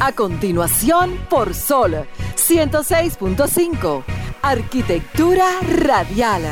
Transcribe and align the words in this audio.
A 0.00 0.12
continuación, 0.12 1.18
por 1.28 1.54
Sol 1.54 2.06
106.5. 2.36 4.04
Arquitectura 4.42 5.46
radial. 5.60 6.42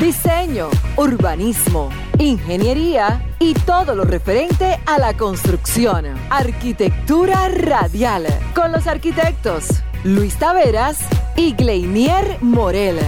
Diseño, 0.00 0.70
urbanismo, 0.96 1.90
ingeniería 2.18 3.22
y 3.38 3.52
todo 3.52 3.94
lo 3.94 4.04
referente 4.04 4.80
a 4.86 4.98
la 4.98 5.14
construcción. 5.14 6.06
Arquitectura 6.30 7.48
radial. 7.48 8.26
Con 8.54 8.72
los 8.72 8.86
arquitectos 8.86 9.82
Luis 10.02 10.36
Taveras 10.36 10.98
y 11.36 11.52
Gleinier 11.52 12.38
Morel. 12.40 12.98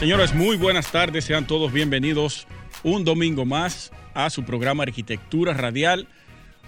Señores, 0.00 0.34
muy 0.34 0.56
buenas 0.56 0.90
tardes, 0.90 1.26
sean 1.26 1.46
todos 1.46 1.74
bienvenidos 1.74 2.46
un 2.82 3.04
domingo 3.04 3.44
más 3.44 3.92
a 4.14 4.30
su 4.30 4.44
programa 4.44 4.84
Arquitectura 4.84 5.52
Radial. 5.52 6.08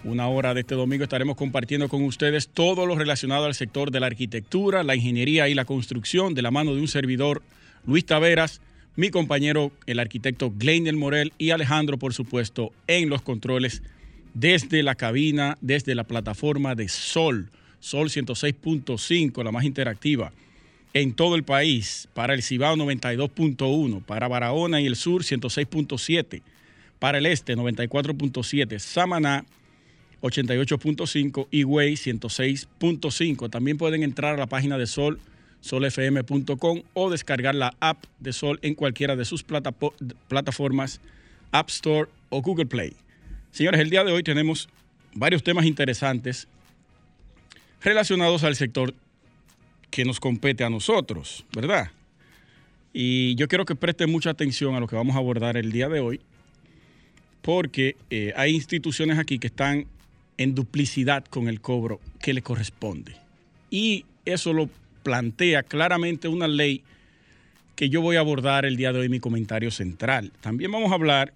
Una 0.04 0.28
hora 0.28 0.52
de 0.52 0.60
este 0.60 0.74
domingo 0.74 1.04
estaremos 1.04 1.36
compartiendo 1.36 1.88
con 1.88 2.04
ustedes 2.04 2.50
todo 2.50 2.84
lo 2.84 2.94
relacionado 2.94 3.46
al 3.46 3.54
sector 3.54 3.90
de 3.90 4.00
la 4.00 4.08
arquitectura, 4.08 4.82
la 4.82 4.96
ingeniería 4.96 5.48
y 5.48 5.54
la 5.54 5.64
construcción 5.64 6.34
de 6.34 6.42
la 6.42 6.50
mano 6.50 6.74
de 6.74 6.82
un 6.82 6.88
servidor, 6.88 7.42
Luis 7.86 8.04
Taveras, 8.04 8.60
mi 8.96 9.08
compañero, 9.08 9.72
el 9.86 9.98
arquitecto 9.98 10.52
Gleiner 10.54 10.94
Morel 10.94 11.32
y 11.38 11.52
Alejandro, 11.52 11.98
por 11.98 12.12
supuesto, 12.12 12.70
en 12.86 13.08
los 13.08 13.22
controles 13.22 13.82
desde 14.34 14.82
la 14.82 14.94
cabina, 14.94 15.56
desde 15.62 15.94
la 15.94 16.04
plataforma 16.04 16.74
de 16.74 16.90
Sol, 16.90 17.48
Sol 17.80 18.10
106.5, 18.10 19.42
la 19.42 19.52
más 19.52 19.64
interactiva 19.64 20.32
en 20.94 21.14
todo 21.14 21.36
el 21.36 21.44
país, 21.44 22.08
para 22.14 22.34
el 22.34 22.42
Cibao 22.42 22.76
92.1, 22.76 24.02
para 24.04 24.28
Barahona 24.28 24.80
y 24.80 24.86
el 24.86 24.96
sur 24.96 25.22
106.7, 25.22 26.42
para 26.98 27.18
el 27.18 27.26
este 27.26 27.56
94.7, 27.56 28.78
Samaná 28.78 29.44
88.5 30.22 31.48
y 31.50 31.64
Güey 31.64 31.94
106.5. 31.94 33.50
También 33.50 33.76
pueden 33.76 34.02
entrar 34.02 34.34
a 34.34 34.38
la 34.38 34.46
página 34.46 34.78
de 34.78 34.86
Sol, 34.86 35.18
solfm.com 35.60 36.82
o 36.94 37.10
descargar 37.10 37.54
la 37.54 37.74
app 37.80 38.04
de 38.20 38.32
Sol 38.32 38.58
en 38.62 38.74
cualquiera 38.74 39.16
de 39.16 39.24
sus 39.24 39.42
plataformas 39.42 41.00
App 41.50 41.68
Store 41.68 42.08
o 42.30 42.40
Google 42.40 42.66
Play. 42.66 42.94
Señores, 43.50 43.80
el 43.80 43.90
día 43.90 44.04
de 44.04 44.12
hoy 44.12 44.22
tenemos 44.22 44.68
varios 45.14 45.42
temas 45.42 45.66
interesantes 45.66 46.48
relacionados 47.82 48.44
al 48.44 48.56
sector 48.56 48.94
que 49.92 50.06
nos 50.06 50.18
compete 50.18 50.64
a 50.64 50.70
nosotros, 50.70 51.44
¿verdad? 51.54 51.92
Y 52.94 53.34
yo 53.36 53.46
quiero 53.46 53.66
que 53.66 53.76
presten 53.76 54.10
mucha 54.10 54.30
atención 54.30 54.74
a 54.74 54.80
lo 54.80 54.88
que 54.88 54.96
vamos 54.96 55.14
a 55.14 55.18
abordar 55.18 55.58
el 55.58 55.70
día 55.70 55.88
de 55.90 56.00
hoy, 56.00 56.20
porque 57.42 57.96
eh, 58.08 58.32
hay 58.34 58.54
instituciones 58.54 59.18
aquí 59.18 59.38
que 59.38 59.48
están 59.48 59.86
en 60.38 60.54
duplicidad 60.54 61.26
con 61.26 61.46
el 61.46 61.60
cobro 61.60 62.00
que 62.20 62.32
le 62.32 62.40
corresponde. 62.40 63.14
Y 63.70 64.06
eso 64.24 64.54
lo 64.54 64.70
plantea 65.02 65.62
claramente 65.62 66.26
una 66.26 66.48
ley 66.48 66.82
que 67.76 67.90
yo 67.90 68.00
voy 68.00 68.16
a 68.16 68.20
abordar 68.20 68.64
el 68.64 68.76
día 68.76 68.94
de 68.94 69.00
hoy 69.00 69.06
en 69.06 69.12
mi 69.12 69.20
comentario 69.20 69.70
central. 69.70 70.32
También 70.40 70.72
vamos 70.72 70.90
a 70.90 70.94
hablar 70.94 71.34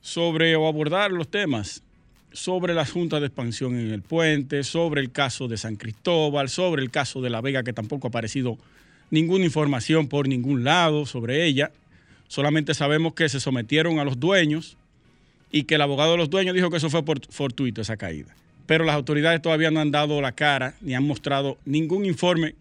sobre 0.00 0.56
o 0.56 0.66
abordar 0.66 1.12
los 1.12 1.28
temas 1.28 1.84
sobre 2.32 2.74
las 2.74 2.90
juntas 2.90 3.20
de 3.20 3.26
expansión 3.26 3.78
en 3.78 3.90
el 3.90 4.02
puente, 4.02 4.62
sobre 4.64 5.00
el 5.00 5.10
caso 5.10 5.48
de 5.48 5.56
San 5.56 5.76
Cristóbal, 5.76 6.48
sobre 6.48 6.82
el 6.82 6.90
caso 6.90 7.20
de 7.20 7.30
La 7.30 7.40
Vega, 7.40 7.62
que 7.62 7.72
tampoco 7.72 8.06
ha 8.06 8.10
aparecido 8.10 8.58
ninguna 9.10 9.44
información 9.44 10.08
por 10.08 10.28
ningún 10.28 10.64
lado 10.64 11.06
sobre 11.06 11.46
ella. 11.46 11.70
Solamente 12.28 12.74
sabemos 12.74 13.14
que 13.14 13.28
se 13.28 13.40
sometieron 13.40 13.98
a 13.98 14.04
los 14.04 14.20
dueños 14.20 14.76
y 15.50 15.64
que 15.64 15.76
el 15.76 15.80
abogado 15.80 16.12
de 16.12 16.18
los 16.18 16.30
dueños 16.30 16.54
dijo 16.54 16.70
que 16.70 16.76
eso 16.76 16.90
fue 16.90 17.02
fortuito, 17.30 17.80
esa 17.80 17.96
caída. 17.96 18.34
Pero 18.66 18.84
las 18.84 18.94
autoridades 18.94 19.40
todavía 19.40 19.70
no 19.70 19.80
han 19.80 19.90
dado 19.90 20.20
la 20.20 20.32
cara, 20.32 20.74
ni 20.82 20.94
han 20.94 21.04
mostrado 21.04 21.56
ningún 21.64 22.04
informe, 22.04 22.54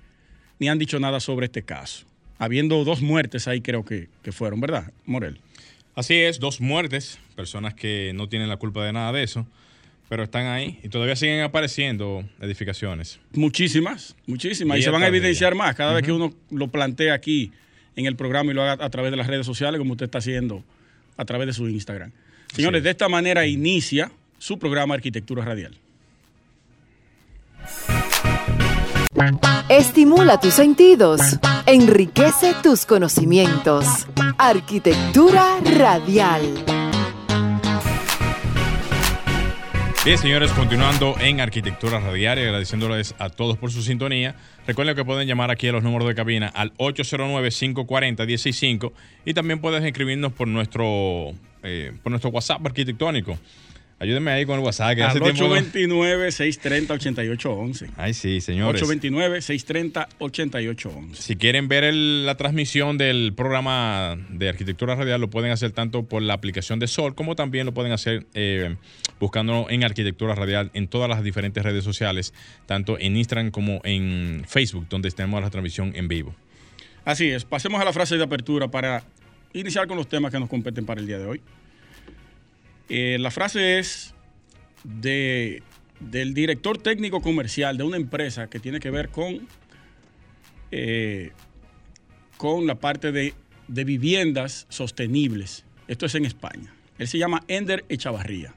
ni 0.58 0.70
han 0.70 0.80
dicho 0.80 1.00
nada 1.00 1.20
sobre 1.20 1.47
este 1.47 1.64
caso. 1.64 2.06
Habiendo 2.40 2.84
dos 2.86 3.02
muertes 3.02 3.47
ahí 3.47 3.62
creo 3.62 3.84
que, 3.84 4.08
que 4.24 4.31
fueron, 4.31 4.62
¿verdad, 4.62 4.91
Morel? 5.06 5.40
Así 5.96 6.14
es, 6.14 6.40
dos 6.40 6.62
muertes, 6.62 7.20
personas 7.36 7.74
que 7.74 8.12
no 8.14 8.30
tienen 8.30 8.47
la 8.47 8.58
culpa 8.58 8.86
de 8.86 8.94
nada 8.94 9.12
de 9.12 9.24
eso, 9.24 9.47
pero 10.09 10.23
están 10.23 10.47
ahí 10.47 10.79
y 10.84 10.90
todavía 10.90 11.16
siguen 11.16 11.41
apareciendo 11.41 12.23
edificaciones. 12.40 13.19
Muchísimas, 13.34 14.16
muchísimas. 14.25 14.79
y 14.79 14.81
se 14.81 14.90
van 14.90 15.03
a 15.03 15.07
evidenciar 15.07 15.56
más 15.56 15.75
cada 15.75 15.94
vez 15.94 16.03
que 16.03 16.12
uno 16.12 16.34
lo 16.50 16.68
plantea 16.69 17.13
aquí 17.13 17.51
en 17.95 18.06
el 18.06 18.16
programa 18.16 18.51
y 18.51 18.53
lo 18.53 18.63
haga 18.63 18.85
a 18.85 18.90
través 18.90 19.12
de 19.12 19.17
las 19.17 19.28
redes 19.28 19.46
sociales, 19.46 19.79
como 19.79 19.94
usted 19.94 20.06
está 20.06 20.19
haciendo 20.19 20.63
a 21.17 21.25
través 21.25 21.47
de 21.47 21.53
su 21.53 21.67
Instagram. 21.67 22.12
Señores, 22.53 22.84
de 22.84 22.91
esta 22.91 23.09
manera 23.09 23.46
inicia 23.46 24.12
su 24.38 24.57
programa 24.57 24.94
Arquitectura 24.96 25.44
Radial. 25.44 25.78
Estimula 29.67 30.40
tus 30.40 30.53
sentidos, 30.53 31.22
enriquece 31.66 32.53
tus 32.63 32.85
conocimientos. 32.85 34.07
Arquitectura 34.38 35.59
radial. 35.78 36.77
Bien, 40.07 40.18
señores, 40.18 40.51
continuando 40.53 41.16
en 41.19 41.41
Arquitectura 41.41 42.00
Radial 42.00 42.40
agradeciéndoles 42.40 43.13
a 43.19 43.29
todos 43.29 43.57
por 43.57 43.73
su 43.73 43.81
sintonía. 43.81 44.38
Recuerden 44.66 44.95
que 44.95 45.03
pueden 45.03 45.28
llamar 45.28 45.51
aquí 45.51 45.68
a 45.68 45.73
los 45.73 45.84
números 45.84 46.07
de 46.07 46.16
cabina 46.16 46.47
al 46.47 46.73
809-540-165 46.75 48.94
y 49.25 49.34
también 49.34 49.59
pueden 49.59 49.85
escribirnos 49.85 50.31
por 50.31 50.47
nuestro, 50.47 51.34
eh, 51.62 51.91
por 52.01 52.12
nuestro 52.12 52.29
WhatsApp 52.29 52.66
arquitectónico 52.66 53.38
Ayúdenme 54.00 54.30
ahí 54.30 54.46
con 54.46 54.59
el 54.59 54.63
WhatsApp. 54.63 54.96
Que 54.96 55.02
hace 55.03 55.19
829-630-8811. 55.19 57.90
Ay, 57.97 58.13
sí, 58.13 58.41
señores. 58.41 58.84
829-630-8811. 58.84 61.16
Si 61.16 61.35
quieren 61.35 61.68
ver 61.68 61.91
la 61.91 62.35
transmisión 62.35 63.00
del 63.00 63.34
programa 63.34 64.16
de 64.30 64.50
arquitectura 64.50 64.94
radial, 64.94 65.19
lo 65.19 65.31
pueden 65.31 65.52
hacer 65.52 65.72
tanto 65.72 66.03
por 66.03 66.22
la 66.22 66.35
aplicación 66.35 66.78
de 66.78 66.85
Sol 66.88 67.16
como 67.16 67.35
también 67.35 67.66
lo 67.66 67.74
pueden 67.74 67.91
hacer 67.91 68.28
eh, 68.35 68.75
buscando 69.19 69.66
en 69.69 69.84
arquitectura 69.84 70.35
radial 70.35 70.69
en 70.75 70.88
todas 70.88 71.09
las 71.09 71.24
diferentes 71.24 71.64
redes 71.64 71.84
sociales, 71.84 72.35
tanto 72.68 73.00
en 73.00 73.18
Instagram 73.18 73.50
como 73.50 73.81
en 73.84 74.44
Facebook, 74.47 74.85
donde 74.90 75.09
tenemos 75.09 75.41
la 75.41 75.50
transmisión 75.50 75.94
en 75.96 76.08
vivo. 76.08 76.35
Así 77.03 77.29
es. 77.29 77.46
Pasemos 77.46 77.81
a 77.81 77.85
la 77.85 77.94
frase 77.94 78.16
de 78.18 78.24
apertura 78.24 78.68
para 78.68 79.03
iniciar 79.53 79.88
con 79.88 79.97
los 79.97 80.08
temas 80.08 80.31
que 80.31 80.40
nos 80.40 80.50
competen 80.50 80.85
para 80.85 81.02
el 81.02 81.08
día 81.08 81.18
de 81.18 81.25
hoy. 81.25 81.41
Eh, 82.90 83.18
la 83.20 83.31
frase 83.31 83.80
es 83.80 84.14
de, 84.84 85.62
del 86.00 86.34
director 86.34 86.78
técnico 86.78 87.22
comercial 87.22 87.78
de 87.78 87.84
una 87.84 87.98
empresa 87.98 88.50
que 88.50 88.59
tiene 88.59 88.80
que 88.80 88.92
ver 88.92 89.09
con, 89.09 89.48
eh, 90.72 91.31
con 92.38 92.66
la 92.66 92.76
parte 92.76 93.12
de, 93.12 93.34
de, 93.68 93.84
viviendas 93.84 94.68
sostenibles. 94.70 95.66
Esto 95.88 96.06
es 96.06 96.16
en 96.16 96.26
España. 96.26 96.74
Él 96.97 97.08
se 97.08 97.18
llama 97.18 97.44
Ender 97.47 97.86
Echavarría. 97.90 98.56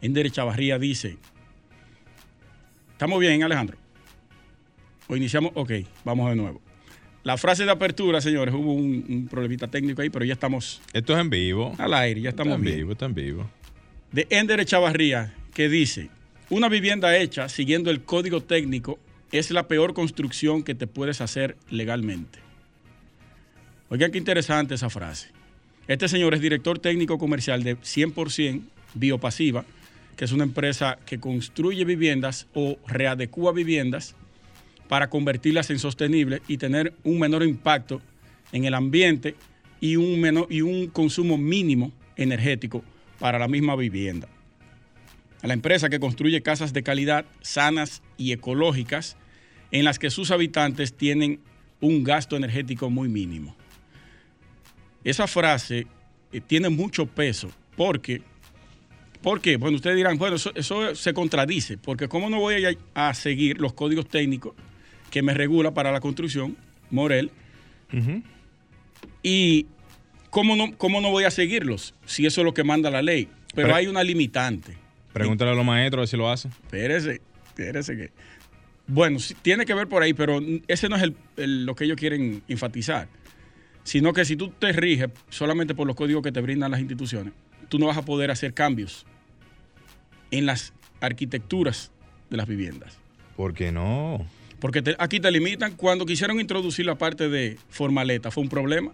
Ender 0.00 0.26
Echavarría 0.26 0.78
dice, 0.78 1.16
¿estamos 2.92 3.20
bien, 3.20 3.42
Alejandro? 3.42 3.78
¿O 5.08 5.16
iniciamos? 5.16 5.52
Ok, 5.54 5.72
vamos 6.04 6.30
de 6.30 6.36
nuevo. 6.36 6.63
La 7.24 7.38
frase 7.38 7.64
de 7.64 7.70
apertura, 7.70 8.20
señores, 8.20 8.54
hubo 8.54 8.74
un, 8.74 9.28
problemita 9.30 9.66
técnico 9.66 10.02
ahí, 10.02 10.10
pero 10.10 10.26
ya 10.26 10.34
estamos. 10.34 10.82
Esto 10.92 11.14
es 11.14 11.20
en 11.20 11.30
vivo. 11.30 11.74
Al 11.78 11.94
aire, 11.94 12.20
ya 12.20 12.28
estamos 12.28 12.58
está 12.58 12.68
en 12.68 12.76
vivo. 12.76 12.92
Está 12.92 13.06
en 13.06 13.14
vivo. 13.14 13.50
De 14.12 14.26
Ender 14.28 14.60
Echavarría, 14.60 15.32
que 15.54 15.70
dice: 15.70 16.10
Una 16.50 16.68
vivienda 16.68 17.16
hecha 17.16 17.48
siguiendo 17.48 17.90
el 17.90 18.02
código 18.02 18.42
técnico 18.42 18.98
es 19.32 19.50
la 19.50 19.68
peor 19.68 19.94
construcción 19.94 20.62
que 20.62 20.74
te 20.74 20.86
puedes 20.86 21.22
hacer 21.22 21.56
legalmente. 21.70 22.40
Oigan 23.88 24.12
qué 24.12 24.18
interesante 24.18 24.74
esa 24.74 24.90
frase. 24.90 25.30
Este 25.88 26.08
señor 26.08 26.34
es 26.34 26.42
director 26.42 26.78
técnico 26.78 27.16
comercial 27.16 27.62
de 27.62 27.78
100% 27.78 28.62
Biopasiva, 28.92 29.64
que 30.16 30.26
es 30.26 30.32
una 30.32 30.44
empresa 30.44 30.98
que 31.06 31.18
construye 31.18 31.86
viviendas 31.86 32.48
o 32.52 32.78
readecúa 32.86 33.52
viviendas 33.52 34.14
para 34.88 35.08
convertirlas 35.08 35.70
en 35.70 35.78
sostenibles 35.78 36.42
y 36.48 36.58
tener 36.58 36.94
un 37.04 37.18
menor 37.18 37.42
impacto 37.42 38.00
en 38.52 38.64
el 38.64 38.74
ambiente 38.74 39.34
y 39.80 39.96
un, 39.96 40.20
menor, 40.20 40.46
y 40.50 40.60
un 40.60 40.88
consumo 40.88 41.36
mínimo 41.36 41.92
energético 42.16 42.82
para 43.18 43.38
la 43.38 43.48
misma 43.48 43.76
vivienda. 43.76 44.28
La 45.42 45.52
empresa 45.52 45.90
que 45.90 46.00
construye 46.00 46.42
casas 46.42 46.72
de 46.72 46.82
calidad, 46.82 47.26
sanas 47.42 48.02
y 48.16 48.32
ecológicas, 48.32 49.16
en 49.70 49.84
las 49.84 49.98
que 49.98 50.10
sus 50.10 50.30
habitantes 50.30 50.94
tienen 50.94 51.40
un 51.80 52.04
gasto 52.04 52.36
energético 52.36 52.88
muy 52.88 53.08
mínimo. 53.08 53.54
Esa 55.02 55.26
frase 55.26 55.86
eh, 56.32 56.40
tiene 56.40 56.70
mucho 56.70 57.06
peso 57.06 57.50
porque, 57.76 58.22
¿por 59.20 59.40
qué? 59.40 59.56
Bueno, 59.56 59.76
ustedes 59.76 59.96
dirán, 59.96 60.16
bueno, 60.16 60.36
eso, 60.36 60.94
se 60.94 61.12
contradice, 61.12 61.76
porque 61.76 62.08
¿cómo 62.08 62.30
no 62.30 62.40
voy 62.40 62.64
a, 62.64 63.08
a 63.08 63.12
seguir 63.12 63.60
los 63.60 63.74
códigos 63.74 64.08
técnicos 64.08 64.54
que 65.14 65.22
me 65.22 65.32
regula 65.32 65.72
para 65.74 65.92
la 65.92 66.00
construcción, 66.00 66.56
Morel. 66.90 67.30
Y 69.22 69.66
¿cómo 70.30 70.56
no, 70.56 70.76
¿cómo 70.76 71.00
no 71.00 71.10
voy 71.12 71.22
a 71.22 71.30
seguirlos? 71.30 71.94
Si 72.04 72.26
eso 72.26 72.40
es 72.40 72.44
lo 72.44 72.52
que 72.52 72.64
manda 72.64 72.90
la 72.90 73.00
ley. 73.00 73.28
Pero, 73.54 73.72
hay 73.72 73.86
una 73.86 74.02
limitante. 74.02 74.76
Pregúntale 75.12 75.52
a 75.52 75.54
los 75.54 75.64
maestros 75.64 76.00
a 76.00 76.02
ver 76.02 76.08
si 76.08 76.16
lo 76.16 76.28
hacen. 76.28 76.50
Espérese, 76.50 77.20
espérese 77.46 77.96
que. 77.96 78.10
Bueno, 78.88 79.18
tiene 79.42 79.64
que 79.64 79.72
ver 79.74 79.86
por 79.86 80.02
ahí, 80.02 80.14
pero 80.14 80.40
ese 80.66 80.88
no 80.88 80.96
es 80.96 81.02
el- 81.04 81.14
el- 81.36 81.64
lo 81.64 81.76
que 81.76 81.84
ellos 81.84 81.96
quieren 81.96 82.42
enfatizar. 82.48 83.06
Sino 83.84 84.12
que 84.12 84.24
si 84.24 84.34
tú 84.34 84.48
te 84.48 84.72
riges 84.72 85.10
solamente 85.28 85.76
por 85.76 85.86
los 85.86 85.94
códigos 85.94 86.24
que 86.24 86.32
te 86.32 86.40
brindan 86.40 86.72
las 86.72 86.80
instituciones, 86.80 87.32
tú 87.68 87.78
no 87.78 87.86
vas 87.86 87.96
a 87.98 88.04
poder 88.04 88.32
hacer 88.32 88.52
cambios 88.52 89.06
en 90.32 90.44
las 90.46 90.72
arquitecturas 91.00 91.92
de 92.30 92.36
las 92.36 92.48
viviendas. 92.48 92.98
¿Por 93.36 93.54
qué 93.54 93.70
no? 93.70 94.26
Porque 94.64 94.80
te- 94.80 94.96
aquí 94.98 95.20
te 95.20 95.30
limitan. 95.30 95.72
Cuando 95.76 96.06
quisieron 96.06 96.40
introducir 96.40 96.86
la 96.86 96.94
parte 96.94 97.28
de 97.28 97.58
formaleta, 97.68 98.30
fue 98.30 98.42
un 98.44 98.48
problema. 98.48 98.92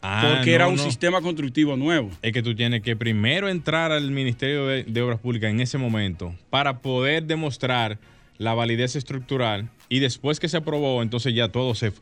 Ah, 0.00 0.34
Porque 0.36 0.50
no, 0.50 0.54
era 0.54 0.68
un 0.68 0.76
no. 0.76 0.82
sistema 0.84 1.20
constructivo 1.20 1.76
nuevo. 1.76 2.12
Es 2.22 2.32
que 2.32 2.44
tú 2.44 2.54
tienes 2.54 2.82
que 2.82 2.94
primero 2.94 3.48
entrar 3.48 3.90
al 3.90 4.08
Ministerio 4.12 4.68
de, 4.68 4.84
de 4.84 5.02
Obras 5.02 5.18
Públicas 5.18 5.50
en 5.50 5.58
ese 5.60 5.78
momento 5.78 6.32
para 6.48 6.78
poder 6.78 7.24
demostrar 7.24 7.98
la 8.38 8.54
validez 8.54 8.94
estructural 8.94 9.68
y 9.88 9.98
después 9.98 10.38
que 10.38 10.48
se 10.48 10.58
aprobó, 10.58 11.02
entonces 11.02 11.34
ya 11.34 11.48
todo 11.48 11.74
se, 11.74 11.92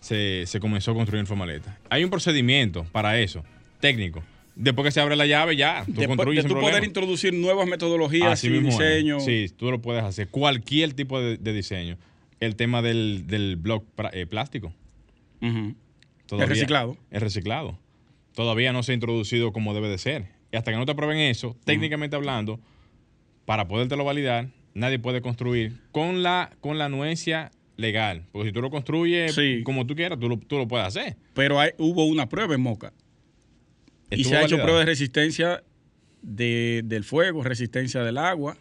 se, 0.00 0.42
se 0.44 0.60
comenzó 0.60 0.90
a 0.90 0.94
construir 0.94 1.20
en 1.20 1.26
formaleta. 1.26 1.78
Hay 1.88 2.04
un 2.04 2.10
procedimiento 2.10 2.84
para 2.92 3.18
eso, 3.20 3.42
técnico. 3.80 4.22
Después 4.58 4.86
que 4.86 4.90
se 4.90 5.00
abre 5.00 5.16
la 5.16 5.26
llave, 5.26 5.54
ya, 5.54 5.84
tú 5.84 5.92
Después 5.92 6.34
de 6.36 6.42
tú 6.44 6.54
poder 6.58 6.82
introducir 6.82 7.34
nuevas 7.34 7.68
metodologías 7.68 8.32
Así 8.32 8.48
y 8.48 8.56
es. 8.56 8.64
diseño. 8.64 9.20
Sí, 9.20 9.46
tú 9.54 9.70
lo 9.70 9.82
puedes 9.82 10.02
hacer. 10.02 10.28
Cualquier 10.28 10.94
tipo 10.94 11.20
de, 11.20 11.36
de 11.36 11.52
diseño. 11.52 11.98
El 12.40 12.56
tema 12.56 12.80
del, 12.82 13.26
del 13.26 13.62
pra- 13.62 14.10
eh, 14.14 14.26
plástico. 14.26 14.72
Todavía- 16.26 16.46
reciclado. 16.46 16.96
Es 17.10 17.22
reciclado. 17.22 17.78
Todavía 18.34 18.72
no 18.72 18.82
se 18.82 18.92
ha 18.92 18.94
introducido 18.94 19.52
como 19.52 19.74
debe 19.74 19.88
de 19.88 19.98
ser. 19.98 20.26
Y 20.52 20.56
hasta 20.56 20.70
que 20.70 20.76
no 20.76 20.86
te 20.86 20.92
aprueben 20.92 21.18
eso, 21.18 21.56
técnicamente 21.64 22.16
hablando, 22.16 22.60
para 23.44 23.68
podértelo 23.68 24.04
validar, 24.04 24.48
nadie 24.74 24.98
puede 24.98 25.20
construir 25.20 25.74
con 25.92 26.22
la, 26.22 26.50
con 26.60 26.78
la 26.78 26.86
anuencia 26.86 27.50
legal. 27.76 28.24
Porque 28.32 28.48
si 28.48 28.52
tú 28.54 28.62
lo 28.62 28.70
construyes 28.70 29.34
Sí. 29.34 29.62
como 29.64 29.86
tú 29.86 29.94
quieras, 29.94 30.18
tú 30.18 30.28
lo, 30.28 30.38
tú 30.38 30.56
lo 30.58 30.66
puedes 30.68 30.86
hacer. 30.86 31.16
Pero 31.34 31.60
hay- 31.60 31.70
hubo 31.78 32.04
una 32.06 32.28
prueba 32.28 32.54
en 32.54 32.60
Moca. 32.62 32.92
Y 34.10 34.24
se 34.24 34.36
ha 34.36 34.42
hecho 34.44 34.60
prueba 34.62 34.80
de 34.80 34.84
resistencia 34.86 35.62
de- 36.22 36.82
del 36.84 37.04
fuego, 37.04 37.42
resistencia 37.42 38.02
del 38.02 38.18
agua. 38.18 38.56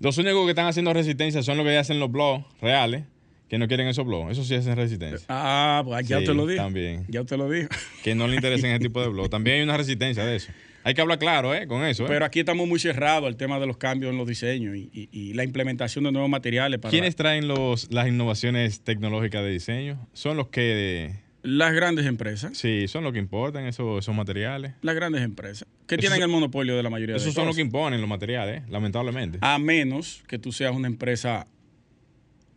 Los 0.00 0.18
únicos 0.18 0.44
que 0.44 0.50
están 0.50 0.66
haciendo 0.66 0.92
resistencia 0.92 1.42
son 1.42 1.56
los 1.56 1.66
que 1.66 1.76
hacen 1.76 1.98
los 2.00 2.10
blogs 2.10 2.44
reales, 2.60 3.04
que 3.48 3.58
no 3.58 3.68
quieren 3.68 3.86
esos 3.86 4.04
blogs. 4.06 4.32
Eso 4.32 4.44
sí 4.44 4.54
hacen 4.54 4.74
resistencia. 4.76 5.24
Ah, 5.28 5.82
pues 5.84 6.06
ya 6.08 6.18
Sí, 6.18 6.24
usted 6.24 6.34
lo 6.34 6.46
dijo. 6.46 6.62
también. 6.62 7.04
Ya 7.08 7.20
usted 7.20 7.36
lo 7.36 7.48
dijo. 7.50 7.68
Que 8.02 8.14
no 8.14 8.26
le 8.26 8.36
interesen 8.36 8.70
ese 8.70 8.80
tipo 8.80 9.00
de 9.00 9.08
blogs. 9.08 9.30
También 9.30 9.56
hay 9.58 9.62
una 9.62 9.76
resistencia 9.76 10.24
de 10.24 10.36
eso. 10.36 10.52
Hay 10.84 10.94
que 10.94 11.00
hablar 11.00 11.20
claro, 11.20 11.54
¿eh? 11.54 11.68
Con 11.68 11.84
eso. 11.84 12.04
¿eh? 12.04 12.06
Pero 12.08 12.24
aquí 12.24 12.40
estamos 12.40 12.66
muy 12.66 12.80
cerrados 12.80 13.28
al 13.28 13.36
tema 13.36 13.60
de 13.60 13.66
los 13.68 13.76
cambios 13.76 14.10
en 14.10 14.18
los 14.18 14.26
diseños 14.26 14.74
y, 14.76 14.90
y- 14.92 15.08
y 15.12 15.32
la 15.34 15.44
implementación 15.44 16.02
de 16.04 16.10
nuevos 16.10 16.28
materiales 16.28 16.80
para 16.80 16.90
¿Quiénes 16.90 17.14
traen 17.14 17.46
los, 17.46 17.92
las 17.92 18.08
innovaciones 18.08 18.80
tecnológicas 18.80 19.44
de 19.44 19.50
diseño? 19.50 20.08
Son 20.12 20.36
los 20.36 20.48
que 20.48 21.12
las 21.42 21.72
grandes 21.74 22.06
empresas. 22.06 22.56
Sí, 22.56 22.86
son 22.88 23.04
los 23.04 23.12
que 23.12 23.18
importan 23.18 23.66
esos, 23.66 23.98
esos 24.04 24.14
materiales. 24.14 24.74
Las 24.82 24.94
grandes 24.94 25.22
empresas. 25.22 25.66
Que 25.86 25.96
tienen 25.98 26.18
son- 26.20 26.22
el 26.24 26.28
monopolio 26.30 26.76
de 26.76 26.82
la 26.82 26.90
mayoría 26.90 27.14
de 27.14 27.20
Esos 27.20 27.34
son 27.34 27.46
los 27.46 27.56
que 27.56 27.62
imponen 27.62 28.00
los 28.00 28.08
materiales, 28.08 28.62
¿eh? 28.62 28.66
lamentablemente. 28.70 29.38
A 29.40 29.58
menos 29.58 30.22
que 30.28 30.38
tú 30.38 30.52
seas 30.52 30.74
una 30.74 30.86
empresa 30.88 31.46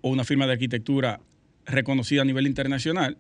o 0.02 0.10
una 0.10 0.24
firma 0.24 0.46
de 0.46 0.54
arquitectura 0.54 1.20
reconocida 1.66 2.22
a 2.22 2.26
nivel 2.26 2.46
internacional, 2.46 3.18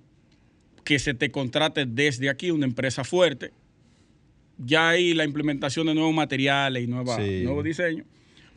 que 0.83 0.99
se 0.99 1.15
te 1.15 1.31
contrate 1.31 1.87
desde 1.87 2.29
aquí 2.29 2.51
una 2.51 2.65
empresa 2.67 3.03
fuerte. 3.03 3.51
Ya 4.59 4.89
ahí 4.89 5.13
la 5.15 5.25
implementación 5.25 5.87
de 5.87 5.95
nuevos 5.95 6.13
materiales 6.13 6.83
y 6.83 6.87
nueva, 6.87 7.17
Sí. 7.17 7.41
nuevos 7.43 7.63
diseños 7.63 8.05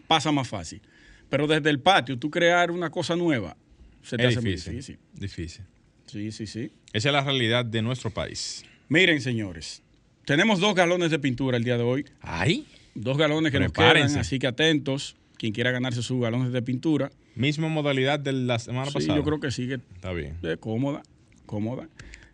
pasa 0.07 0.31
más 0.31 0.47
fácil. 0.47 0.83
Pero 1.31 1.47
desde 1.47 1.71
el 1.71 1.81
patio, 1.81 2.19
tú 2.19 2.31
crear 2.31 2.71
una 2.71 2.91
cosa 2.91 3.17
nueva, 3.17 3.57
se 4.03 4.17
te 4.19 4.25
es 4.27 4.37
hace 4.37 4.41
muy 4.43 4.57
difícil. 4.57 4.99
difícil. 5.15 5.65
Sí, 6.07 6.31
sí, 6.33 6.47
sí. 6.47 6.71
Esa 6.93 7.09
es 7.09 7.13
la 7.13 7.23
realidad 7.23 7.65
de 7.65 7.83
nuestro 7.83 8.11
país. 8.11 8.65
Miren, 8.89 9.21
señores, 9.21 9.83
tenemos 10.25 10.61
dos 10.61 10.75
galones 10.75 11.11
de 11.11 11.19
pintura 11.19 11.57
el 11.57 11.65
día 11.65 11.77
de 11.77 11.83
hoy. 11.85 12.07
¡Ay! 12.23 12.67
Dos 12.95 13.17
galones 13.19 13.53
que 13.53 13.61
nos 13.61 13.73
quedan, 13.73 14.17
así 14.19 14.39
que 14.39 14.47
atentos. 14.47 15.17
Quien 15.37 15.53
quiera 15.53 15.71
ganarse 15.71 16.03
sus 16.03 16.21
galones 16.21 16.51
de 16.53 16.63
pintura. 16.63 17.13
Misma 17.37 17.69
modalidad 17.69 18.19
de 18.19 18.33
la 18.33 18.59
semana 18.59 18.87
Sí, 18.87 18.95
pasada. 18.95 19.17
yo 19.17 19.23
creo 19.25 19.39
que 19.39 19.53
sí, 19.53 19.69
que 19.69 19.75
Está 19.75 20.13
bien. 20.13 20.37
eh, 20.43 20.57
cómoda, 20.59 21.03
cómoda. 21.47 21.89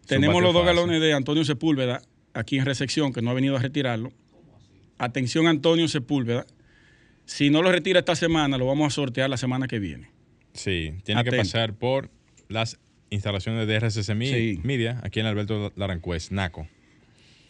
Tenemos 0.06 0.42
los 0.42 0.54
dos 0.54 0.64
galones 0.64 1.02
de 1.02 1.12
Antonio 1.12 1.44
Sepúlveda 1.44 2.00
aquí 2.32 2.58
en 2.58 2.64
recepción, 2.64 3.12
que 3.12 3.20
no 3.20 3.30
ha 3.30 3.34
venido 3.34 3.56
a 3.56 3.60
retirarlo. 3.60 4.10
Atención, 4.96 5.46
Antonio 5.48 5.86
Sepúlveda. 5.88 6.46
Si 7.26 7.50
no 7.50 7.60
lo 7.62 7.70
retira 7.72 7.98
esta 7.98 8.14
semana, 8.16 8.56
lo 8.56 8.64
vamos 8.66 8.86
a 8.86 8.90
sortear 8.94 9.28
la 9.28 9.36
semana 9.36 9.66
que 9.66 9.78
viene. 9.78 10.10
Sí, 10.54 10.94
tiene 11.04 11.24
que 11.24 11.32
pasar 11.32 11.74
por 11.74 12.08
las 12.48 12.78
instalaciones 13.10 13.66
de 13.66 13.76
RCC 13.76 14.14
Sí. 14.24 14.60
Media, 14.62 15.00
aquí 15.02 15.20
en 15.20 15.26
Alberto 15.26 15.72
Larancuez, 15.76 16.30
Naco. 16.32 16.66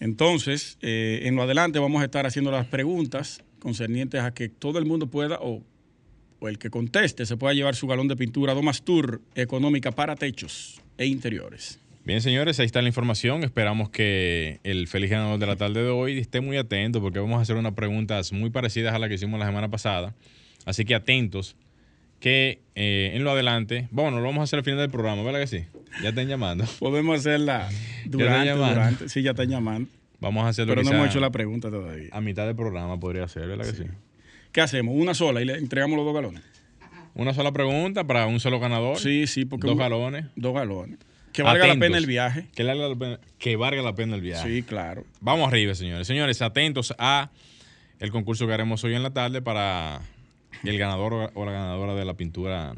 Entonces, 0.01 0.79
eh, 0.83 1.23
en 1.25 1.37
lo 1.37 1.43
adelante 1.43 1.79
vamos 1.79 2.03
a 2.03 2.05
estar 2.05 2.27
haciendo 2.27 2.51
las 2.51 2.67
preguntas 2.67 3.43
concernientes 3.59 4.21
a 4.21 4.35
que 4.35 4.49
todo 4.49 4.79
el 4.79 4.85
mundo 4.85 5.07
pueda, 5.07 5.39
o, 5.41 5.63
o 6.41 6.49
el 6.49 6.59
que 6.59 6.69
conteste, 6.71 7.25
se 7.25 7.37
pueda 7.37 7.55
llevar 7.55 7.75
su 7.75 7.87
galón 7.87 8.09
de 8.09 8.17
pintura 8.17 8.55
Domas 8.55 8.83
Tour 8.83 9.23
económica 9.35 9.93
para 9.93 10.17
techos 10.17 10.81
e 10.99 11.07
interiores. 11.07 11.79
Bien, 12.05 12.21
señores, 12.21 12.61
ahí 12.61 12.67
está 12.67 12.83
la 12.83 12.89
información. 12.89 13.45
Esperamos 13.45 13.89
que 13.89 14.61
el 14.63 14.89
feliz 14.89 15.09
ganador 15.11 15.39
de 15.39 15.47
la 15.47 15.57
tarde 15.57 15.83
de 15.83 15.89
hoy 15.89 16.19
esté 16.19 16.43
muy 16.43 16.59
atento 16.59 17.01
porque 17.01 17.19
vamos 17.19 17.39
a 17.39 17.43
hacer 17.43 17.57
unas 17.57 17.73
preguntas 17.73 18.31
muy 18.31 18.51
parecidas 18.51 18.95
a 18.95 18.99
las 18.99 19.09
que 19.09 19.15
hicimos 19.15 19.41
la 19.41 19.47
semana 19.47 19.71
pasada. 19.71 20.15
Así 20.67 20.85
que 20.85 20.95
atentos 20.95 21.57
que 22.25 22.63
eh, 22.75 23.11
en 23.13 23.23
lo 23.23 23.33
adelante, 23.33 23.87
bueno, 23.91 24.17
lo 24.17 24.25
vamos 24.25 24.41
a 24.41 24.45
hacer 24.45 24.61
al 24.61 24.65
final 24.65 24.81
del 24.81 24.89
programa, 24.89 25.23
¿verdad 25.23 25.41
que 25.41 25.47
sí? 25.47 25.67
Ya 26.03 26.09
están 26.09 26.27
llamando. 26.27 26.65
Podemos 26.79 27.21
hacerla 27.21 27.69
durante, 28.07 28.53
durante. 28.53 29.09
Sí, 29.11 29.21
ya 29.21 29.33
están 29.33 29.51
llamando. 29.51 29.91
Vamos 30.21 30.47
a 30.47 30.49
hacerlo 30.49 30.75
Pero 30.75 30.85
no 30.85 30.97
hemos 30.97 31.09
hecho 31.11 31.21
la 31.21 31.29
pregunta 31.29 31.71
todavía. 31.71 32.09
a 32.13 32.23
mitad 32.23 32.47
del 32.47 32.57
programa, 32.57 32.99
podría 32.99 33.29
ser, 33.29 33.47
¿verdad 33.47 33.67
que 33.67 33.77
sí? 33.77 33.85
¿Qué 34.53 34.63
hacemos? 34.63 34.95
¿Una 34.97 35.13
sola 35.13 35.43
y 35.43 35.45
le 35.45 35.59
entregamos 35.59 35.99
los 35.99 36.07
dos 36.07 36.15
galones? 36.15 36.43
Una 37.15 37.35
sola 37.35 37.53
pregunta 37.53 38.05
para 38.05 38.27
un 38.27 38.41
solo 38.41 38.59
ganador. 38.59 38.99
Sí, 38.99 39.27
sí, 39.27 39.45
porque... 39.45 39.67
Dos 39.67 39.77
galones. 39.77 40.25
Dos 40.35 40.55
galones. 40.55 40.99
Que 41.35 41.43
valga 41.43 41.67
la 41.67 41.77
pena 41.77 41.99
el 41.99 42.07
viaje. 42.07 42.47
Que, 42.55 42.65
valga 42.65 42.89
la 42.89 42.97
pena, 42.97 43.21
que 43.39 43.57
valga 43.57 43.83
la 43.83 43.95
pena 43.95 44.15
el 44.15 44.23
viaje. 44.23 44.49
Sí, 44.49 44.63
claro. 44.63 45.05
Vamos 45.21 45.47
arriba, 45.47 45.75
señores. 45.75 46.07
Señores, 46.07 46.41
atentos 46.41 46.95
a 46.97 47.29
el 48.01 48.11
concurso 48.11 48.47
que 48.47 48.55
haremos 48.55 48.83
hoy 48.83 48.95
en 48.95 49.03
la 49.03 49.11
tarde 49.11 49.43
para 49.43 50.01
el 50.65 50.79
ganador 50.79 51.31
o 51.35 51.45
la 51.45 51.53
ganadora 51.53 51.95
de 51.95 52.05
la 52.05 52.15
pintura 52.15 52.75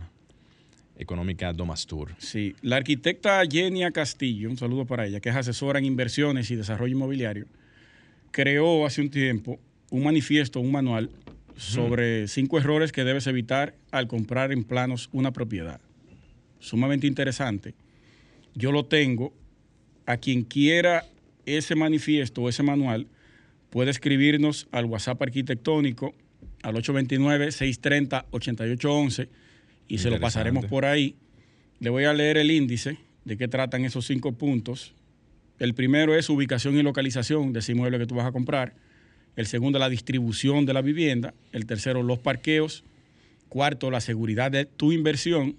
económica 0.98 1.52
Domas 1.52 1.86
Tour. 1.86 2.14
Sí, 2.18 2.54
la 2.62 2.76
arquitecta 2.76 3.44
Yenia 3.44 3.90
Castillo, 3.90 4.50
un 4.50 4.56
saludo 4.56 4.86
para 4.86 5.06
ella, 5.06 5.20
que 5.20 5.28
es 5.28 5.36
asesora 5.36 5.78
en 5.78 5.84
inversiones 5.84 6.50
y 6.50 6.56
desarrollo 6.56 6.92
inmobiliario, 6.92 7.46
creó 8.30 8.86
hace 8.86 9.00
un 9.00 9.10
tiempo 9.10 9.58
un 9.90 10.04
manifiesto, 10.04 10.60
un 10.60 10.72
manual 10.72 11.10
sobre 11.56 12.28
cinco 12.28 12.58
errores 12.58 12.92
que 12.92 13.04
debes 13.04 13.26
evitar 13.26 13.74
al 13.90 14.08
comprar 14.08 14.52
en 14.52 14.64
planos 14.64 15.08
una 15.12 15.32
propiedad. 15.32 15.80
Sumamente 16.58 17.06
interesante. 17.06 17.74
Yo 18.54 18.72
lo 18.72 18.86
tengo. 18.86 19.32
A 20.08 20.18
quien 20.18 20.44
quiera 20.44 21.04
ese 21.46 21.74
manifiesto 21.74 22.42
o 22.42 22.48
ese 22.48 22.62
manual, 22.62 23.08
puede 23.70 23.90
escribirnos 23.90 24.68
al 24.70 24.84
WhatsApp 24.84 25.20
arquitectónico 25.20 26.14
al 26.66 26.74
829-630-8811 26.74 29.28
y 29.86 29.98
se 29.98 30.10
lo 30.10 30.18
pasaremos 30.18 30.66
por 30.66 30.84
ahí. 30.84 31.14
Le 31.78 31.90
voy 31.90 32.06
a 32.06 32.12
leer 32.12 32.38
el 32.38 32.50
índice 32.50 32.98
de 33.24 33.36
qué 33.36 33.46
tratan 33.46 33.84
esos 33.84 34.04
cinco 34.04 34.32
puntos. 34.32 34.92
El 35.60 35.74
primero 35.74 36.16
es 36.16 36.28
ubicación 36.28 36.76
y 36.76 36.82
localización 36.82 37.52
de 37.52 37.60
ese 37.60 37.70
inmueble 37.70 38.00
que 38.00 38.06
tú 38.06 38.16
vas 38.16 38.26
a 38.26 38.32
comprar. 38.32 38.74
El 39.36 39.46
segundo, 39.46 39.78
la 39.78 39.88
distribución 39.88 40.66
de 40.66 40.74
la 40.74 40.82
vivienda. 40.82 41.34
El 41.52 41.66
tercero, 41.66 42.02
los 42.02 42.18
parqueos. 42.18 42.82
Cuarto, 43.48 43.92
la 43.92 44.00
seguridad 44.00 44.50
de 44.50 44.64
tu 44.64 44.90
inversión. 44.90 45.54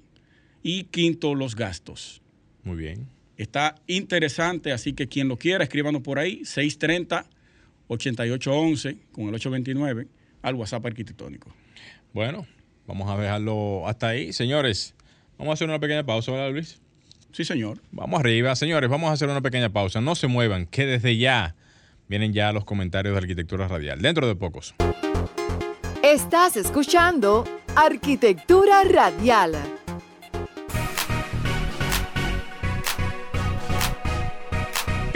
Y 0.62 0.84
quinto, 0.86 1.36
los 1.36 1.56
gastos. 1.56 2.22
Muy 2.66 2.76
bien. 2.76 3.08
Está 3.38 3.76
interesante, 3.88 4.74
así 4.74 4.92
que 4.92 5.08
quien 5.08 5.30
lo 5.30 5.38
quiera, 5.38 5.64
escríbanos 5.64 6.02
por 6.02 6.20
ahí, 6.20 6.42
630-8811 6.42 8.98
con 9.14 9.30
el 9.30 9.36
829 9.36 10.17
al 10.48 10.56
WhatsApp 10.56 10.86
arquitectónico. 10.86 11.54
Bueno, 12.14 12.46
vamos 12.88 13.10
a 13.10 13.18
dejarlo 13.18 13.88
hasta 13.88 14.10
ahí. 14.10 14.34
Señores, 14.34 14.96
vamos 15.38 15.52
a 15.52 15.54
hacer 15.54 15.68
una 15.68 15.80
pequeña 15.80 16.06
pausa, 16.06 16.32
¿verdad, 16.32 16.52
Luis? 16.52 16.80
Sí, 17.32 17.44
señor. 17.44 17.82
Vamos 17.92 18.20
arriba, 18.20 18.56
señores, 18.56 18.90
vamos 18.90 19.10
a 19.10 19.14
hacer 19.14 19.30
una 19.30 19.42
pequeña 19.42 19.70
pausa. 19.70 20.02
No 20.02 20.16
se 20.16 20.28
muevan, 20.28 20.66
que 20.66 20.86
desde 20.86 21.18
ya 21.18 21.56
vienen 22.08 22.34
ya 22.34 22.52
los 22.52 22.66
comentarios 22.66 23.14
de 23.14 23.20
Arquitectura 23.20 23.68
Radial. 23.68 24.02
Dentro 24.02 24.28
de 24.28 24.36
pocos. 24.36 24.74
Estás 26.02 26.56
escuchando 26.56 27.44
Arquitectura 27.76 28.84
Radial. 28.86 29.77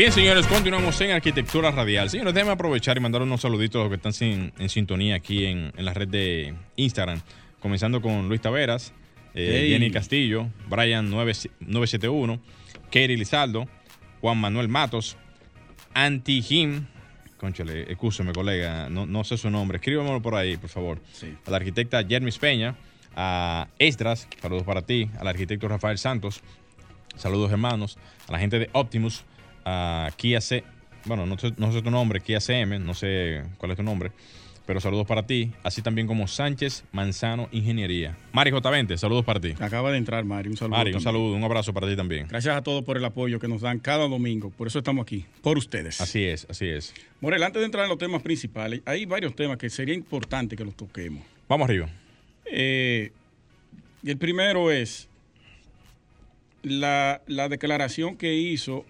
Bien, 0.01 0.11
señores, 0.11 0.47
continuamos 0.47 0.99
en 1.01 1.11
Arquitectura 1.11 1.69
Radial. 1.69 2.09
Señores, 2.09 2.33
déjenme 2.33 2.53
aprovechar 2.53 2.97
y 2.97 2.99
mandar 2.99 3.21
unos 3.21 3.41
saluditos 3.41 3.79
a 3.81 3.83
los 3.83 3.89
que 3.89 3.97
están 3.97 4.13
sin- 4.13 4.51
en 4.57 4.67
sintonía 4.67 5.13
aquí 5.13 5.45
en, 5.45 5.71
en 5.77 5.85
la 5.85 5.93
red 5.93 6.07
de 6.07 6.55
Instagram. 6.75 7.21
Comenzando 7.59 8.01
con 8.01 8.27
Luis 8.27 8.41
Taveras, 8.41 8.93
eh. 9.35 9.67
Jenny 9.69 9.91
Castillo, 9.91 10.47
Brian 10.67 11.07
9 11.11 11.33
971, 11.59 12.39
Kerry 12.89 13.15
Lizaldo, 13.15 13.67
Juan 14.21 14.39
Manuel 14.39 14.69
Matos, 14.69 15.17
Anti 15.93 16.41
Jim. 16.41 16.87
Conchale, 17.37 17.83
excúseme, 17.83 18.33
colega, 18.33 18.89
no, 18.89 19.05
no 19.05 19.23
sé 19.23 19.37
su 19.37 19.51
nombre. 19.51 19.75
Escríbamelo 19.75 20.19
por 20.19 20.33
ahí, 20.33 20.57
por 20.57 20.71
favor. 20.71 20.99
Sí. 21.11 21.31
A 21.45 21.51
la 21.51 21.57
arquitecta 21.57 22.03
Jermis 22.03 22.39
Peña, 22.39 22.73
a 23.15 23.67
Estras, 23.77 24.27
saludos 24.41 24.63
para 24.63 24.81
ti, 24.81 25.11
al 25.19 25.27
arquitecto 25.27 25.67
Rafael 25.67 25.99
Santos, 25.99 26.41
saludos 27.17 27.51
hermanos, 27.51 27.99
a 28.27 28.31
la 28.31 28.39
gente 28.39 28.57
de 28.57 28.67
Optimus, 28.73 29.25
a 29.65 30.09
Kia 30.15 30.41
C, 30.41 30.63
bueno, 31.05 31.25
no 31.25 31.37
sé, 31.37 31.53
no 31.57 31.71
sé 31.71 31.81
tu 31.81 31.91
nombre, 31.91 32.21
Kia 32.21 32.39
CM, 32.39 32.79
no 32.79 32.93
sé 32.93 33.43
cuál 33.57 33.71
es 33.71 33.77
tu 33.77 33.83
nombre, 33.83 34.11
pero 34.65 34.79
saludos 34.79 35.07
para 35.07 35.25
ti, 35.25 35.51
así 35.63 35.81
también 35.81 36.07
como 36.07 36.27
Sánchez 36.27 36.83
Manzano 36.91 37.49
Ingeniería. 37.51 38.15
Mari 38.31 38.51
J20, 38.51 38.95
saludos 38.97 39.25
para 39.25 39.39
ti. 39.39 39.53
Acaba 39.59 39.91
de 39.91 39.97
entrar, 39.97 40.23
Mari. 40.23 40.49
Un 40.49 40.57
saludo. 40.57 40.77
Mari, 40.77 40.89
un 40.91 40.93
también. 40.93 41.03
saludo, 41.03 41.35
un 41.35 41.43
abrazo 41.43 41.73
para 41.73 41.87
ti 41.87 41.95
también. 41.95 42.27
Gracias 42.29 42.55
a 42.55 42.61
todos 42.61 42.83
por 42.83 42.95
el 42.95 43.03
apoyo 43.03 43.39
que 43.39 43.47
nos 43.47 43.61
dan 43.61 43.79
cada 43.79 44.07
domingo. 44.07 44.51
Por 44.51 44.67
eso 44.67 44.79
estamos 44.79 45.01
aquí, 45.03 45.25
por 45.41 45.57
ustedes. 45.57 45.99
Así 45.99 46.23
es, 46.23 46.45
así 46.49 46.67
es. 46.67 46.93
Morel, 47.19 47.43
antes 47.43 47.59
de 47.59 47.65
entrar 47.65 47.83
en 47.85 47.89
los 47.89 47.97
temas 47.97 48.21
principales, 48.21 48.81
hay 48.85 49.05
varios 49.05 49.35
temas 49.35 49.57
que 49.57 49.69
sería 49.69 49.95
importante 49.95 50.55
que 50.55 50.63
los 50.63 50.75
toquemos. 50.75 51.23
Vamos 51.49 51.67
arriba. 51.67 51.89
Eh, 52.45 53.11
el 54.05 54.17
primero 54.17 54.71
es 54.71 55.09
la, 56.63 57.21
la 57.27 57.49
declaración 57.49 58.15
que 58.15 58.35
hizo, 58.35 58.85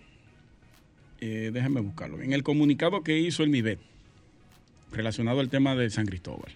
eh, 1.22 1.52
déjenme 1.54 1.80
buscarlo, 1.82 2.22
en 2.22 2.34
el 2.34 2.44
comunicado 2.44 3.02
que 3.04 3.18
hizo 3.20 3.44
el 3.44 3.50
MIBET 3.50 3.80
relacionado 4.92 5.40
al 5.40 5.50
tema 5.50 5.76
de 5.76 5.90
San 5.90 6.06
Cristóbal, 6.06 6.52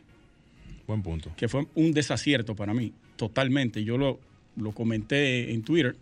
Buen 0.88 1.02
punto. 1.02 1.32
que 1.38 1.48
fue 1.48 1.66
un 1.76 1.92
desacierto 1.94 2.56
para 2.56 2.74
mí, 2.74 2.92
totalmente. 3.16 3.84
Yo 3.84 3.98
lo, 3.98 4.20
lo 4.58 4.72
comenté 4.74 5.54
en 5.54 5.64
Twitter, 5.64 5.96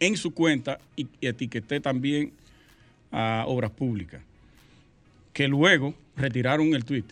en 0.00 0.16
su 0.16 0.32
cuenta, 0.32 0.78
y 0.96 1.06
etiqueté 1.20 1.80
también 1.80 2.32
a 3.12 3.44
Obras 3.46 3.70
Públicas, 3.70 4.20
que 5.32 5.46
luego 5.48 5.94
retiraron 6.16 6.74
el 6.74 6.84
tweet. 6.84 7.04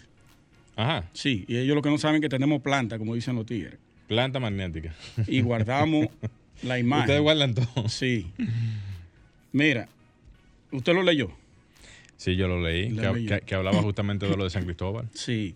Ajá, 0.77 1.09
Sí, 1.13 1.45
y 1.47 1.57
ellos 1.59 1.75
lo 1.75 1.83
que 1.83 1.91
no 1.91 1.99
saben 1.99 2.17
es 2.17 2.23
que 2.23 2.29
tenemos 2.29 2.63
planta, 2.63 2.99
como 2.99 3.15
dicen 3.15 3.37
los 3.37 3.47
tigres. 3.47 3.75
planta 4.09 4.41
magnética. 4.41 4.95
y 5.27 5.41
guardamos 5.43 6.09
la 6.63 6.79
imagen. 6.79 7.03
Ustedes 7.05 7.21
guardan 7.23 7.55
todo. 7.55 7.89
Sí. 7.89 8.27
Mira, 9.53 9.89
usted 10.73 10.95
lo 10.95 11.03
leyó. 11.03 11.31
Sí, 12.17 12.37
yo 12.37 12.49
lo 12.49 12.61
leí, 12.61 12.95
que, 12.95 13.01
leí. 13.13 13.27
que- 13.27 13.41
que 13.41 13.55
hablaba 13.55 13.81
justamente 13.83 14.27
de 14.29 14.37
lo 14.37 14.45
de 14.45 14.51
San 14.51 14.65
Cristóbal. 14.65 15.09
Sí. 15.15 15.55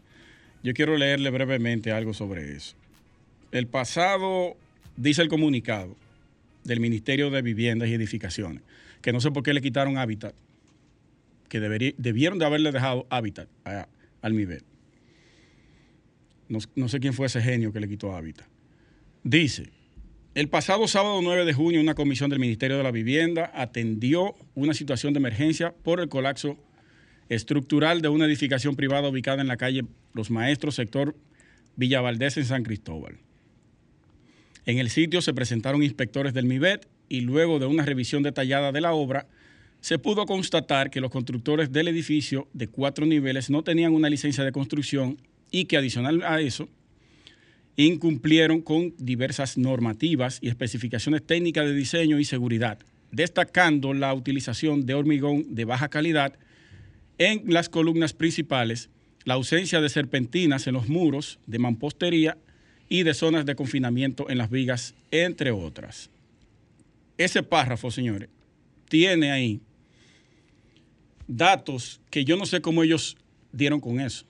Yo 0.62 0.73
quiero 0.73 0.97
leerle 0.97 1.28
brevemente 1.30 1.92
algo 1.92 2.14
sobre 2.14 2.52
eso. 2.56 2.75
El 3.52 3.66
pasado, 3.66 4.56
dice 4.97 5.21
el 5.23 5.28
comunicado 5.28 5.94
del 6.64 6.80
Ministerio 6.80 7.30
de 7.30 7.42
Viviendas 7.42 7.88
y 7.88 7.94
Edificaciones, 7.94 8.62
que 9.02 9.12
no 9.12 9.21
sé 9.21 9.30
por 9.30 9.42
qué 9.42 9.52
le 9.52 9.61
quitaron 9.61 9.99
hábitat, 9.99 10.35
que 11.50 11.61
debería- 11.61 11.92
debieron 11.99 12.38
de 12.38 12.47
haberle 12.47 12.73
dejado 12.73 13.06
hábitat 13.11 13.49
a- 13.66 13.87
al 14.23 14.33
MIBET. 14.33 14.64
No, 16.49 16.59
no 16.75 16.88
sé 16.88 17.00
quién 17.00 17.12
fue 17.14 17.26
ese 17.26 17.40
genio 17.42 17.73
que 17.73 17.80
le 17.80 17.88
quitó 17.88 18.14
hábitat. 18.16 18.47
Dice, 19.23 19.64
el 20.35 20.49
pasado 20.49 20.88
sábado 20.88 21.21
9 21.23 21.45
de 21.45 21.53
junio 21.53 21.81
una 21.81 21.95
comisión 21.95 22.29
del 22.29 22.41
Ministerio 22.41 22.76
de 22.76 22.83
la 22.83 22.91
Vivienda 22.91 23.53
atendió 23.55 24.35
una 24.57 24.75
situación 24.75 25.12
de 25.12 25.19
emergencia 25.19 25.73
por 25.85 26.00
el 26.00 26.09
colapso 26.09 26.59
estructural 27.29 28.03
de 28.03 28.09
una 28.09 28.26
edificación 28.26 28.75
privada 28.75 29.09
ubicada 29.09 29.43
en 29.43 29.49
la 29.49 29.57
calle 29.57 29.85
Los 30.12 30.33
Maestros, 30.33 30.75
sector 30.75 31.14
Villa 31.76 32.00
Valdés, 32.00 32.37
en 32.37 32.47
San 32.47 32.64
Cristóbal. 32.64 33.19
En 34.67 34.79
el 34.79 34.91
sitio 34.91 35.23
se 35.23 35.35
presentaron 35.35 35.85
inspectores 35.85 36.35
del 36.35 36.47
MIBET 36.47 36.88
y 37.09 37.21
luego 37.21 37.61
de 37.61 37.67
una 37.67 37.85
revisión 37.85 38.25
detallada 38.25 38.73
de 38.73 38.81
la 38.81 38.93
obra, 38.93 39.29
se 39.81 39.99
pudo 39.99 40.26
constatar 40.26 40.91
que 40.91 41.00
los 41.00 41.11
constructores 41.11 41.71
del 41.71 41.88
edificio 41.88 42.49
de 42.55 42.67
cuatro 42.69 43.07
niveles 43.07 43.50
no 43.50 43.62
tenían 43.62 43.93
una 43.93 44.09
licencia 44.09 44.43
de 44.43 44.50
construcción 44.50 45.19
y 45.50 45.67
que 45.67 45.76
adicional 45.76 46.23
a 46.23 46.41
eso, 46.41 46.69
incumplieron 47.76 48.61
con 48.61 48.95
diversas 48.99 49.59
normativas 49.59 50.38
y 50.40 50.49
especificaciones 50.49 51.26
técnicas 51.26 51.66
de 51.66 51.75
diseño 51.75 52.19
y 52.19 52.25
seguridad, 52.25 52.78
destacando 53.11 53.95
la 53.95 54.14
utilización 54.14 54.87
de 54.87 54.95
hormigón 54.95 55.54
de 55.54 55.64
baja 55.64 55.88
calidad 55.88 56.35
en 57.19 57.43
las 57.52 57.69
columnas 57.69 58.12
principales, 58.12 58.90
la 59.25 59.35
ausencia 59.35 59.81
de 59.81 59.88
serpentinas 59.88 60.66
en 60.66 60.75
los 60.75 60.88
muros, 60.88 61.38
de 61.47 61.59
mampostería 61.59 62.37
y 62.88 63.02
de 63.02 63.14
zonas 63.14 63.47
de 63.47 63.54
confinamiento 63.54 64.28
en 64.28 64.38
las 64.38 64.50
vigas, 64.50 64.95
entre 65.11 65.50
otras. 65.50 66.11
Ese 67.16 67.43
párrafo, 67.43 67.90
señores, 67.90 68.28
tiene 68.88 69.31
ahí 69.33 69.61
datos 71.26 72.00
que 72.11 72.25
yo 72.25 72.37
no 72.37 72.47
sé 72.47 72.61
cómo 72.61 72.83
ellos 72.83 73.16
dieron 73.52 73.81
con 73.81 74.00
eso. 74.00 74.26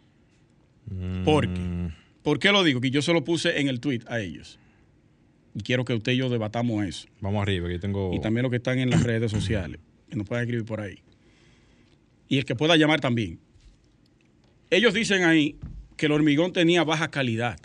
¿Por 1.24 1.52
qué? 1.52 1.73
¿Por 2.24 2.38
qué 2.38 2.52
lo 2.52 2.64
digo? 2.64 2.80
Que 2.80 2.90
yo 2.90 3.02
se 3.02 3.12
lo 3.12 3.22
puse 3.22 3.60
en 3.60 3.68
el 3.68 3.80
tweet 3.80 4.00
a 4.06 4.18
ellos. 4.18 4.58
Y 5.54 5.60
quiero 5.60 5.84
que 5.84 5.92
usted 5.92 6.12
y 6.12 6.16
yo 6.16 6.30
debatamos 6.30 6.82
eso. 6.86 7.06
Vamos 7.20 7.42
arriba, 7.42 7.68
que 7.68 7.74
yo 7.74 7.80
tengo... 7.80 8.12
Y 8.14 8.20
también 8.20 8.44
los 8.44 8.50
que 8.50 8.56
están 8.56 8.78
en 8.78 8.88
las 8.88 9.02
redes 9.02 9.30
sociales, 9.30 9.78
que 10.08 10.16
nos 10.16 10.26
puedan 10.26 10.44
escribir 10.44 10.64
por 10.64 10.80
ahí. 10.80 11.00
Y 12.26 12.38
el 12.38 12.46
que 12.46 12.56
pueda 12.56 12.76
llamar 12.76 13.00
también. 13.00 13.40
Ellos 14.70 14.94
dicen 14.94 15.22
ahí 15.24 15.56
que 15.98 16.06
el 16.06 16.12
hormigón 16.12 16.54
tenía 16.54 16.82
baja 16.82 17.10
calidad. 17.10 17.60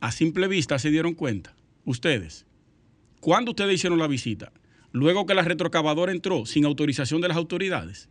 A 0.00 0.12
simple 0.12 0.48
vista 0.48 0.78
se 0.78 0.90
dieron 0.90 1.14
cuenta. 1.14 1.56
Ustedes. 1.86 2.44
¿Cuándo 3.20 3.52
ustedes 3.52 3.76
hicieron 3.76 3.98
la 3.98 4.06
visita? 4.06 4.52
Luego 4.92 5.24
que 5.24 5.32
la 5.32 5.42
retrocavadora 5.42 6.12
entró 6.12 6.44
sin 6.44 6.66
autorización 6.66 7.22
de 7.22 7.28
las 7.28 7.38
autoridades. 7.38 8.10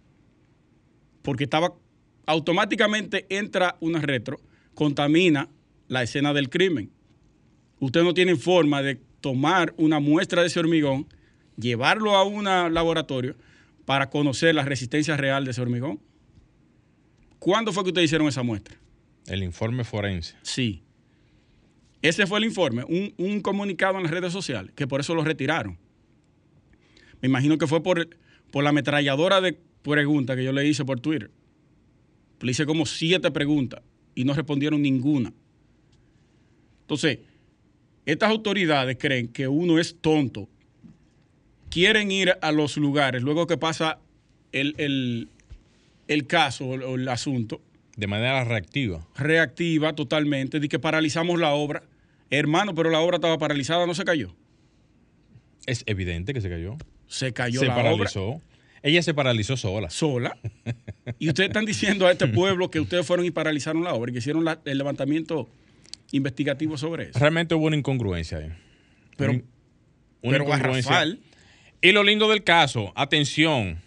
Porque 1.21 1.43
estaba 1.43 1.75
automáticamente 2.25 3.27
entra 3.29 3.77
una 3.79 4.01
retro, 4.01 4.39
contamina 4.75 5.49
la 5.87 6.03
escena 6.03 6.33
del 6.33 6.49
crimen. 6.49 6.91
Usted 7.79 8.03
no 8.03 8.13
tiene 8.13 8.35
forma 8.35 8.81
de 8.81 9.01
tomar 9.21 9.73
una 9.77 9.99
muestra 9.99 10.41
de 10.41 10.47
ese 10.47 10.59
hormigón, 10.59 11.07
llevarlo 11.57 12.15
a 12.15 12.23
un 12.23 12.45
laboratorio 12.45 13.35
para 13.85 14.09
conocer 14.09 14.55
la 14.55 14.63
resistencia 14.63 15.17
real 15.17 15.45
de 15.45 15.51
ese 15.51 15.61
hormigón. 15.61 15.99
¿Cuándo 17.39 17.73
fue 17.73 17.83
que 17.83 17.89
ustedes 17.89 18.05
hicieron 18.05 18.27
esa 18.27 18.43
muestra? 18.43 18.77
El 19.27 19.43
informe 19.43 19.83
forense. 19.83 20.35
Sí. 20.43 20.83
Ese 22.01 22.25
fue 22.25 22.39
el 22.39 22.45
informe, 22.45 22.83
un, 22.83 23.13
un 23.17 23.41
comunicado 23.41 23.97
en 23.97 24.03
las 24.03 24.11
redes 24.11 24.33
sociales, 24.33 24.71
que 24.75 24.87
por 24.87 25.01
eso 25.01 25.13
lo 25.13 25.23
retiraron. 25.23 25.77
Me 27.21 27.27
imagino 27.27 27.57
que 27.57 27.67
fue 27.67 27.83
por, 27.83 28.09
por 28.51 28.63
la 28.63 28.69
ametralladora 28.69 29.41
de 29.41 29.59
preguntas 29.81 30.35
que 30.35 30.43
yo 30.43 30.51
le 30.51 30.67
hice 30.67 30.85
por 30.85 30.99
Twitter. 30.99 31.31
Le 32.39 32.51
hice 32.51 32.65
como 32.65 32.85
siete 32.85 33.29
preguntas 33.29 33.81
y 34.15 34.23
no 34.25 34.33
respondieron 34.33 34.81
ninguna. 34.81 35.33
Entonces, 36.81 37.19
estas 38.05 38.29
autoridades 38.29 38.97
creen 38.99 39.27
que 39.27 39.47
uno 39.47 39.79
es 39.79 39.95
tonto. 40.01 40.47
Quieren 41.69 42.11
ir 42.11 42.33
a 42.41 42.51
los 42.51 42.77
lugares 42.77 43.21
luego 43.23 43.47
que 43.47 43.57
pasa 43.57 43.99
el, 44.51 44.75
el- 44.77 45.29
el 46.07 46.27
caso 46.27 46.65
o 46.67 46.95
el- 46.95 47.07
asunto 47.07 47.61
De 47.95 48.07
manera 48.07 48.43
reactiva. 48.43 49.07
reactiva 49.15 49.93
totalmente, 49.93 50.59
de 50.59 50.67
que 50.67 50.79
paralizamos 50.79 51.39
la 51.39 51.51
obra. 51.53 51.83
Hermano, 52.29 52.73
pero 52.75 52.89
la 52.89 52.99
obra 52.99 53.17
estaba 53.17 53.37
paralizada, 53.37 53.85
no 53.85 53.93
se 53.93 54.03
cayó. 54.03 54.35
Es 55.65 55.83
evidente 55.85 56.33
que 56.33 56.41
se 56.41 56.49
cayó. 56.49 56.77
Se 57.07 57.31
cayó 57.33 57.59
se 57.61 57.67
la 57.67 57.73
obra 57.75 57.83
paralizó. 57.83 58.41
Ella 58.83 59.01
se 59.03 59.13
paralizó 59.13 59.57
sola. 59.57 59.89
sola. 59.89 60.37
Y 61.19 61.27
ustedes 61.29 61.49
están 61.49 61.65
diciendo 61.65 62.07
a 62.07 62.11
este 62.11 62.27
pueblo 62.27 62.69
que 62.71 62.79
ustedes 62.79 63.05
fueron 63.05 63.25
y 63.25 63.31
paralizaron 63.31 63.83
la 63.83 63.93
obra 63.93 64.09
y 64.11 64.13
que 64.13 64.19
hicieron 64.19 64.43
la- 64.45 64.59
el 64.65 64.77
levantamiento 64.77 65.47
investigativo 66.11 66.77
sobre 66.77 67.09
eso. 67.09 67.19
Realmente 67.19 67.55
hubo 67.55 67.65
una 67.67 67.75
incongruencia 67.77 68.39
ahí. 68.39 68.49
Pero, 69.17 69.33
Una- 69.33 69.41
pero 70.21 70.43
incongruencia. 70.45 70.91
Garrafal, 70.91 71.19
Y 71.81 71.91
lo 71.93 72.03
lindo 72.03 72.29
del 72.29 72.43
caso, 72.43 72.91
atención, 72.95 73.79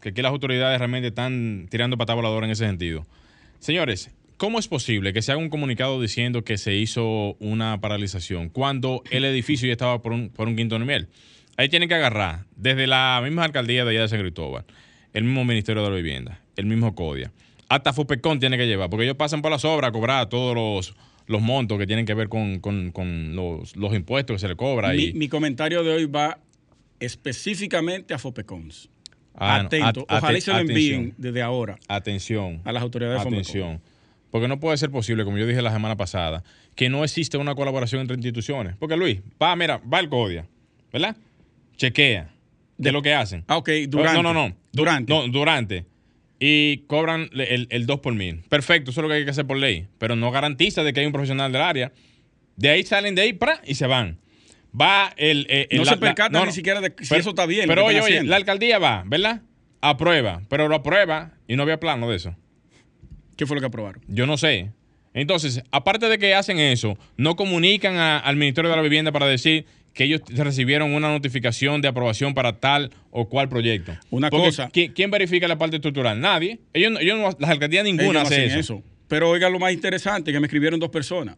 que 0.00 0.10
aquí 0.10 0.22
las 0.22 0.30
autoridades 0.32 0.78
realmente 0.78 1.08
están 1.08 1.66
tirando 1.70 1.96
pata 1.98 2.14
voladora 2.14 2.46
en 2.46 2.52
ese 2.52 2.64
sentido. 2.66 3.06
Señores, 3.58 4.10
¿cómo 4.36 4.58
es 4.58 4.68
posible 4.68 5.12
que 5.12 5.22
se 5.22 5.32
haga 5.32 5.40
un 5.40 5.50
comunicado 5.50 6.00
diciendo 6.00 6.44
que 6.44 6.56
se 6.58 6.74
hizo 6.74 7.36
una 7.40 7.80
paralización 7.80 8.48
cuando 8.48 9.02
el 9.10 9.24
edificio 9.24 9.66
ya 9.66 9.72
estaba 9.72 10.00
por 10.02 10.12
un, 10.12 10.30
por 10.30 10.48
un 10.48 10.56
quinto 10.56 10.78
nivel? 10.78 11.08
Ahí 11.56 11.68
tienen 11.68 11.88
que 11.88 11.94
agarrar 11.94 12.44
desde 12.56 12.86
la 12.86 13.20
misma 13.22 13.44
alcaldía 13.44 13.84
de 13.84 13.90
allá 13.90 14.00
de 14.02 14.08
San 14.08 14.20
Cristóbal, 14.20 14.64
el 15.12 15.24
mismo 15.24 15.44
Ministerio 15.44 15.82
de 15.82 15.90
la 15.90 15.96
Vivienda, 15.96 16.40
el 16.56 16.66
mismo 16.66 16.94
CODIA. 16.94 17.30
Hasta 17.68 17.92
FUPECON 17.92 18.40
tiene 18.40 18.56
que 18.58 18.66
llevar, 18.66 18.90
porque 18.90 19.04
ellos 19.04 19.16
pasan 19.16 19.42
por 19.42 19.50
las 19.50 19.64
obras 19.64 19.88
a 19.88 19.92
cobrar 19.92 20.28
todos 20.28 20.54
los, 20.54 20.94
los 21.26 21.40
montos 21.42 21.78
que 21.78 21.86
tienen 21.86 22.04
que 22.06 22.14
ver 22.14 22.28
con, 22.28 22.60
con- 22.60 22.90
con 22.90 23.34
los, 23.36 23.76
los 23.76 23.94
impuestos 23.94 24.34
que 24.36 24.38
se 24.40 24.48
le 24.48 24.56
cobra. 24.56 24.90
mi, 24.92 25.04
y, 25.04 25.12
mi 25.14 25.28
comentario 25.28 25.82
de 25.82 25.92
hoy 25.94 26.06
va 26.06 26.38
específicamente 27.00 28.14
a 28.14 28.18
Fopecons. 28.18 28.88
Ah, 29.34 29.58
no. 29.62 29.66
Atento. 29.66 30.06
At- 30.08 30.18
Ojalá 30.18 30.38
y 30.38 30.40
se 30.40 30.52
lo 30.52 30.58
envíen 30.58 31.14
desde 31.16 31.42
ahora 31.42 31.78
Atención. 31.88 32.60
a 32.64 32.72
las 32.72 32.82
autoridades 32.82 33.18
de 33.20 33.24
Fomecon. 33.24 33.40
Atención. 33.42 33.80
Porque 34.30 34.48
no 34.48 34.58
puede 34.60 34.76
ser 34.78 34.90
posible, 34.90 35.24
como 35.24 35.36
yo 35.38 35.46
dije 35.46 35.60
la 35.60 35.72
semana 35.72 35.96
pasada, 35.96 36.42
que 36.74 36.88
no 36.88 37.04
existe 37.04 37.36
una 37.36 37.54
colaboración 37.54 38.00
entre 38.00 38.16
instituciones. 38.16 38.76
Porque 38.78 38.96
Luis, 38.96 39.20
va, 39.42 39.54
mira, 39.56 39.80
va 39.92 39.98
al 39.98 40.08
CODIA, 40.08 40.46
¿verdad? 40.92 41.16
Chequea 41.76 42.30
de 42.78 42.92
lo 42.92 43.02
que 43.02 43.14
hacen. 43.14 43.44
Ah, 43.48 43.56
ok, 43.58 43.68
durante. 43.88 44.22
No, 44.22 44.32
no, 44.32 44.48
no. 44.48 44.54
Durante. 44.72 45.12
No, 45.12 45.26
durante. 45.28 45.86
Y 46.38 46.78
cobran 46.88 47.30
el, 47.34 47.68
el 47.70 47.86
2 47.86 48.00
por 48.00 48.14
mil. 48.14 48.42
Perfecto, 48.48 48.90
eso 48.90 49.00
es 49.00 49.02
lo 49.02 49.08
que 49.08 49.14
hay 49.16 49.24
que 49.24 49.30
hacer 49.30 49.46
por 49.46 49.56
ley. 49.56 49.86
Pero 49.98 50.16
no 50.16 50.30
garantiza 50.30 50.82
de 50.82 50.92
que 50.92 51.00
hay 51.00 51.06
un 51.06 51.12
profesional 51.12 51.52
del 51.52 51.62
área. 51.62 51.92
De 52.56 52.68
ahí 52.68 52.82
salen 52.82 53.14
de 53.14 53.22
ahí 53.22 53.32
¡pra! 53.32 53.60
y 53.64 53.74
se 53.76 53.86
van. 53.86 54.18
Va 54.78 55.12
el. 55.16 55.46
eh, 55.48 55.68
el- 55.70 55.78
No 55.78 55.84
la- 55.84 55.92
se 55.92 55.96
percatan 55.98 56.32
no, 56.40 56.46
ni 56.46 56.52
siquiera 56.52 56.80
de 56.80 56.88
si 57.00 57.08
Pero- 57.08 57.20
eso 57.20 57.30
está 57.30 57.46
bien. 57.46 57.66
Pero 57.68 57.84
oye, 57.84 58.00
oye, 58.00 58.24
la 58.24 58.36
alcaldía 58.36 58.78
va, 58.78 59.04
¿verdad? 59.06 59.42
Aprueba. 59.80 60.42
Pero 60.48 60.68
lo 60.68 60.74
aprueba 60.76 61.32
y 61.46 61.56
no 61.56 61.62
había 61.62 61.78
plano 61.78 62.08
de 62.10 62.16
eso. 62.16 62.34
¿Qué 63.36 63.46
fue 63.46 63.56
lo 63.56 63.60
que 63.60 63.66
aprobaron? 63.66 64.02
Yo 64.08 64.26
no 64.26 64.36
sé. 64.36 64.70
Entonces, 65.14 65.62
aparte 65.72 66.08
de 66.08 66.18
que 66.18 66.34
hacen 66.34 66.58
eso, 66.58 66.96
no 67.16 67.36
comunican 67.36 67.96
a- 67.96 68.18
al 68.18 68.36
Ministerio 68.36 68.70
de 68.70 68.76
la 68.76 68.82
Vivienda 68.82 69.12
para 69.12 69.26
decir 69.26 69.66
que 69.94 70.04
ellos 70.04 70.22
recibieron 70.28 70.94
una 70.94 71.10
notificación 71.10 71.82
de 71.82 71.88
aprobación 71.88 72.32
para 72.34 72.58
tal 72.60 72.90
o 73.10 73.28
cual 73.28 73.48
proyecto. 73.48 73.92
Una 74.10 74.30
Porque 74.30 74.46
cosa- 74.46 74.70
¿quién, 74.72 74.92
quién 74.92 75.10
verifica 75.10 75.46
la 75.48 75.58
parte 75.58 75.76
estructural? 75.76 76.18
Nadie. 76.20 76.60
Ellos, 76.72 76.92
no- 76.92 76.98
ellos 77.00 77.18
no- 77.18 77.36
las 77.38 77.50
alcaldías 77.50 77.84
ninguna 77.84 78.22
hacen 78.22 78.50
eso. 78.50 78.82
Pero 79.08 79.28
oiga 79.30 79.50
lo 79.50 79.58
más 79.58 79.72
interesante, 79.72 80.32
que 80.32 80.40
me 80.40 80.46
escribieron 80.46 80.80
dos 80.80 80.88
personas. 80.90 81.36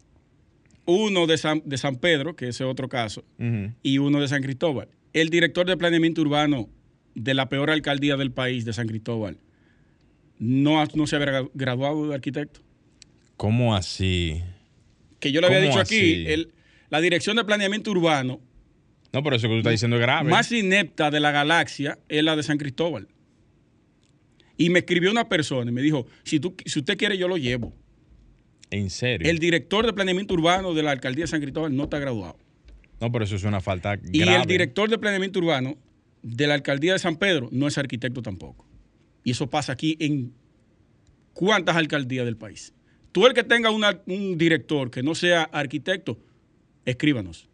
Uno 0.85 1.25
de 1.27 1.37
San, 1.37 1.61
de 1.65 1.77
San 1.77 1.95
Pedro, 1.97 2.35
que 2.35 2.47
ese 2.49 2.63
es 2.63 2.69
otro 2.69 2.87
caso, 2.87 3.25
y 3.83 3.97
uno 3.97 4.21
de 4.21 4.27
San 4.27 4.41
Cristóbal. 4.43 4.87
El 5.13 5.29
director 5.29 5.65
de 5.67 5.75
planeamiento 5.77 6.21
urbano 6.21 6.69
de 7.15 7.33
la 7.33 7.49
peor 7.49 7.69
alcaldía 7.71 8.15
del 8.17 8.31
país, 8.31 8.65
de 8.65 8.73
San 8.73 8.87
Cristóbal, 8.87 9.37
no, 10.37 10.83
no 10.93 11.07
se 11.07 11.15
había 11.15 11.27
gra- 11.41 11.49
graduado 11.53 12.07
de 12.09 12.15
arquitecto. 12.15 12.59
¿Cómo 13.37 13.75
así? 13.75 14.41
Que 15.19 15.31
yo 15.31 15.41
le 15.41 15.47
había 15.47 15.59
¿Cómo 15.59 15.69
dicho 15.71 15.79
aquí? 15.81 16.25
La 16.95 17.01
dirección 17.01 17.35
de 17.35 17.43
planeamiento 17.43 17.91
urbano 17.91 18.39
No, 19.11 19.21
pero 19.23 19.35
eso 19.35 19.47
que 19.47 19.53
tú 19.55 19.57
estás 19.59 19.71
diciendo 19.73 19.97
es 19.97 20.01
grave. 20.01 20.29
más 20.29 20.51
inepta 20.51 21.11
de 21.11 21.19
la 21.19 21.31
galaxia 21.31 21.99
es 22.09 22.23
la 22.23 22.35
de 22.35 22.43
San 22.43 22.57
Cristóbal. 22.57 23.07
Y 24.57 24.69
me 24.69 24.79
escribió 24.79 25.11
una 25.11 25.27
persona 25.27 25.69
y 25.69 25.73
me 25.73 25.81
dijo, 25.81 26.05
si, 26.23 26.39
tú, 26.39 26.55
si 26.65 26.79
usted 26.79 26.97
quiere 26.97 27.17
yo 27.17 27.27
lo 27.27 27.37
llevo. 27.37 27.73
en 28.71 28.89
serio. 28.89 29.29
El 29.29 29.39
director 29.39 29.85
de 29.85 29.93
planeamiento 29.93 30.33
urbano 30.33 30.73
de 30.73 30.83
la 30.83 30.91
alcaldía 30.91 31.25
de 31.25 31.27
San 31.27 31.41
Cristóbal 31.41 31.75
no 31.75 31.83
está 31.83 31.99
graduado. 31.99 32.37
No, 33.01 33.11
pero 33.11 33.25
eso 33.25 33.35
es 33.35 33.43
una 33.43 33.59
falta 33.61 33.97
Y 34.11 34.19
grave. 34.19 34.41
el 34.41 34.47
director 34.47 34.89
de 34.89 34.97
planeamiento 34.97 35.39
urbano 35.39 35.75
de 36.23 36.47
la 36.47 36.53
alcaldía 36.53 36.93
de 36.93 36.99
San 36.99 37.17
Pedro 37.17 37.49
no 37.51 37.67
es 37.67 37.77
arquitecto 37.77 38.21
tampoco. 38.21 38.65
Y 39.23 39.31
eso 39.31 39.49
pasa 39.49 39.73
aquí 39.73 39.97
en 39.99 40.33
cuántas 41.33 41.75
alcaldías 41.75 42.25
del 42.25 42.37
país. 42.37 42.73
Tú 43.11 43.27
el 43.27 43.33
que 43.33 43.43
tenga 43.43 43.69
una- 43.71 44.01
un 44.07 44.37
director 44.37 44.89
que 44.91 45.03
no 45.03 45.15
sea 45.15 45.43
arquitecto, 45.43 46.17
escríbanos, 46.85 47.47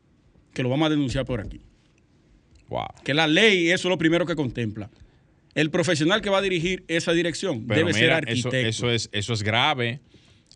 que 0.53 0.63
lo 0.63 0.69
vamos 0.69 0.87
a 0.87 0.89
denunciar 0.89 1.25
por 1.25 1.39
aquí. 1.39 1.61
Wow. 2.69 2.87
Que 3.03 3.13
la 3.13 3.27
ley, 3.27 3.69
eso 3.69 3.87
es 3.87 3.89
lo 3.89 3.97
primero 3.97 4.25
que 4.25 4.35
contempla. 4.35 4.89
El 5.55 5.69
profesional 5.69 6.21
que 6.21 6.29
va 6.29 6.37
a 6.37 6.41
dirigir 6.41 6.85
esa 6.87 7.11
dirección 7.11 7.65
Pero 7.67 7.79
debe 7.79 7.93
ser 7.93 8.11
arquitecto. 8.11 8.55
Eso, 8.55 8.89
eso 8.89 8.91
es, 8.91 9.09
eso 9.11 9.33
es 9.33 9.43
grave. 9.43 9.99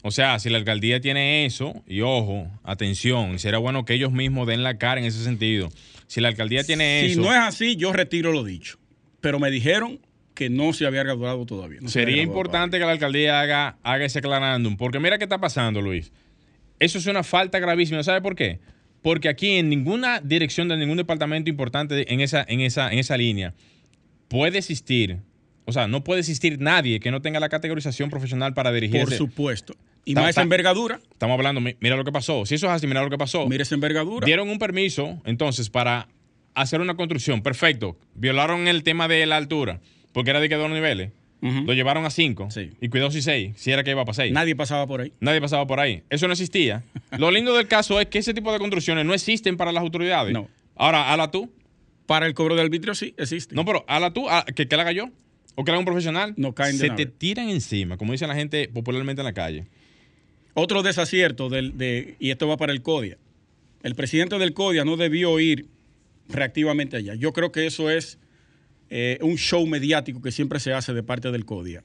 O 0.07 0.11
sea, 0.11 0.37
si 0.39 0.49
la 0.49 0.57
alcaldía 0.57 1.01
tiene 1.01 1.45
eso, 1.45 1.83
y 1.87 2.01
ojo, 2.01 2.47
atención, 2.63 3.39
será 3.39 3.57
bueno 3.57 3.85
que 3.85 3.95
ellos 3.95 4.11
mismos 4.11 4.47
den 4.47 4.61
la 4.61 4.77
cara 4.77 5.01
en 5.01 5.07
ese 5.07 5.23
sentido. 5.23 5.71
Si 6.07 6.21
la 6.21 6.27
alcaldía 6.27 6.63
tiene 6.63 7.01
si 7.05 7.13
eso, 7.13 7.21
no 7.21 7.33
es 7.33 7.39
así, 7.39 7.75
yo 7.75 7.91
retiro 7.91 8.31
lo 8.31 8.43
dicho. 8.43 8.77
Pero 9.19 9.39
me 9.39 9.49
dijeron 9.49 9.99
que 10.35 10.51
no 10.51 10.73
se 10.73 10.85
había 10.85 11.01
graduado 11.01 11.45
todavía. 11.47 11.79
no 11.81 11.89
se 11.89 11.99
había 11.99 12.05
sería 12.05 12.23
graduado 12.23 12.39
importante 12.39 12.77
que 12.77 12.85
la 12.85 12.91
alcaldía 12.91 13.41
haga, 13.41 13.77
haga 13.81 14.05
ese 14.05 14.19
aclarándum. 14.19 14.77
Porque 14.77 14.99
mira 14.99 15.17
qué 15.17 15.23
está 15.23 15.39
pasando, 15.39 15.81
Luis. 15.81 16.11
Eso 16.79 16.97
es 16.97 17.05
una 17.07 17.23
falta 17.23 17.59
gravísima. 17.59 18.03
¿Sabe 18.03 18.21
por 18.21 18.35
qué? 18.35 18.59
Porque 19.01 19.29
aquí 19.29 19.51
en 19.57 19.69
ninguna 19.69 20.19
dirección 20.19 20.67
de 20.67 20.77
ningún 20.77 20.97
departamento 20.97 21.49
importante 21.49 22.11
en 22.11 22.21
esa, 22.21 22.43
en 22.47 22.61
esa, 22.61 22.91
en 22.91 22.99
esa 22.99 23.17
línea 23.17 23.53
puede 24.27 24.57
existir, 24.57 25.19
o 25.65 25.71
sea, 25.71 25.87
no 25.87 26.03
puede 26.03 26.21
existir 26.21 26.59
nadie 26.59 26.99
que 26.99 27.11
no 27.11 27.21
tenga 27.21 27.39
la 27.39 27.49
categorización 27.49 28.09
profesional 28.09 28.53
para 28.53 28.71
dirigir 28.71 29.01
Por 29.01 29.13
supuesto. 29.13 29.75
Y 30.03 30.13
Ta- 30.13 30.21
más 30.21 30.31
esa 30.31 30.41
envergadura. 30.41 30.99
Estamos 31.11 31.35
hablando, 31.35 31.61
mi- 31.61 31.75
mira 31.79 31.95
lo 31.95 32.03
que 32.03 32.11
pasó. 32.11 32.45
Si 32.45 32.55
eso 32.55 32.67
es 32.67 32.71
así, 32.73 32.87
mira 32.87 33.01
lo 33.03 33.09
que 33.09 33.17
pasó. 33.17 33.47
Mire 33.47 33.63
esa 33.63 33.73
envergadura. 33.75 34.25
Dieron 34.25 34.49
un 34.49 34.59
permiso, 34.59 35.21
entonces, 35.25 35.69
para 35.69 36.07
hacer 36.53 36.79
una 36.81 36.95
construcción. 36.95 37.41
Perfecto. 37.41 37.97
Violaron 38.13 38.67
el 38.67 38.83
tema 38.83 39.07
de 39.07 39.25
la 39.25 39.37
altura, 39.37 39.81
porque 40.13 40.29
era 40.31 40.39
de 40.39 40.49
que 40.49 40.55
dos 40.55 40.69
niveles. 40.69 41.11
Lo 41.41 41.73
llevaron 41.73 42.05
a 42.05 42.09
cinco. 42.09 42.49
Sí. 42.49 42.71
Y 42.81 42.89
cuidado 42.89 43.11
si 43.11 43.21
seis, 43.21 43.53
si 43.55 43.69
era 43.71 43.83
que 43.83 43.91
iba 43.91 44.03
para 44.03 44.15
seis. 44.15 44.31
Nadie 44.33 44.55
pasaba 44.55 44.87
por 44.87 45.01
ahí. 45.01 45.13
Nadie 45.19 45.39
pasaba 45.41 45.67
por 45.67 45.79
ahí. 45.79 46.01
Eso 46.09 46.25
no 46.27 46.33
existía. 46.33 46.83
Lo 47.19 47.29
lindo 47.29 47.55
del 47.55 47.67
caso 47.67 47.99
es 48.01 48.07
que 48.07 48.17
ese 48.17 48.33
tipo 48.33 48.51
de 48.51 48.57
construcciones 48.57 49.05
no 49.05 49.13
existen 49.13 49.55
para 49.55 49.71
las 49.71 49.81
autoridades. 49.83 50.33
No. 50.33 50.49
Ahora, 50.75 51.13
ala 51.13 51.29
tú. 51.29 51.51
Para 52.07 52.25
el 52.27 52.33
cobro 52.33 52.55
de 52.55 52.61
arbitrio 52.61 52.93
sí 52.95 53.13
existe. 53.17 53.53
No, 53.55 53.63
pero 53.65 53.83
ala 53.87 54.11
tú, 54.11 54.29
a- 54.29 54.43
que, 54.45 54.67
que 54.67 54.75
la 54.75 54.83
haga 54.83 54.91
yo. 54.91 55.09
O 55.55 55.63
que 55.63 55.71
la 55.71 55.75
haga 55.75 55.79
un 55.79 55.85
profesional. 55.85 56.33
No 56.37 56.53
caen 56.53 56.77
Se 56.77 56.89
te 56.89 57.05
tiran 57.05 57.49
encima, 57.49 57.97
como 57.97 58.11
dice 58.11 58.25
la 58.27 58.35
gente 58.35 58.67
popularmente 58.67 59.21
en 59.21 59.25
la 59.25 59.33
calle. 59.33 59.65
Otro 60.55 60.83
desacierto, 60.83 61.49
del, 61.49 61.77
de, 61.77 62.15
y 62.19 62.31
esto 62.31 62.47
va 62.47 62.57
para 62.57 62.71
el 62.73 62.81
CODIA. 62.81 63.17
El 63.83 63.93
presidente 63.95 64.37
del 64.39 64.53
CODIA 64.53 64.83
no 64.85 64.97
debió 64.97 65.39
ir 65.39 65.67
reactivamente 66.29 66.97
allá. 66.97 67.13
Yo 67.15 67.33
creo 67.33 67.51
que 67.51 67.65
eso 67.67 67.89
es 67.89 68.17
eh, 68.89 69.17
un 69.21 69.37
show 69.37 69.65
mediático 69.65 70.21
que 70.21 70.31
siempre 70.31 70.59
se 70.59 70.73
hace 70.73 70.93
de 70.93 71.03
parte 71.03 71.31
del 71.31 71.45
CODIA. 71.45 71.83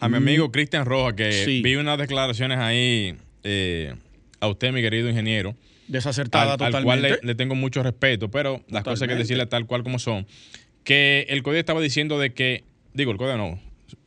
A 0.00 0.08
mi 0.08 0.16
amigo 0.16 0.50
Cristian 0.50 0.84
Rojas, 0.84 1.14
que 1.14 1.28
Mm. 1.28 1.44
Sí. 1.44 1.62
vi 1.62 1.76
unas 1.76 1.96
declaraciones 1.98 2.58
ahí 2.58 3.14
eh, 3.44 3.94
a 4.40 4.48
usted, 4.48 4.72
mi 4.72 4.80
querido 4.82 5.08
ingeniero, 5.08 5.54
Desacertada 5.88 6.44
al, 6.44 6.50
al 6.52 6.56
totalmente. 6.58 6.82
cual 7.08 7.20
le, 7.22 7.26
le 7.26 7.34
tengo 7.34 7.54
mucho 7.54 7.82
respeto, 7.82 8.30
pero 8.30 8.64
las 8.68 8.82
cosas 8.82 9.02
hay 9.02 9.08
que 9.08 9.14
decirle 9.16 9.46
tal 9.46 9.66
cual 9.66 9.82
como 9.82 9.98
son. 9.98 10.26
Que 10.84 11.26
el 11.28 11.42
CODIA 11.42 11.60
estaba 11.60 11.80
diciendo 11.80 12.18
de 12.18 12.32
que, 12.32 12.64
digo, 12.94 13.12
el 13.12 13.18
CODIA 13.18 13.36
no, 13.36 13.60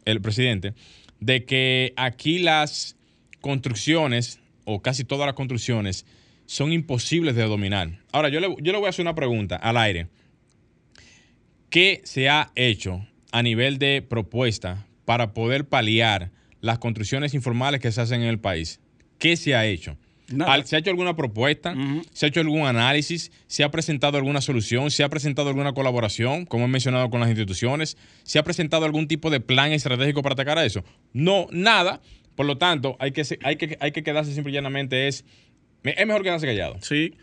el 0.04 0.20
presidente, 0.22 0.74
de 1.22 1.46
que 1.46 1.94
aquí 1.96 2.40
las 2.40 2.98
construcciones, 3.40 4.40
o 4.66 4.82
casi 4.82 5.04
todas 5.06 5.26
las 5.26 5.36
construcciones, 5.36 6.06
son 6.46 6.72
imposibles 6.74 7.36
de 7.36 7.44
dominar. 7.44 7.90
Ahora, 8.12 8.30
yo 8.30 8.40
le, 8.40 8.48
yo 8.60 8.72
le 8.74 8.78
voy 8.78 8.88
a 8.88 8.90
hacer 8.90 9.04
una 9.04 9.16
pregunta 9.16 9.56
al 9.56 9.78
aire. 9.78 10.08
¿Qué 11.70 12.02
se 12.04 12.30
ha 12.30 12.52
hecho 12.56 13.06
a 13.32 13.44
nivel 13.44 13.78
de 13.78 14.02
propuesta 14.02 14.88
para 15.06 15.34
poder 15.34 15.68
paliar 15.68 16.32
las 16.62 16.80
construcciones 16.80 17.34
informales 17.34 17.82
que 17.82 17.92
se 17.92 18.02
hacen 18.02 18.22
en 18.22 18.28
el 18.28 18.40
país? 18.40 18.80
¿Qué 19.20 19.38
se 19.38 19.56
ha 19.56 19.66
hecho? 19.66 19.98
Nada. 20.28 20.64
¿Se 20.66 20.76
ha 20.76 20.80
hecho 20.80 20.90
alguna 20.90 21.16
propuesta? 21.16 21.76
¿Se 22.14 22.26
ha 22.26 22.30
hecho 22.30 22.40
algún 22.40 22.66
análisis? 22.66 23.32
¿Se 23.48 23.64
ha 23.64 23.70
presentado 23.70 24.18
alguna 24.18 24.42
solución? 24.42 24.90
¿Se 24.90 25.04
ha 25.04 25.10
presentado 25.10 25.50
alguna 25.50 25.74
colaboración, 25.74 26.46
como 26.46 26.66
he 26.66 26.68
mencionado 26.68 27.10
con 27.10 27.20
las 27.20 27.30
instituciones? 27.30 27.98
¿Se 28.24 28.40
ha 28.40 28.44
presentado 28.44 28.86
algún 28.86 29.08
tipo 29.08 29.30
de 29.30 29.40
plan 29.40 29.72
estratégico 29.72 30.24
para 30.24 30.34
atacar 30.34 30.58
a 30.58 30.66
eso? 30.66 30.84
No, 31.14 31.48
nada. 31.52 32.02
Por 32.36 32.46
lo 32.46 32.58
tanto, 32.58 32.98
hay 33.00 33.12
que, 33.12 33.24
hay 33.44 33.56
que, 33.56 33.78
hay 33.80 33.92
que 33.92 34.04
quedarse 34.04 34.34
simple 34.34 34.52
y 34.52 34.56
llanamente 34.56 35.08
es... 35.08 35.26
Es 35.84 36.08
mejor 36.08 36.24
quedarse 36.24 36.48
callado. 36.48 36.78
Sí. 36.82 37.14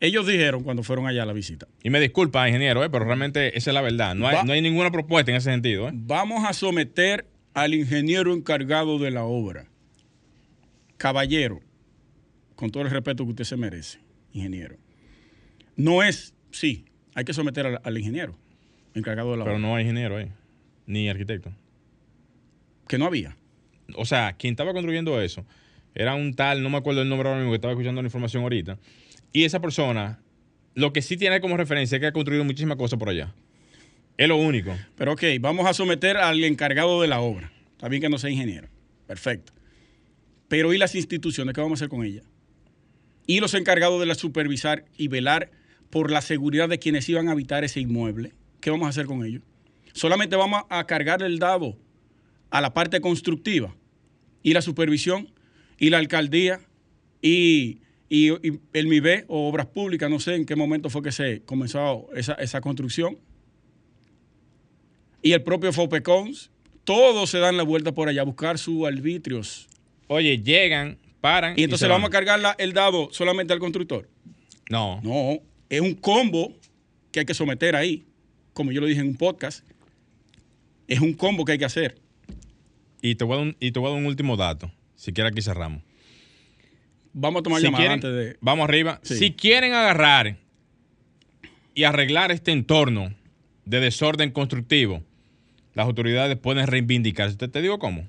Ellos 0.00 0.26
dijeron 0.26 0.62
cuando 0.64 0.82
fueron 0.82 1.06
allá 1.06 1.24
a 1.24 1.26
la 1.26 1.32
visita. 1.34 1.68
Y 1.82 1.90
me 1.90 2.00
disculpa, 2.00 2.48
ingeniero, 2.48 2.82
eh, 2.82 2.88
pero 2.90 3.04
realmente 3.04 3.56
esa 3.58 3.70
es 3.70 3.74
la 3.74 3.82
verdad. 3.82 4.14
No 4.14 4.26
hay, 4.26 4.36
Va- 4.36 4.44
no 4.44 4.52
hay 4.52 4.62
ninguna 4.62 4.90
propuesta 4.90 5.30
en 5.30 5.36
ese 5.36 5.50
sentido. 5.50 5.88
eh. 5.88 5.92
Vamos 5.94 6.44
a 6.48 6.52
someter 6.54 7.26
al 7.52 7.74
ingeniero 7.74 8.32
encargado 8.32 8.98
de 8.98 9.10
la 9.10 9.24
obra. 9.24 9.66
Caballero, 10.96 11.60
con 12.56 12.70
todo 12.70 12.82
el 12.82 12.90
respeto 12.90 13.24
que 13.24 13.30
usted 13.30 13.44
se 13.44 13.56
merece, 13.56 13.98
ingeniero. 14.32 14.76
No 15.76 16.02
es, 16.02 16.34
sí, 16.50 16.84
hay 17.14 17.24
que 17.24 17.32
someter 17.32 17.66
al, 17.66 17.80
al 17.82 17.98
ingeniero 17.98 18.36
encargado 18.94 19.30
de 19.32 19.38
la 19.38 19.44
Pero 19.44 19.56
obra. 19.56 19.66
no 19.66 19.74
hay 19.76 19.82
ingeniero 19.82 20.16
ahí, 20.18 20.30
ni 20.86 21.08
arquitecto. 21.08 21.52
Que 22.86 22.98
no 22.98 23.06
había. 23.06 23.36
O 23.96 24.04
sea, 24.04 24.34
quien 24.34 24.52
estaba 24.52 24.72
construyendo 24.72 25.20
eso 25.22 25.44
era 25.94 26.14
un 26.14 26.34
tal, 26.34 26.62
no 26.62 26.70
me 26.70 26.76
acuerdo 26.76 27.02
el 27.02 27.08
nombre 27.08 27.28
ahora 27.28 27.40
mismo, 27.40 27.52
que 27.52 27.56
estaba 27.56 27.72
escuchando 27.72 28.02
la 28.02 28.06
información 28.08 28.42
ahorita. 28.42 28.78
Y 29.32 29.44
esa 29.44 29.60
persona, 29.60 30.20
lo 30.74 30.92
que 30.92 31.02
sí 31.02 31.16
tiene 31.16 31.40
como 31.40 31.56
referencia 31.56 31.96
es 31.96 32.00
que 32.00 32.06
ha 32.06 32.12
construido 32.12 32.44
muchísimas 32.44 32.76
cosas 32.76 32.98
por 32.98 33.08
allá. 33.08 33.34
Es 34.16 34.28
lo 34.28 34.36
único. 34.36 34.76
Pero 34.96 35.12
ok, 35.12 35.22
vamos 35.40 35.66
a 35.66 35.72
someter 35.72 36.16
al 36.16 36.42
encargado 36.44 37.00
de 37.00 37.08
la 37.08 37.20
obra. 37.20 37.52
Está 37.72 37.88
bien 37.88 38.02
que 38.02 38.08
no 38.08 38.18
sea 38.18 38.30
ingeniero. 38.30 38.68
Perfecto. 39.06 39.52
Pero 40.48 40.74
¿y 40.74 40.78
las 40.78 40.94
instituciones? 40.94 41.54
¿Qué 41.54 41.60
vamos 41.60 41.80
a 41.80 41.84
hacer 41.84 41.88
con 41.88 42.04
ellas? 42.04 42.24
Y 43.26 43.40
los 43.40 43.54
encargados 43.54 44.00
de 44.00 44.06
la 44.06 44.14
supervisar 44.14 44.84
y 44.96 45.08
velar 45.08 45.50
por 45.90 46.10
la 46.10 46.20
seguridad 46.20 46.68
de 46.68 46.78
quienes 46.78 47.08
iban 47.08 47.28
a 47.28 47.32
habitar 47.32 47.64
ese 47.64 47.80
inmueble. 47.80 48.32
¿Qué 48.60 48.70
vamos 48.70 48.86
a 48.86 48.90
hacer 48.90 49.06
con 49.06 49.24
ellos? 49.24 49.42
Solamente 49.92 50.36
vamos 50.36 50.64
a 50.68 50.86
cargar 50.86 51.22
el 51.22 51.38
dado 51.38 51.76
a 52.50 52.60
la 52.60 52.74
parte 52.74 53.00
constructiva 53.00 53.74
y 54.42 54.52
la 54.52 54.62
supervisión 54.62 55.32
y 55.78 55.90
la 55.90 55.98
alcaldía 55.98 56.60
y, 57.22 57.80
y- 58.10 58.32
y 58.46 58.60
el 58.74 58.86
MIBE 58.88 59.24
o 59.28 59.48
Obras 59.48 59.66
Públicas, 59.66 60.10
no 60.10 60.20
sé 60.20 60.34
en 60.34 60.44
qué 60.44 60.56
momento 60.56 60.90
fue 60.90 61.02
que 61.02 61.12
se 61.12 61.40
comenzó 61.46 62.08
esa, 62.14 62.34
esa 62.34 62.60
construcción. 62.60 63.16
y 65.22 65.32
el 65.32 65.42
propio 65.42 65.70
Fopecons, 65.72 66.50
todos 66.84 67.28
se 67.28 67.38
dan 67.38 67.56
la 67.58 67.62
vuelta 67.62 67.92
por 67.92 68.08
allá 68.08 68.22
a 68.22 68.24
buscar 68.24 68.58
sus 68.58 68.86
arbitrios. 68.86 69.68
Oye, 70.06 70.38
llegan, 70.42 70.96
paran. 71.20 71.52
Y 71.58 71.64
entonces 71.64 71.80
se 71.80 71.86
le 71.88 71.92
vamos 71.92 72.08
a 72.08 72.10
cargar 72.10 72.40
la- 72.40 72.56
el 72.58 72.72
dado 72.72 73.10
solamente 73.12 73.52
al 73.52 73.58
constructor. 73.58 74.08
No. 74.70 74.98
No, 75.02 75.38
es 75.68 75.80
un 75.82 75.92
combo 75.94 76.54
que 77.12 77.20
hay 77.20 77.26
que 77.26 77.34
someter 77.34 77.76
ahí. 77.76 78.06
Como 78.54 78.72
yo 78.72 78.80
lo 78.80 78.86
dije 78.86 79.00
en 79.02 79.08
un 79.08 79.16
podcast, 79.16 79.62
es 80.88 81.00
un 81.00 81.12
combo 81.12 81.44
que 81.44 81.52
hay 81.52 81.58
que 81.58 81.66
hacer. 81.66 82.00
Y 83.02 83.14
te 83.16 83.24
voy 83.24 83.34
a 83.34 83.36
dar 83.38 83.46
un, 83.48 83.56
y 83.60 83.72
te 83.72 83.78
voy 83.78 83.88
a 83.88 83.92
dar 83.92 84.00
un 84.00 84.06
último 84.06 84.36
dato. 84.38 84.72
Si 84.96 85.12
quieres 85.12 85.32
aquí 85.32 85.42
cerramos. 85.42 85.82
Vamos 87.12 87.40
a 87.40 87.42
tomar 87.42 87.60
Si 87.60 87.66
llamada 87.66 87.82
quieren- 87.82 87.94
antes 87.94 88.12
de. 88.14 88.36
Vamos 88.40 88.64
arriba. 88.68 89.00
Sí. 89.02 89.16
Si 89.16 89.32
quieren 89.32 89.72
agarrar 89.74 90.36
y 91.74 91.84
arreglar 91.84 92.30
este 92.32 92.52
entorno 92.52 93.12
de 93.64 93.80
desorden 93.80 94.30
constructivo, 94.30 95.02
las 95.74 95.86
autoridades 95.86 96.36
pueden 96.36 96.66
reivindicarse. 96.66 97.36
Te, 97.36 97.48
te 97.48 97.62
digo 97.62 97.78
cómo. 97.78 98.08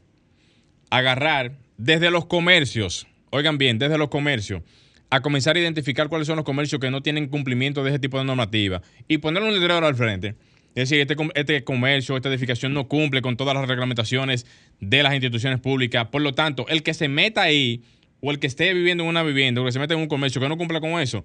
Agarrar 0.90 1.54
desde 1.78 2.12
los 2.12 2.26
comercios, 2.26 3.08
oigan 3.30 3.58
bien, 3.58 3.80
desde 3.80 3.98
los 3.98 4.10
comercios, 4.10 4.62
a 5.10 5.22
comenzar 5.22 5.56
a 5.56 5.60
identificar 5.60 6.10
cuáles 6.10 6.28
son 6.28 6.36
los 6.38 6.46
comercios 6.46 6.80
que 6.80 6.90
no 6.92 7.02
tienen 7.02 7.28
cumplimiento 7.28 7.84
de 7.84 7.90
ese 7.92 8.00
tipo 8.00 8.18
de 8.18 8.24
normativa 8.26 8.82
y 9.08 9.18
poner 9.20 9.44
un 9.44 9.54
letrero 9.54 9.86
al 9.86 9.96
frente. 9.96 10.36
Es 10.74 10.90
decir, 10.90 11.00
este, 11.02 11.16
este 11.36 11.64
comercio, 11.66 12.16
esta 12.16 12.30
edificación 12.30 12.74
no 12.74 12.88
cumple 12.88 13.22
con 13.22 13.36
todas 13.36 13.54
las 13.56 13.68
reglamentaciones 13.68 14.46
de 14.80 15.04
las 15.04 15.14
instituciones 15.14 15.60
públicas. 15.60 16.08
Por 16.08 16.22
lo 16.22 16.34
tanto, 16.34 16.66
el 16.70 16.82
que 16.82 16.94
se 16.94 17.10
meta 17.10 17.42
ahí 17.42 17.84
o 18.22 18.32
el 18.32 18.40
que 18.40 18.48
esté 18.48 18.74
viviendo 18.74 19.04
en 19.04 19.10
una 19.10 19.24
vivienda 19.24 19.62
o 19.62 19.66
que 19.66 19.72
se 19.72 19.80
meta 19.80 19.94
en 19.94 20.00
un 20.00 20.08
comercio 20.08 20.40
que 20.40 20.48
no 20.48 20.58
cumpla 20.58 20.80
con 20.80 21.00
eso, 21.02 21.24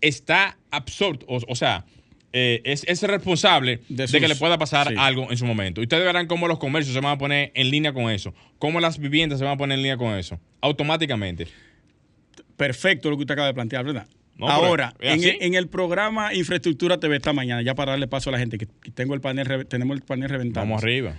está 0.00 0.56
absorto, 0.70 1.26
o, 1.28 1.38
o 1.48 1.56
sea, 1.56 1.84
eh, 2.32 2.60
es, 2.64 2.84
es 2.86 3.02
responsable 3.02 3.80
De 3.88 4.06
que 4.06 4.28
le 4.28 4.36
pueda 4.36 4.58
pasar 4.58 4.88
sí. 4.88 4.94
algo 4.98 5.30
en 5.30 5.38
su 5.38 5.46
momento. 5.46 5.80
Y 5.80 5.84
ustedes 5.84 6.04
verán 6.04 6.26
cómo 6.26 6.46
los 6.46 6.58
comercios 6.58 6.94
se 6.94 7.00
van 7.00 7.12
a 7.12 7.18
poner 7.18 7.52
en 7.54 7.70
línea 7.70 7.92
con 7.92 8.10
eso, 8.10 8.34
cómo 8.58 8.80
las 8.80 8.98
viviendas 8.98 9.38
se 9.38 9.44
van 9.44 9.54
a 9.54 9.56
poner 9.56 9.76
en 9.76 9.82
línea 9.82 9.96
con 9.96 10.16
eso, 10.16 10.38
automáticamente. 10.60 11.48
Perfecto 12.56 13.10
lo 13.10 13.16
que 13.16 13.22
usted 13.22 13.32
acaba 13.32 13.48
de 13.48 13.54
plantear, 13.54 13.84
¿verdad? 13.84 14.06
No, 14.36 14.48
Ahora, 14.48 14.94
en, 15.00 15.20
en 15.24 15.54
el 15.54 15.66
programa 15.66 16.32
Infraestructura 16.32 17.00
TV 17.00 17.16
esta 17.16 17.32
mañana, 17.32 17.60
ya 17.62 17.74
para 17.74 17.92
darle 17.92 18.06
paso 18.06 18.30
a 18.30 18.32
la 18.32 18.38
gente, 18.38 18.56
que 18.56 18.66
tengo 18.94 19.14
el 19.14 19.20
panel, 19.20 19.66
tenemos 19.66 19.96
el 19.96 20.02
panel 20.04 20.28
reventado. 20.28 20.64
Vamos 20.64 20.82
arriba. 20.82 21.16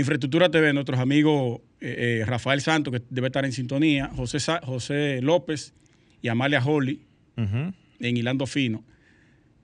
Infraestructura 0.00 0.50
TV, 0.50 0.72
nuestros 0.72 0.98
amigos 0.98 1.60
eh, 1.80 2.20
eh, 2.20 2.24
Rafael 2.26 2.60
Santos, 2.60 2.92
que 2.92 3.02
debe 3.10 3.28
estar 3.28 3.44
en 3.44 3.52
sintonía, 3.52 4.10
José, 4.16 4.40
Sa- 4.40 4.60
José 4.64 5.20
López 5.22 5.72
y 6.22 6.28
Amalia 6.28 6.62
Holly, 6.64 7.00
en 7.36 8.16
Hilando 8.16 8.46
Fino. 8.46 8.84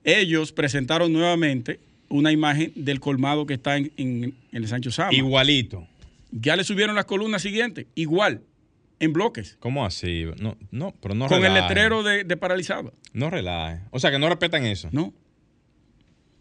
Ellos 0.03 0.51
presentaron 0.53 1.11
nuevamente 1.13 1.79
una 2.09 2.31
imagen 2.31 2.71
del 2.75 2.99
colmado 2.99 3.45
que 3.45 3.55
está 3.55 3.77
en, 3.77 3.91
en- 3.97 4.23
en 4.23 4.33
el 4.51 4.67
Sancho 4.67 4.89
Sama. 4.91 5.13
Igualito. 5.13 5.87
Ya 6.31 6.55
le 6.55 6.63
subieron 6.63 6.95
las 6.95 7.05
columnas 7.05 7.41
siguientes, 7.41 7.85
igual, 7.95 8.41
en 8.99 9.13
bloques, 9.13 9.57
¿Cómo 9.59 9.85
así? 9.85 10.25
No, 10.39 10.57
no, 10.71 10.93
pero 11.01 11.13
no 11.13 11.27
con 11.27 11.45
el 11.45 11.53
letrero 11.53 12.01
de, 12.03 12.23
de 12.23 12.35
paralizado. 12.37 12.93
No 13.13 13.29
relaje. 13.29 13.81
O 13.91 13.99
sea, 13.99 14.09
que 14.11 14.17
no 14.17 14.27
respetan 14.27 14.65
eso. 14.65 14.89
No, 14.91 15.13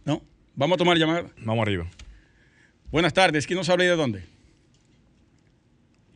no. 0.04 0.22
Vamos 0.54 0.76
a 0.76 0.78
tomar 0.78 0.96
llamada. 0.96 1.26
Vamos 1.44 1.62
arriba. 1.62 1.87
Buenas 2.90 3.12
tardes, 3.12 3.46
¿quién 3.46 3.59
nos 3.59 3.68
habla 3.68 3.85
y 3.85 3.88
de 3.88 3.96
dónde? 3.96 4.22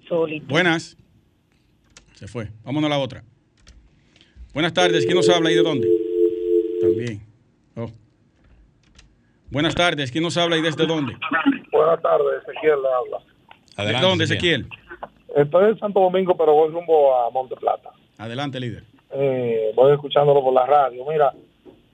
Solito. 0.08 0.46
Buenas. 0.48 0.96
Se 2.14 2.28
fue. 2.28 2.48
Vámonos 2.64 2.90
a 2.90 2.94
la 2.94 2.98
otra. 2.98 3.22
Buenas 4.52 4.74
tardes. 4.74 5.04
¿Quién 5.04 5.16
nos 5.16 5.28
habla 5.28 5.50
y 5.50 5.54
de 5.54 5.62
dónde? 5.62 5.88
También. 6.80 7.22
Oh. 7.76 7.90
Buenas 9.50 9.74
tardes. 9.74 10.10
¿Quién 10.10 10.24
nos 10.24 10.36
habla 10.36 10.56
y 10.56 10.62
desde 10.62 10.86
dónde? 10.86 11.16
Buenas 11.72 12.02
tardes, 12.02 12.42
Ezequiel 12.42 12.82
le 12.82 12.88
habla. 12.88 13.24
Adelante. 13.76 14.04
¿De 14.04 14.10
dónde, 14.10 14.24
Ezequiel? 14.24 14.68
Estoy 15.36 15.70
en 15.70 15.78
Santo 15.78 16.00
Domingo, 16.00 16.36
pero 16.36 16.52
voy 16.52 16.70
rumbo 16.70 17.14
a 17.14 17.30
Monte 17.30 17.54
Plata. 17.56 17.90
Adelante, 18.18 18.58
líder. 18.58 18.84
Eh, 19.12 19.72
voy 19.74 19.92
escuchándolo 19.92 20.42
por 20.42 20.52
la 20.52 20.66
radio. 20.66 21.04
Mira, 21.08 21.32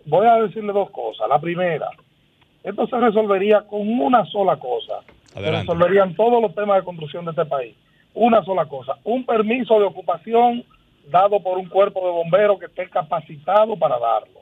voy 0.06 0.26
a 0.26 0.36
decirle 0.42 0.72
dos 0.72 0.90
cosas. 0.90 1.28
La 1.28 1.38
primera, 1.38 1.88
esto 2.66 2.88
se 2.88 2.98
resolvería 2.98 3.60
con 3.62 3.88
una 3.88 4.24
sola 4.24 4.56
cosa. 4.56 4.94
Se 5.32 5.40
resolverían 5.40 6.16
todos 6.16 6.42
los 6.42 6.52
temas 6.52 6.78
de 6.78 6.84
construcción 6.84 7.24
de 7.24 7.30
este 7.30 7.44
país. 7.44 7.76
Una 8.12 8.42
sola 8.42 8.66
cosa, 8.66 8.96
un 9.04 9.24
permiso 9.24 9.78
de 9.78 9.84
ocupación 9.84 10.64
dado 11.08 11.38
por 11.38 11.58
un 11.58 11.68
cuerpo 11.68 12.04
de 12.04 12.10
bomberos 12.10 12.58
que 12.58 12.66
esté 12.66 12.88
capacitado 12.88 13.76
para 13.76 14.00
darlo. 14.00 14.40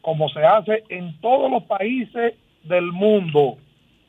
Como 0.00 0.28
se 0.30 0.42
hace 0.44 0.82
en 0.88 1.16
todos 1.20 1.48
los 1.48 1.62
países 1.62 2.34
del 2.64 2.90
mundo, 2.90 3.56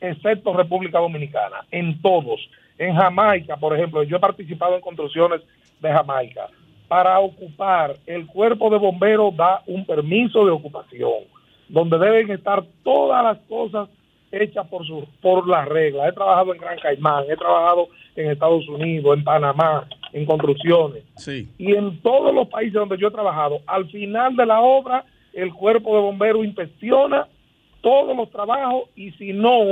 excepto 0.00 0.52
República 0.52 0.98
Dominicana, 0.98 1.58
en 1.70 2.02
todos. 2.02 2.40
En 2.78 2.96
Jamaica, 2.96 3.56
por 3.58 3.76
ejemplo, 3.76 4.02
yo 4.02 4.16
he 4.16 4.20
participado 4.20 4.74
en 4.74 4.80
construcciones 4.80 5.40
de 5.78 5.92
Jamaica. 5.92 6.48
Para 6.88 7.20
ocupar, 7.20 7.94
el 8.06 8.26
cuerpo 8.26 8.70
de 8.70 8.78
bomberos 8.78 9.36
da 9.36 9.62
un 9.66 9.86
permiso 9.86 10.44
de 10.44 10.50
ocupación, 10.50 11.37
donde 11.68 11.98
deben 11.98 12.30
estar 12.30 12.64
todas 12.82 13.22
las 13.22 13.38
cosas 13.48 13.88
hechas 14.30 14.66
por 14.68 14.86
su, 14.86 15.06
por 15.20 15.48
las 15.48 15.68
reglas. 15.68 16.08
He 16.08 16.12
trabajado 16.12 16.54
en 16.54 16.60
Gran 16.60 16.78
Caimán, 16.78 17.24
he 17.28 17.36
trabajado 17.36 17.88
en 18.16 18.30
Estados 18.30 18.68
Unidos, 18.68 19.16
en 19.16 19.24
Panamá, 19.24 19.86
en 20.12 20.26
construcciones. 20.26 21.04
Sí. 21.16 21.48
Y 21.58 21.74
en 21.74 21.98
todos 22.00 22.34
los 22.34 22.48
países 22.48 22.74
donde 22.74 22.98
yo 22.98 23.08
he 23.08 23.12
trabajado, 23.12 23.60
al 23.66 23.88
final 23.90 24.36
de 24.36 24.46
la 24.46 24.60
obra, 24.60 25.04
el 25.32 25.52
cuerpo 25.52 25.94
de 25.94 26.02
bomberos 26.02 26.44
inspecciona 26.44 27.26
todos 27.80 28.16
los 28.16 28.30
trabajos 28.30 28.84
y 28.96 29.12
si 29.12 29.32
no, 29.32 29.62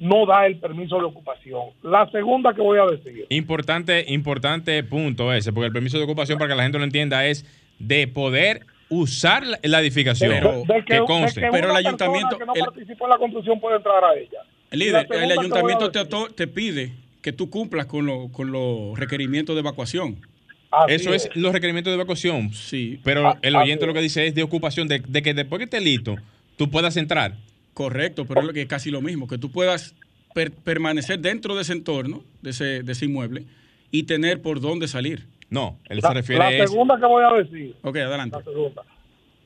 no 0.00 0.26
da 0.26 0.46
el 0.46 0.56
permiso 0.58 0.98
de 0.98 1.04
ocupación. 1.04 1.70
La 1.82 2.08
segunda 2.10 2.54
que 2.54 2.60
voy 2.60 2.78
a 2.78 2.86
decir, 2.86 3.26
Importante, 3.30 4.04
importante 4.08 4.82
punto 4.84 5.32
ese, 5.32 5.52
porque 5.52 5.66
el 5.66 5.72
permiso 5.72 5.98
de 5.98 6.04
ocupación, 6.04 6.38
para 6.38 6.50
que 6.50 6.56
la 6.56 6.62
gente 6.62 6.78
lo 6.78 6.84
entienda, 6.84 7.26
es 7.26 7.44
de 7.78 8.06
poder 8.06 8.62
usar 8.90 9.46
la, 9.46 9.58
la 9.62 9.80
edificación. 9.80 10.30
Pero- 10.32 10.62
de 10.66 10.84
que, 10.84 10.98
conste. 11.06 11.40
que 11.40 11.48
Pero 11.50 11.70
el 11.70 11.76
ayuntamiento- 11.76 12.38
el- 12.54 12.60
participó 12.64 13.04
en 13.06 13.10
la 13.10 13.18
construcción 13.18 13.60
puede 13.60 13.76
entrar 13.76 14.02
a 14.04 14.14
ella. 14.14 14.40
Líder, 14.70 15.06
el 15.10 15.32
ayuntamiento 15.38 15.90
te, 16.34 16.46
pide 16.46 16.92
que 17.22 17.32
tú 17.32 17.50
cumplas 17.50 17.86
con, 17.86 18.06
lo- 18.06 18.28
con 18.28 18.52
los 18.52 18.98
requerimientos 18.98 19.54
de 19.56 19.60
evacuación. 19.60 20.16
así 20.70 20.94
Eso 20.94 21.14
es 21.14 21.30
los 21.34 21.52
requerimientos 21.52 21.90
de 21.90 21.94
evacuación. 21.96 22.52
Sí, 22.52 23.00
Pero 23.02 23.28
Ah, 23.28 23.38
el 23.42 23.56
oyente 23.56 23.86
lo 23.86 23.94
que 23.94 24.00
dice 24.02 24.26
es 24.26 24.34
de 24.34 24.42
ocupación, 24.42 24.86
de, 24.88 25.00
de 25.06 25.22
que 25.22 25.32
después 25.34 25.58
que 25.58 25.64
esté 25.64 25.80
listo, 25.80 26.16
tú 26.56 26.70
puedas 26.70 26.96
entrar. 26.96 27.34
correcto, 27.74 28.24
pero 28.26 28.40
es 28.40 28.46
lo 28.48 28.52
que 28.52 28.62
es 28.62 28.66
casi 28.68 28.90
lo 28.90 29.00
mismo, 29.00 29.28
que 29.28 29.38
tú 29.38 29.50
puedas 29.52 29.94
per- 30.34 30.50
permanecer 30.50 31.20
dentro 31.20 31.54
de 31.54 31.62
ese 31.62 31.72
entorno, 31.74 32.24
de 32.42 32.50
ese, 32.50 32.82
de 32.82 32.90
ese 32.92 33.04
inmueble, 33.04 33.44
y 33.92 34.02
tener 34.02 34.42
por 34.42 34.60
dónde 34.60 34.88
salir. 34.88 35.26
No, 35.50 35.78
él 35.88 36.00
La, 36.02 36.08
se 36.08 36.14
refiere 36.14 36.38
la 36.44 36.50
es... 36.50 36.70
segunda 36.70 36.98
que 36.98 37.06
voy 37.06 37.24
a 37.24 37.32
decir, 37.42 37.74
Ok, 37.82 37.96
adelante. 37.96 38.36
la 38.36 38.42
segunda. 38.44 38.82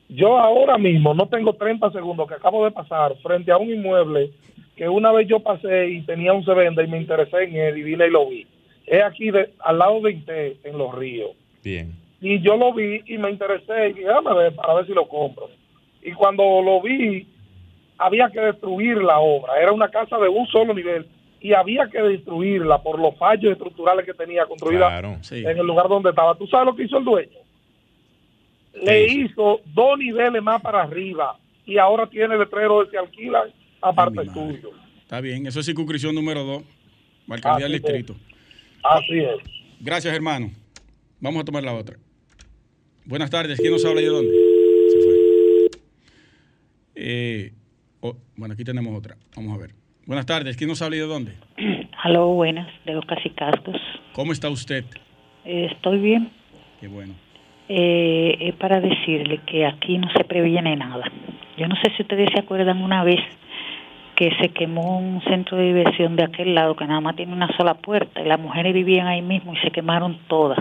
Yo 0.09 0.37
ahora 0.37 0.77
mismo 0.77 1.13
no 1.13 1.27
tengo 1.27 1.53
30 1.53 1.91
segundos 1.91 2.27
que 2.27 2.35
acabo 2.35 2.65
de 2.65 2.71
pasar 2.71 3.15
frente 3.23 3.51
a 3.51 3.57
un 3.57 3.69
inmueble 3.69 4.31
que 4.75 4.89
una 4.89 5.11
vez 5.11 5.27
yo 5.27 5.39
pasé 5.39 5.89
y 5.89 6.01
tenía 6.01 6.33
un 6.33 6.43
se 6.43 6.53
vende 6.53 6.83
y 6.83 6.87
me 6.87 6.97
interesé 6.99 7.43
en 7.43 7.55
él 7.55 7.77
y 7.77 7.83
vine 7.83 8.07
y 8.07 8.09
lo 8.11 8.27
vi. 8.27 8.45
Es 8.85 9.01
aquí 9.03 9.31
de, 9.31 9.51
al 9.59 9.79
lado 9.79 10.01
de 10.01 10.11
Inte, 10.11 10.57
en 10.63 10.77
Los 10.77 10.93
Ríos. 10.93 11.31
Bien. 11.63 11.93
Y 12.21 12.41
yo 12.41 12.57
lo 12.57 12.73
vi 12.73 13.01
y 13.05 13.17
me 13.17 13.29
interesé 13.31 13.89
y 13.89 13.93
dije, 13.93 14.07
déjame 14.07 14.33
ver 14.33 14.55
para 14.55 14.73
ver 14.75 14.85
si 14.87 14.93
lo 14.93 15.07
compro. 15.07 15.49
Y 16.03 16.11
cuando 16.11 16.43
lo 16.61 16.81
vi, 16.81 17.27
había 17.97 18.29
que 18.29 18.41
destruir 18.41 18.97
la 18.97 19.19
obra. 19.19 19.59
Era 19.61 19.71
una 19.71 19.87
casa 19.89 20.17
de 20.17 20.27
un 20.27 20.45
solo 20.47 20.73
nivel 20.73 21.05
y 21.43 21.51
había 21.53 21.89
que 21.91 22.01
destruirla 22.01 22.81
por 22.81 22.97
los 22.97 23.17
fallos 23.17 23.51
estructurales 23.51 24.05
que 24.05 24.13
tenía 24.13 24.45
construida 24.45 24.87
Claro. 24.87 25.17
Sí. 25.21 25.43
en 25.45 25.57
el 25.57 25.65
lugar 25.67 25.89
donde 25.89 26.09
estaba. 26.11 26.35
¿Tú 26.37 26.47
sabes 26.47 26.67
lo 26.67 26.75
que 26.75 26.83
hizo 26.85 26.97
el 26.97 27.03
dueño? 27.03 27.37
Le 28.81 29.09
Sí. 29.09 29.21
hizo 29.25 29.59
dos 29.65 29.99
niveles 29.99 30.41
más 30.41 30.61
para 30.61 30.81
arriba 30.83 31.37
y 31.65 31.77
ahora 31.77 32.07
tiene 32.07 32.37
letrero 32.37 32.83
de 32.83 32.89
se 32.91 32.97
alquilan 32.97 33.49
aparte 33.81 34.21
Ay, 34.21 34.27
tuyo. 34.29 34.71
Está 35.01 35.19
bien, 35.19 35.45
eso 35.45 35.59
es 35.59 35.65
circunscripción 35.65 36.15
número 36.15 36.43
dos, 36.45 36.63
alcaldía 37.29 37.67
del 37.67 37.73
distrito. 37.81 38.15
Así 38.81 39.19
es. 39.19 39.35
Gracias, 39.81 40.15
hermano. 40.15 40.49
Vamos 41.19 41.41
a 41.41 41.45
tomar 41.45 41.63
la 41.63 41.73
otra. 41.73 41.97
Buenas 43.05 43.29
tardes, 43.29 43.59
¿quién 43.59 43.73
nos 43.73 43.83
habla 43.83 43.99
y 44.01 44.05
de 44.05 44.09
dónde? 44.09 44.31
Se 44.91 45.01
fue. 45.01 45.81
Eh, 46.95 47.51
oh, 47.99 48.15
bueno, 48.37 48.53
aquí 48.53 48.63
tenemos 48.63 48.97
otra. 48.97 49.17
Vamos 49.35 49.57
a 49.57 49.61
ver. 49.61 49.82
Buenas 50.05 50.25
tardes, 50.25 50.57
¿quién 50.57 50.69
nos 50.69 50.81
habla 50.81 50.97
y 50.97 50.99
de 50.99 51.05
dónde? 51.05 51.31
Aló, 52.03 52.27
buenas, 52.27 52.67
de 52.83 52.93
los 52.93 53.05
Casicascos. 53.05 53.77
¿Cómo 54.11 54.33
está 54.33 54.49
usted? 54.49 54.83
Eh, 55.45 55.69
estoy 55.71 55.97
bien. 55.99 56.29
Qué 56.81 56.89
bueno. 56.89 57.13
Eh, 57.69 58.35
es 58.41 58.55
para 58.55 58.81
decirle 58.81 59.39
que 59.45 59.65
aquí 59.65 59.97
no 59.97 60.11
se 60.11 60.25
previene 60.25 60.75
nada. 60.75 61.09
Yo 61.55 61.69
no 61.69 61.75
sé 61.77 61.93
si 61.95 62.01
ustedes 62.01 62.29
se 62.33 62.41
acuerdan 62.41 62.83
una 62.83 63.05
vez 63.05 63.21
que 64.17 64.35
se 64.41 64.49
quemó 64.49 64.99
un 64.99 65.21
centro 65.21 65.55
de 65.57 65.67
diversión 65.67 66.17
de 66.17 66.25
aquel 66.25 66.53
lado 66.53 66.75
que 66.75 66.85
nada 66.85 66.99
más 66.99 67.15
tiene 67.15 67.31
una 67.31 67.55
sola 67.55 67.75
puerta 67.75 68.19
y 68.21 68.25
las 68.25 68.41
mujeres 68.41 68.73
vivían 68.73 69.07
ahí 69.07 69.21
mismo 69.21 69.53
y 69.53 69.57
se 69.59 69.71
quemaron 69.71 70.19
todas. 70.27 70.59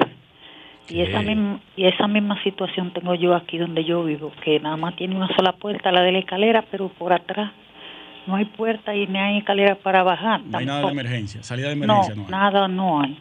Y 0.89 1.01
esa, 1.01 1.21
misma, 1.21 1.61
y 1.77 1.87
esa 1.87 2.07
misma 2.07 2.41
situación 2.45 2.93
tengo 2.93 3.17
yo 3.17 3.35
aquí 3.35 3.59
donde 3.59 3.83
yo 3.83 4.05
vivo, 4.05 4.31
que 4.45 4.61
nada 4.61 4.77
más 4.77 4.95
tiene 4.95 5.17
una 5.17 5.35
sola 5.35 5.53
puerta, 5.53 5.91
la 5.91 6.03
de 6.03 6.13
la 6.13 6.19
escalera, 6.21 6.65
pero 6.71 6.91
por 6.91 7.13
atrás 7.13 7.51
no 8.27 8.37
hay 8.37 8.45
puerta 8.45 8.95
y 8.95 9.07
ni 9.07 9.19
hay 9.19 9.39
escalera 9.39 9.75
para 9.77 10.03
bajar. 10.03 10.43
No 10.45 10.59
hay 10.59 10.67
nada 10.67 10.83
de 10.83 10.89
emergencia, 10.93 11.43
salida 11.43 11.69
de 11.69 11.77
No, 11.77 11.85
emergencia 11.85 12.15
no, 12.15 12.23
hay. 12.25 12.31
nada 12.31 12.69
no 12.69 13.01
hay. 13.03 13.19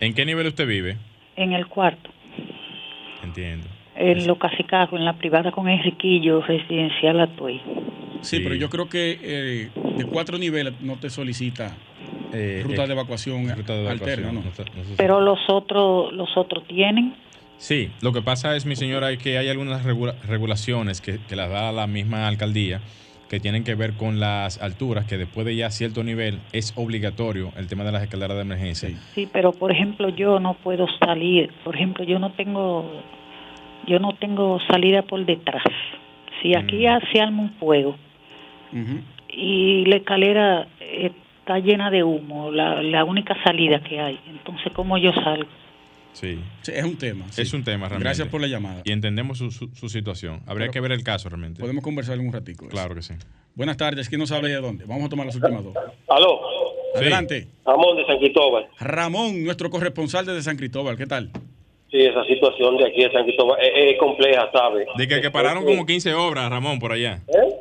¿En 0.00 0.14
qué 0.14 0.24
nivel 0.24 0.46
usted 0.46 0.66
vive? 0.66 0.96
En 1.36 1.52
el 1.52 1.66
cuarto, 1.66 2.10
Entiendo. 3.22 3.66
en 3.96 4.26
lo 4.26 4.38
Casicajo, 4.38 4.96
en 4.96 5.04
la 5.04 5.14
privada 5.14 5.50
con 5.52 5.68
Enriquillo, 5.68 6.40
residencial 6.42 7.20
Atuey. 7.20 7.60
Sí, 8.20 8.36
Sí. 8.36 8.40
pero 8.42 8.54
yo 8.54 8.70
creo 8.70 8.88
que 8.88 9.18
eh, 9.22 9.70
de 9.96 10.04
cuatro 10.06 10.38
niveles 10.38 10.74
no 10.80 10.96
te 10.96 11.10
solicita 11.10 11.76
Eh, 12.32 12.62
ruta 12.64 12.84
eh, 12.84 12.86
de 12.86 12.92
evacuación 12.94 13.48
ruta 13.54 13.74
de 13.74 13.88
alterna, 13.90 14.30
evacuación, 14.30 14.66
¿no? 14.76 14.90
no 14.90 14.96
Pero 14.96 15.20
los 15.20 15.38
otros, 15.48 16.12
los 16.12 16.34
otros 16.36 16.66
tienen. 16.66 17.14
Sí, 17.58 17.90
lo 18.00 18.12
que 18.12 18.22
pasa 18.22 18.56
es, 18.56 18.64
mi 18.66 18.74
señora, 18.74 19.16
que 19.18 19.38
hay 19.38 19.48
algunas 19.48 19.84
regula- 19.84 20.14
regulaciones 20.26 21.00
que, 21.00 21.18
que 21.28 21.36
las 21.36 21.50
da 21.50 21.70
la 21.72 21.86
misma 21.86 22.26
alcaldía 22.26 22.80
que 23.32 23.40
tienen 23.40 23.64
que 23.64 23.74
ver 23.74 23.94
con 23.94 24.20
las 24.20 24.60
alturas, 24.60 25.06
que 25.06 25.16
después 25.16 25.46
de 25.46 25.56
ya 25.56 25.70
cierto 25.70 26.04
nivel 26.04 26.40
es 26.52 26.74
obligatorio 26.76 27.50
el 27.56 27.66
tema 27.66 27.82
de 27.82 27.90
las 27.90 28.02
escaleras 28.02 28.36
de 28.36 28.42
emergencia. 28.42 28.90
Sí. 28.90 28.96
Sí, 29.14 29.28
pero 29.32 29.52
por 29.52 29.72
ejemplo 29.72 30.10
yo 30.10 30.38
no 30.38 30.52
puedo 30.52 30.86
salir. 31.02 31.50
Por 31.64 31.74
ejemplo 31.74 32.04
yo 32.04 32.18
no 32.18 32.32
tengo, 32.32 32.92
yo 33.86 33.98
no 34.00 34.12
tengo 34.16 34.60
salida 34.70 35.00
por 35.00 35.24
detrás. 35.24 35.62
Si 36.42 36.54
aquí 36.54 36.76
Mm. 36.76 36.80
ya 36.80 37.00
se 37.10 37.22
arma 37.22 37.40
un 37.44 37.52
fuego 37.54 37.96
y 39.30 39.86
la 39.86 39.96
escalera 39.96 40.66
está 40.78 41.58
llena 41.58 41.90
de 41.90 42.04
humo, 42.04 42.50
la, 42.50 42.82
la 42.82 43.02
única 43.06 43.34
salida 43.44 43.80
que 43.82 43.98
hay, 43.98 44.20
entonces 44.28 44.70
cómo 44.74 44.98
yo 44.98 45.10
salgo. 45.14 45.48
Sí. 46.12 46.38
Sí, 46.62 46.72
es 46.74 46.84
un 46.84 46.96
tema. 46.98 47.26
sí. 47.30 47.42
Es 47.42 47.52
un 47.54 47.64
tema 47.64 47.88
realmente. 47.88 48.04
Gracias 48.04 48.28
por 48.28 48.40
la 48.40 48.46
llamada. 48.46 48.82
Y 48.84 48.92
entendemos 48.92 49.38
su, 49.38 49.50
su- 49.50 49.74
su 49.74 49.88
situación. 49.88 50.42
Habría 50.46 50.64
Pero- 50.66 50.72
que 50.72 50.80
ver 50.80 50.92
el 50.92 51.02
caso 51.04 51.28
realmente. 51.28 51.60
Podemos 51.60 51.82
conversar 51.82 52.18
en 52.18 52.26
un 52.26 52.32
ratico. 52.32 52.64
eso. 52.66 52.70
Claro 52.70 52.94
que 52.94 53.02
sí. 53.02 53.14
Buenas 53.54 53.76
tardes, 53.76 54.08
¿quién 54.08 54.18
nos 54.20 54.32
habla 54.32 54.48
y 54.48 54.52
de 54.52 54.60
dónde? 54.60 54.84
Vamos 54.86 55.04
a 55.06 55.08
tomar 55.08 55.26
las 55.26 55.34
últimas 55.36 55.62
dos. 55.64 55.74
Aló, 56.08 56.40
Sí. 56.94 56.98
Adelante. 57.00 57.48
Ramón 57.64 57.96
de 57.96 58.04
San 58.06 58.18
Cristóbal. 58.18 58.66
Ramón, 58.78 59.42
nuestro 59.44 59.70
corresponsal 59.70 60.26
desde 60.26 60.42
San 60.42 60.56
Cristóbal, 60.56 60.96
¿qué 60.96 61.06
tal? 61.06 61.30
Sí, 61.90 61.98
esa 62.00 62.22
situación 62.24 62.76
de 62.78 62.86
aquí 62.86 63.02
de 63.02 63.10
San 63.12 63.24
Cristóbal 63.24 63.58
es, 63.62 63.92
es 63.94 63.98
compleja, 63.98 64.50
¿sabe? 64.52 64.86
De 64.96 65.08
que, 65.08 65.20
que 65.22 65.30
pararon 65.30 65.64
como 65.64 65.84
15 65.86 66.12
obras, 66.14 66.48
Ramón, 66.50 66.78
por 66.78 66.92
allá. 66.92 67.20
¿Eh? 67.28 67.54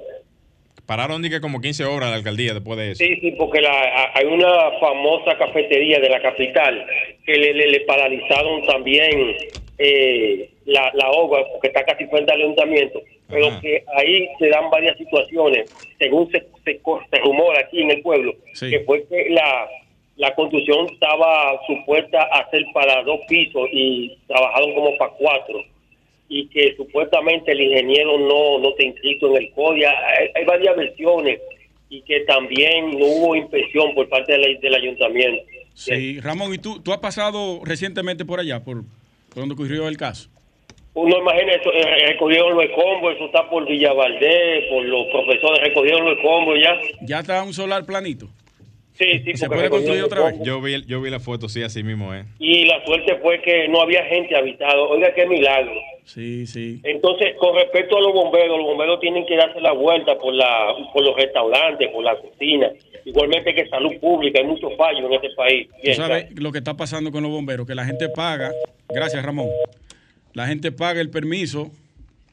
Pararon 0.85 1.21
de 1.21 1.29
que 1.29 1.39
como 1.41 1.61
15 1.61 1.85
obras 1.85 2.09
la 2.09 2.17
alcaldía 2.17 2.53
después 2.53 2.77
de 2.77 2.91
eso. 2.91 3.03
Sí, 3.03 3.15
sí, 3.21 3.31
porque 3.37 3.61
la, 3.61 3.69
a- 3.71 4.11
hay 4.17 4.25
una 4.25 4.47
famosa 4.79 5.37
cafetería 5.37 5.99
de 5.99 6.09
la 6.09 6.21
capital 6.21 6.85
que 7.25 7.33
le, 7.33 7.53
le- 7.53 7.67
le 7.67 7.79
paralizaron 7.81 8.65
también 8.65 9.35
eh, 9.77 10.49
la, 10.65 10.91
la 10.93 11.09
obra 11.11 11.43
porque 11.51 11.67
está 11.67 11.83
casi 11.83 12.05
frente 12.07 12.31
al 12.31 12.41
ayuntamiento. 12.41 13.01
Pero 13.29 13.47
Ajá. 13.47 13.61
que 13.61 13.83
ahí 13.95 14.27
se 14.39 14.49
dan 14.49 14.69
varias 14.69 14.97
situaciones, 14.97 15.73
según 15.97 16.29
se, 16.31 16.39
se, 16.65 16.79
se 17.09 17.17
rumora 17.21 17.61
aquí 17.61 17.81
en 17.81 17.91
el 17.91 18.01
pueblo, 18.01 18.33
Sí. 18.53 18.69
que 18.69 18.81
fue 18.81 19.05
que 19.07 19.29
la, 19.29 19.69
la 20.17 20.35
construcción 20.35 20.87
estaba 20.91 21.59
supuesta 21.65 22.21
a 22.23 22.49
ser 22.51 22.65
para 22.73 23.01
dos 23.03 23.21
pisos 23.29 23.69
y 23.71 24.17
trabajaron 24.27 24.73
como 24.75 24.97
para 24.97 25.11
cuatro. 25.13 25.63
y 26.33 26.47
que 26.47 26.73
supuestamente 26.77 27.51
el 27.51 27.59
ingeniero 27.61 28.17
no, 28.17 28.57
no 28.59 28.69
está 28.69 28.83
inscrito 28.83 29.27
en 29.35 29.43
el 29.43 29.51
CODIA. 29.51 29.91
Hay, 30.17 30.29
hay 30.35 30.45
varias 30.45 30.75
versiones 30.77 31.41
y 31.89 32.01
que 32.03 32.21
también 32.21 32.91
no 32.97 33.05
hubo 33.05 33.35
inspección 33.35 33.93
por 33.93 34.07
parte 34.07 34.31
del 34.37 34.75
ayuntamiento. 34.75 35.43
Sí, 35.73 36.19
Ramón, 36.19 36.53
¿y 36.53 36.57
tú, 36.57 36.81
tú 36.81 36.93
has 36.93 36.99
pasado 36.99 37.61
recientemente 37.63 38.25
por 38.25 38.39
allá, 38.39 38.63
por, 38.63 38.83
por 39.29 39.35
donde 39.35 39.53
ocurrió 39.53 39.87
el 39.87 39.97
caso? 39.97 40.29
Uno 40.93 41.17
imagina 41.19 41.53
eso, 41.53 41.71
eh, 41.71 42.07
recogieron 42.07 42.53
los 42.53 42.65
escombros, 42.65 43.15
eso 43.15 43.25
está 43.25 43.49
por 43.49 43.65
Villavaldés, 43.65 44.65
por 44.69 44.83
los 44.83 45.07
profesores, 45.07 45.61
recogieron 45.63 46.03
los 46.03 46.17
escombros 46.17 46.59
ya. 46.61 46.77
Ya 47.01 47.19
está 47.19 47.41
un 47.43 47.53
solar 47.53 47.85
planito. 47.85 48.27
Sí, 48.93 49.19
sí, 49.23 49.31
¿Y 49.31 49.37
se 49.37 49.47
puede 49.47 49.69
construir 49.69 50.03
otra 50.03 50.25
vez? 50.25 50.35
Yo 50.43 50.61
vi, 50.61 50.85
yo 50.85 51.01
vi 51.01 51.09
la 51.09 51.19
foto, 51.21 51.47
sí, 51.47 51.63
así 51.63 51.81
mismo, 51.81 52.13
¿eh? 52.13 52.25
Y 52.39 52.65
la 52.65 52.83
suerte 52.85 53.15
fue 53.21 53.41
que 53.41 53.67
no 53.69 53.81
había 53.81 54.03
gente 54.05 54.35
habitado. 54.35 54.89
Oiga, 54.89 55.13
qué 55.15 55.25
milagro. 55.25 55.71
Sí, 56.05 56.45
sí. 56.47 56.81
Entonces, 56.83 57.35
con 57.37 57.55
respecto 57.55 57.97
a 57.97 58.01
los 58.01 58.13
bomberos, 58.13 58.57
los 58.57 58.67
bomberos 58.67 58.99
tienen 58.99 59.25
que 59.25 59.35
darse 59.35 59.61
la 59.61 59.71
vuelta 59.71 60.17
por 60.17 60.33
la 60.33 60.75
por 60.93 61.03
los 61.03 61.15
restaurantes, 61.15 61.89
por 61.89 62.03
la 62.03 62.17
cocina. 62.17 62.69
Igualmente 63.05 63.55
que 63.55 63.67
salud 63.67 63.97
pública, 63.99 64.39
hay 64.39 64.45
muchos 64.45 64.75
fallos 64.77 65.05
en 65.05 65.13
este 65.13 65.29
país. 65.31 65.67
Tú 65.83 65.93
sabes 65.93 66.39
lo 66.39 66.51
que 66.51 66.59
está 66.59 66.75
pasando 66.75 67.11
con 67.11 67.23
los 67.23 67.31
bomberos, 67.31 67.65
que 67.65 67.75
la 67.75 67.85
gente 67.85 68.09
paga, 68.09 68.51
gracias 68.89 69.23
Ramón, 69.23 69.49
la 70.33 70.47
gente 70.47 70.71
paga 70.71 71.01
el 71.01 71.09
permiso 71.09 71.71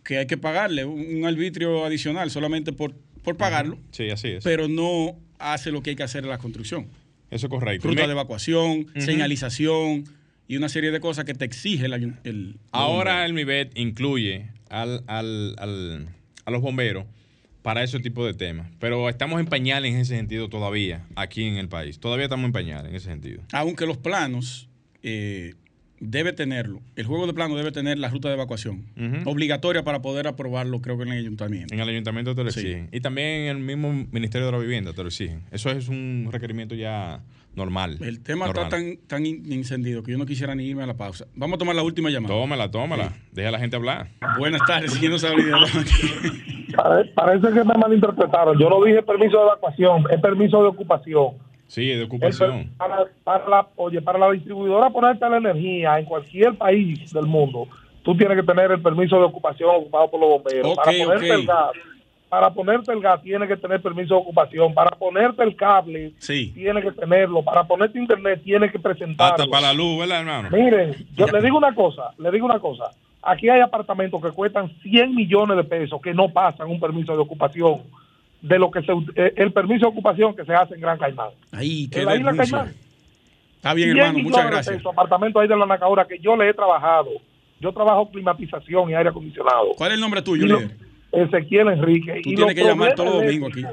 que 0.05 0.19
hay 0.19 0.27
que 0.27 0.39
pagarle, 0.39 0.85
un, 0.85 1.25
arbitrio 1.27 1.85
adicional 1.85 2.31
solamente 2.31 2.73
por, 2.73 2.93
por 3.23 3.37
pagarlo, 3.37 3.79
Sí, 3.91 4.11
así 4.11 4.29
es. 4.29 4.45
pero 4.45 4.67
no 4.67 5.17
hace 5.39 5.71
lo 5.71 5.83
que 5.83 5.91
hay 5.91 5.97
que 5.97 6.03
hacer 6.03 6.25
en 6.25 6.31
la 6.31 6.39
construcción. 6.39 6.89
Eso 7.31 7.47
es 7.47 7.51
correcto. 7.51 7.89
Ruta 7.89 8.07
de 8.07 8.13
evacuación, 8.13 8.87
señalización 8.97 10.05
y 10.49 10.57
una 10.57 10.69
serie 10.69 10.91
de 10.91 10.99
cosas 11.01 11.25
que 11.25 11.35
te 11.35 11.45
exige 11.45 11.87
el, 11.87 12.57
Ahora 12.73 13.25
el 13.27 13.35
MIBET 13.35 13.79
incluye 13.79 14.51
al, 14.71 15.05
al- 15.07 15.55
al- 15.59 16.09
a 16.47 16.51
los 16.51 16.63
bomberos 16.63 17.05
para 17.63 17.83
ese 17.85 18.01
tipo 18.01 18.25
de 18.25 18.33
temas. 18.35 18.71
Pero 18.81 19.09
estamos 19.11 19.39
en 19.41 19.47
pañales 19.47 19.93
en 19.95 20.01
ese 20.01 20.17
sentido 20.17 20.49
todavía, 20.49 21.07
aquí 21.17 21.45
en 21.45 21.57
el 21.59 21.69
país. 21.69 22.01
Todavía 22.01 22.25
estamos 22.25 22.47
en 22.47 22.53
pañales 22.53 22.91
en 22.91 22.97
ese 22.97 23.07
sentido. 23.11 23.43
aunque 23.53 23.85
los 23.87 23.99
planos 23.99 24.69
eh, 25.03 25.55
debe 26.01 26.33
tenerlo, 26.33 26.81
el 26.97 27.05
juego 27.07 27.27
de 27.27 27.35
plano 27.35 27.57
debe 27.57 27.73
tener 27.73 27.99
la 27.99 28.09
ruta 28.09 28.29
de 28.29 28.35
evacuación 28.35 28.85
obligatoria 29.25 29.83
para 29.83 30.01
poder 30.03 30.27
aprobarlo, 30.29 30.81
creo 30.81 30.97
que 30.97 31.05
en 31.05 31.13
el 31.13 31.19
ayuntamiento. 31.19 31.75
En 31.75 31.81
el 31.81 31.89
ayuntamiento 31.89 32.35
te 32.35 32.45
lo 32.45 32.51
Sí. 32.51 32.61
exigen. 32.61 32.89
Y 32.93 33.01
también 33.01 33.27
en 33.43 33.57
el 33.57 33.63
mismo 33.63 33.93
Ministerio 34.13 34.47
de 34.47 34.53
la 34.53 34.59
Vivienda 34.59 34.93
te 34.93 35.03
lo 35.03 35.09
exigen. 35.09 35.43
Eso 35.51 35.71
es 35.71 35.89
un 35.89 36.29
requerimiento 36.31 36.75
ya 36.75 37.21
normal. 37.55 37.99
El 38.01 38.21
tema 38.21 38.47
normal. 38.47 38.65
está 38.67 38.77
tan, 38.77 38.97
tan 39.09 39.27
in- 39.27 39.53
encendido 39.53 40.03
que 40.05 40.13
yo 40.13 40.19
no 40.19 40.27
quisiera 40.27 40.55
ni 40.55 40.65
irme 40.67 40.85
a 40.85 40.87
la 40.87 40.95
pausa. 40.97 41.27
Vamos 41.35 41.57
a 41.57 41.59
tomar 41.59 41.75
la 41.75 41.83
última 41.83 42.09
llamada. 42.11 42.33
Tómala, 42.35 42.71
tómala. 42.71 43.13
Deja 43.33 43.49
a 43.49 43.53
la 43.53 43.59
gente 43.59 43.75
hablar. 43.77 44.09
Buenas 44.39 44.61
tardes, 44.67 44.95
¿quién 44.99 45.11
nos 45.11 45.25
habla? 45.25 45.67
Pare- 46.77 47.07
Parece 47.15 47.49
que 47.49 47.65
me 47.65 47.75
malinterpretaron. 47.77 48.59
Yo 48.59 48.71
no 48.71 48.85
dije 48.85 49.03
permiso 49.03 49.39
de 49.39 49.43
evacuación, 49.45 50.05
es 50.13 50.21
permiso 50.21 50.63
de 50.63 50.69
ocupación. 50.69 51.48
Sí, 51.69 51.87
de 51.87 52.03
ocupación. 52.05 52.71
para, 52.77 53.05
para 53.23 53.49
la, 53.49 53.69
oye, 53.77 54.03
para 54.03 54.19
la 54.19 54.31
distribuidora 54.33 54.91
ponerte 54.91 55.29
la 55.29 55.37
energía 55.37 55.99
en 55.99 56.07
cualquier 56.07 56.55
país 56.55 57.13
del 57.13 57.27
mundo, 57.27 57.69
tú 58.03 58.17
tienes 58.17 58.37
que 58.39 58.43
tener 58.43 58.73
el 58.73 58.81
permiso 58.83 59.17
de 59.19 59.25
ocupación 59.25 59.71
ocupado 59.77 60.11
por 60.11 60.19
los 60.21 60.31
bomberos. 60.31 60.75
Para 60.77 60.93
ponerte 60.93 61.31
ok. 61.31 61.39
el 61.41 61.47
gas, 61.47 61.71
para 62.31 62.51
ponerte 62.51 62.93
el 62.93 63.01
gas 63.01 63.23
tienes 63.23 63.49
que 63.49 63.57
tener 63.57 63.81
permiso 63.83 64.15
de 64.15 64.21
ocupación. 64.21 64.73
Para 64.75 64.91
ponerte 64.97 65.43
el 65.43 65.55
cable 65.57 66.13
Sí. 66.19 66.53
tienes 66.55 66.83
que 66.85 66.93
tenerlo. 66.93 67.43
Para 67.43 67.65
ponerte 67.65 67.99
internet 67.99 68.41
tienes 68.43 68.73
que 68.73 68.79
presentarlo. 68.79 69.35
Hasta 69.35 69.47
para 69.51 69.69
la 69.69 69.73
luz, 69.75 69.99
¿verdad, 70.01 70.21
hermano? 70.21 70.49
Miren, 70.51 70.95
yo 71.17 71.27
le 71.27 71.41
digo 71.43 71.57
una 71.59 71.75
cosa, 71.75 72.13
le 72.19 72.31
digo 72.31 72.47
una 72.47 72.59
cosa. 72.61 72.91
Aquí 73.23 73.49
hay 73.49 73.61
apartamentos 73.61 74.23
que 74.23 74.31
cuestan 74.31 74.71
100 74.83 75.15
millones 75.15 75.57
de 75.57 75.65
pesos 75.65 76.01
que 76.01 76.15
no 76.15 76.31
pasan 76.31 76.69
un 76.71 76.81
permiso 76.81 77.13
de 77.13 77.19
ocupación 77.19 77.83
de 78.41 78.59
lo 78.59 78.71
que 78.71 78.83
se 78.83 78.93
eh, 79.17 79.33
el 79.37 79.53
permiso 79.53 79.87
de 79.87 79.93
ocupación 79.93 80.35
que 80.35 80.45
se 80.45 80.55
hace 80.55 80.75
en 80.75 80.81
Gran 80.81 80.99
Caimán. 80.99 81.31
Ahí, 81.53 81.89
qué 81.89 82.01
En 82.01 82.07
la 82.07 82.17
isla. 82.17 82.37
Caimán. 82.37 82.75
Está 83.57 83.75
bien, 83.75 83.93
100 83.93 83.99
hermano, 84.07 84.25
muchas 84.25 84.47
gracias. 84.47 84.77
pesos, 84.77 84.93
apartamentos 84.93 85.43
ahí 85.43 85.49
de 85.49 85.57
la 85.57 85.67
Nacaura 85.67 86.07
que 86.07 86.19
yo 86.21 86.37
le 86.37 86.49
he 86.49 86.55
trabajado. 86.55 87.11
Yo 87.61 87.73
trabajo 87.73 88.09
climatización 88.09 88.91
y 88.91 88.95
aire 88.95 89.11
acondicionado. 89.11 89.73
¿Cuál 89.77 89.91
es 89.91 89.95
el 89.97 90.01
nombre 90.01 90.23
tuyo, 90.23 90.47
lo-? 90.47 90.61
Ezequiel 91.11 91.69
Enrique. 91.69 92.21
Tú 92.23 92.31
y 92.31 92.35
tienes 92.37 92.55
que 92.55 92.63
llamar 92.63 92.95
todos 92.95 93.15
los 93.15 93.25
domingos 93.25 93.51
aquí. 93.51 93.65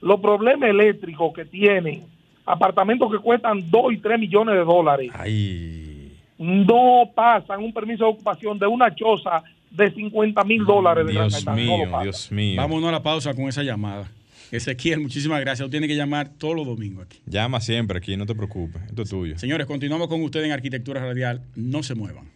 Los 0.00 0.20
problemas 0.20 0.68
eléctricos 0.68 1.32
que 1.32 1.44
tienen, 1.44 2.04
apartamentos 2.44 3.10
que 3.12 3.18
cuestan 3.18 3.70
2 3.70 3.92
y 3.92 3.96
3 3.98 4.18
millones 4.18 4.54
de 4.56 4.64
dólares, 4.64 5.10
Ay. 5.14 6.12
no 6.38 7.10
pasan 7.14 7.62
un 7.62 7.72
permiso 7.72 8.04
de 8.04 8.10
ocupación 8.10 8.58
de 8.58 8.66
una 8.66 8.94
choza 8.94 9.42
de 9.76 9.92
50 9.92 10.44
mil 10.44 10.64
dólares 10.64 11.06
de 11.06 11.12
Gran 11.12 11.28
Dios. 11.28 11.46
No 11.46 11.54
mío, 11.54 11.90
pasan. 11.90 12.02
Dios 12.02 12.32
mío. 12.32 12.60
Vámonos 12.60 12.88
a 12.88 12.92
la 12.92 13.02
pausa 13.02 13.34
con 13.34 13.48
esa 13.48 13.62
llamada. 13.62 14.10
Ezequiel, 14.50 15.00
muchísimas 15.00 15.40
gracias. 15.40 15.66
Tú 15.66 15.70
tienes 15.70 15.88
que 15.88 15.96
llamar 15.96 16.30
todos 16.38 16.54
los 16.54 16.66
domingos 16.66 17.06
aquí. 17.06 17.18
Llama 17.26 17.60
siempre 17.60 17.98
aquí, 17.98 18.16
no 18.16 18.26
te 18.26 18.34
preocupes. 18.34 18.82
Esto 18.86 19.02
es 19.02 19.10
tuyo. 19.10 19.38
Señores, 19.38 19.66
continuamos 19.66 20.08
con 20.08 20.22
ustedes 20.22 20.46
en 20.46 20.52
Arquitectura 20.52 21.00
Radial. 21.00 21.42
No 21.56 21.82
se 21.82 21.94
muevan. 21.94 22.30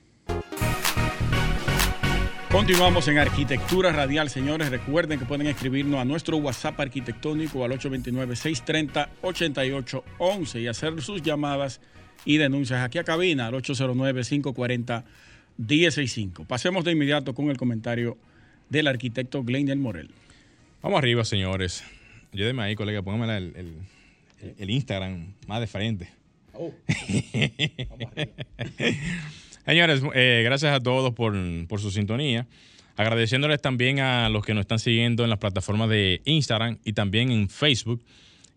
Continuamos 2.50 3.06
en 3.06 3.18
Arquitectura 3.18 3.92
Radial, 3.92 4.28
señores. 4.28 4.70
Recuerden 4.70 5.20
que 5.20 5.24
pueden 5.24 5.46
escribirnos 5.46 6.00
a 6.00 6.04
nuestro 6.04 6.36
WhatsApp 6.38 6.80
arquitectónico 6.80 7.64
al 7.64 7.70
829-630-8811 7.72 10.60
y 10.60 10.66
hacer 10.66 11.00
sus 11.00 11.22
llamadas 11.22 11.80
y 12.24 12.38
denuncias 12.38 12.84
aquí 12.84 12.98
a 12.98 13.04
cabina 13.04 13.46
al 13.46 13.54
809-540-165. 15.58 16.46
Pasemos 16.46 16.84
de 16.84 16.92
inmediato 16.92 17.34
con 17.34 17.50
el 17.50 17.56
comentario 17.56 18.16
del 18.68 18.86
arquitecto 18.86 19.42
Glendel 19.44 19.78
Morel. 19.78 20.10
Vamos 20.82 20.98
arriba, 20.98 21.24
señores. 21.24 21.84
Ayúdeme 22.32 22.62
ahí, 22.62 22.74
colega. 22.76 23.02
Póngame 23.02 23.36
el, 23.36 23.52
el- 23.56 23.74
el 24.58 24.70
Instagram 24.70 25.34
más 25.46 25.60
de 25.60 25.66
frente. 25.66 26.08
Señores, 29.66 30.02
eh, 30.14 30.40
gracias 30.44 30.72
a 30.74 30.80
todos 30.80 31.12
por, 31.12 31.34
por 31.68 31.80
su 31.80 31.90
sintonía. 31.90 32.46
Agradeciéndoles 32.96 33.60
también 33.60 34.00
a 34.00 34.28
los 34.30 34.44
que 34.44 34.54
nos 34.54 34.62
están 34.62 34.78
siguiendo 34.78 35.24
en 35.24 35.30
las 35.30 35.38
plataformas 35.38 35.88
de 35.90 36.22
Instagram 36.24 36.78
y 36.84 36.92
también 36.94 37.30
en 37.30 37.48
Facebook. 37.48 38.02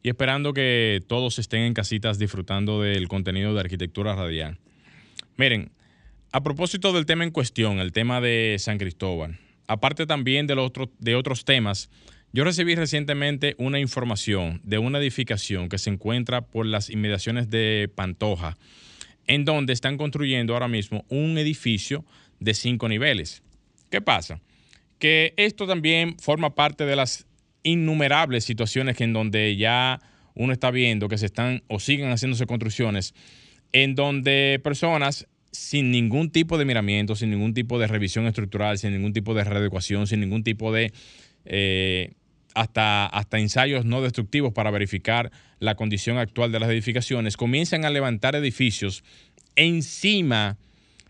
Y 0.02 0.10
esperando 0.10 0.54
que 0.54 1.02
todos 1.08 1.40
estén 1.40 1.62
en 1.62 1.74
casitas 1.74 2.18
disfrutando 2.20 2.82
del 2.82 3.08
contenido 3.08 3.54
de 3.54 3.60
arquitectura 3.62 4.16
radial. 4.16 4.58
Miren, 5.38 5.70
a 6.34 6.42
propósito 6.42 6.94
del 6.94 7.06
tema 7.06 7.24
en 7.24 7.30
cuestión, 7.30 7.78
el 7.78 7.92
tema 7.92 8.20
de 8.20 8.56
San 8.58 8.80
Cristóbal, 8.80 9.38
aparte 9.68 10.08
también 10.08 10.48
de, 10.48 10.56
los 10.56 10.66
otros, 10.66 11.46
temas, 11.46 11.92
yo 12.34 12.44
recibí 12.44 12.74
recientemente 12.74 13.54
una 13.60 13.80
información 13.80 14.60
de 14.64 14.80
una 14.80 14.98
edificación 14.98 15.70
que 15.70 15.78
se 15.78 15.92
encuentra 15.92 16.42
por 16.42 16.66
las 16.66 16.90
inmediaciones 16.90 17.52
de 17.52 17.88
Pantoja, 17.94 18.58
en 19.28 19.46
donde 19.46 19.74
están 19.74 19.96
construyendo 19.96 20.54
ahora 20.54 20.68
mismo 20.68 21.06
un 21.08 21.38
edificio 21.38 22.04
de 22.40 22.56
cinco 22.56 22.90
niveles. 22.90 23.44
¿Qué 23.92 24.02
pasa? 24.02 24.42
Que 24.98 25.36
esto 25.38 25.68
también 25.68 26.18
forma 26.18 26.56
parte 26.56 26.88
de 26.88 26.96
las 26.96 27.28
innumerables 27.62 28.44
situaciones 28.44 29.00
en 29.02 29.14
donde 29.14 29.56
ya 29.56 30.02
uno 30.34 30.52
está 30.52 30.72
viendo 30.72 31.08
que 31.10 31.20
se 31.20 31.28
están 31.28 31.62
o 31.68 31.80
siguen 31.80 32.10
haciéndose 32.10 32.48
construcciones 32.48 33.14
en 33.74 33.96
donde 33.96 34.60
personas 34.64 35.28
sin 35.54 35.92
ningún 35.92 36.32
tipo 36.32 36.58
de 36.58 36.66
miramiento, 36.66 37.16
sin 37.16 37.30
ningún 37.30 37.54
tipo 37.54 37.80
de 37.80 37.88
revisión 37.88 38.26
estructural, 38.26 38.78
sin 38.78 38.92
ningún 38.92 39.14
tipo 39.14 39.34
de 39.34 39.44
readecuación, 39.44 40.08
sin 40.08 40.20
ningún 40.20 40.44
tipo 40.44 40.74
de 40.74 40.92
eh, 41.46 42.14
hasta, 42.56 43.06
hasta 43.06 43.40
ensayos 43.40 43.86
no 43.86 44.02
destructivos 44.02 44.52
para 44.52 44.72
verificar 44.72 45.32
la 45.60 45.76
condición 45.76 46.18
actual 46.18 46.52
de 46.52 46.60
las 46.60 46.70
edificaciones, 46.70 47.38
comienzan 47.38 47.86
a 47.86 47.90
levantar 47.90 48.36
edificios 48.36 49.04
encima 49.56 50.58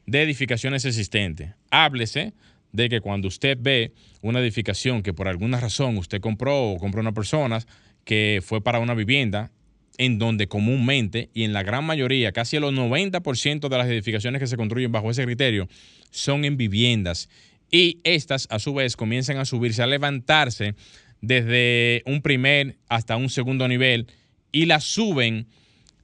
de 0.05 0.21
edificaciones 0.21 0.85
existentes. 0.85 1.51
Háblese 1.71 2.33
de 2.73 2.89
que 2.89 3.01
cuando 3.01 3.29
usted 3.29 3.57
ve 3.59 3.93
una 4.21 4.39
edificación 4.39 5.03
que 5.03 5.13
por 5.13 5.27
alguna 5.29 5.59
razón 5.59 5.97
usted 5.97 6.19
compró 6.19 6.71
o 6.71 6.77
compró 6.79 7.01
una 7.01 7.13
persona 7.13 7.59
que 8.03 8.41
fue 8.43 8.61
para 8.61 8.79
una 8.79 8.93
vivienda, 8.93 9.51
en 9.97 10.19
donde 10.19 10.47
comúnmente 10.47 11.29
y 11.33 11.43
en 11.43 11.53
la 11.53 11.63
gran 11.63 11.85
mayoría, 11.85 12.31
casi 12.31 12.57
el 12.57 12.63
90% 12.63 13.69
de 13.69 13.77
las 13.77 13.87
edificaciones 13.87 14.39
que 14.39 14.47
se 14.47 14.57
construyen 14.57 14.91
bajo 14.91 15.11
ese 15.11 15.23
criterio 15.23 15.67
son 16.09 16.45
en 16.45 16.57
viviendas. 16.57 17.29
Y 17.71 17.99
estas, 18.03 18.47
a 18.51 18.59
su 18.59 18.73
vez, 18.73 18.95
comienzan 18.95 19.37
a 19.37 19.45
subirse, 19.45 19.81
a 19.81 19.87
levantarse 19.87 20.75
desde 21.21 22.03
un 22.05 22.21
primer 22.21 22.77
hasta 22.89 23.15
un 23.15 23.29
segundo 23.29 23.67
nivel 23.67 24.07
y 24.51 24.65
las 24.65 24.83
suben 24.83 25.47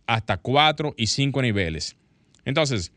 hasta 0.07 0.37
cuatro 0.37 0.95
y 0.97 1.07
cinco 1.07 1.41
niveles. 1.41 1.95
Entonces, 2.45 2.91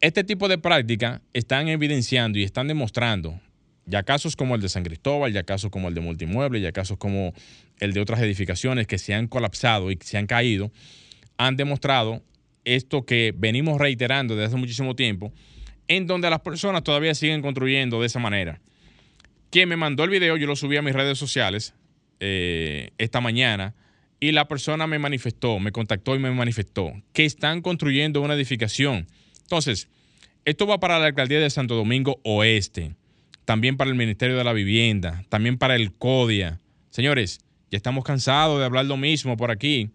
este 0.00 0.24
tipo 0.24 0.48
de 0.48 0.58
práctica 0.58 1.22
están 1.32 1.68
evidenciando 1.68 2.38
y 2.38 2.44
están 2.44 2.68
demostrando 2.68 3.40
ya 3.88 4.02
casos 4.02 4.36
como 4.36 4.54
el 4.54 4.60
de 4.60 4.68
San 4.68 4.84
Cristóbal, 4.84 5.32
ya 5.32 5.42
casos 5.42 5.70
como 5.70 5.88
el 5.88 5.94
de 5.94 6.00
Multimueble, 6.00 6.60
ya 6.60 6.72
casos 6.72 6.98
como 6.98 7.32
el 7.80 7.92
de 7.92 8.00
otras 8.00 8.20
edificaciones 8.20 8.86
que 8.86 8.98
se 8.98 9.14
han 9.14 9.28
colapsado 9.28 9.90
y 9.90 9.98
se 10.00 10.18
han 10.18 10.26
caído, 10.26 10.70
han 11.36 11.56
demostrado 11.56 12.22
esto 12.64 13.04
que 13.04 13.34
venimos 13.36 13.78
reiterando 13.78 14.34
desde 14.34 14.48
hace 14.48 14.56
muchísimo 14.56 14.94
tiempo, 14.94 15.32
en 15.86 16.06
donde 16.06 16.28
las 16.28 16.40
personas 16.40 16.82
todavía 16.82 17.14
siguen 17.14 17.40
construyendo 17.42 18.00
de 18.00 18.06
esa 18.06 18.18
manera. 18.18 18.60
Quien 19.50 19.68
me 19.68 19.76
mandó 19.76 20.04
el 20.04 20.10
video, 20.10 20.36
yo 20.36 20.46
lo 20.46 20.56
subí 20.56 20.76
a 20.76 20.82
mis 20.82 20.92
redes 20.92 21.18
sociales 21.18 21.74
eh, 22.20 22.90
esta 22.98 23.20
mañana, 23.20 23.74
y 24.20 24.32
la 24.32 24.48
persona 24.48 24.86
me 24.86 24.98
manifestó, 24.98 25.60
me 25.60 25.72
contactó 25.72 26.16
y 26.16 26.18
me 26.18 26.30
manifestó 26.32 26.92
que 27.12 27.24
están 27.24 27.62
construyendo 27.62 28.20
una 28.20 28.34
edificación 28.34 29.06
entonces, 29.48 29.88
esto 30.44 30.66
va 30.66 30.78
para 30.78 30.98
la 30.98 31.06
alcaldía 31.06 31.40
de 31.40 31.48
Santo 31.48 31.74
Domingo 31.74 32.20
Oeste, 32.22 32.94
también 33.48 33.78
para 33.78 33.88
el 33.88 33.96
Ministerio 33.96 34.36
de 34.36 34.44
la 34.44 34.52
Vivienda, 34.52 35.24
también 35.30 35.56
para 35.56 35.74
el 35.74 35.94
CODIA. 35.94 36.60
Señores, 36.90 37.40
ya 37.70 37.78
estamos 37.78 38.04
cansados 38.04 38.58
de 38.58 38.66
hablar 38.66 38.84
lo 38.84 38.98
mismo 38.98 39.38
por 39.38 39.50
aquí. 39.50 39.88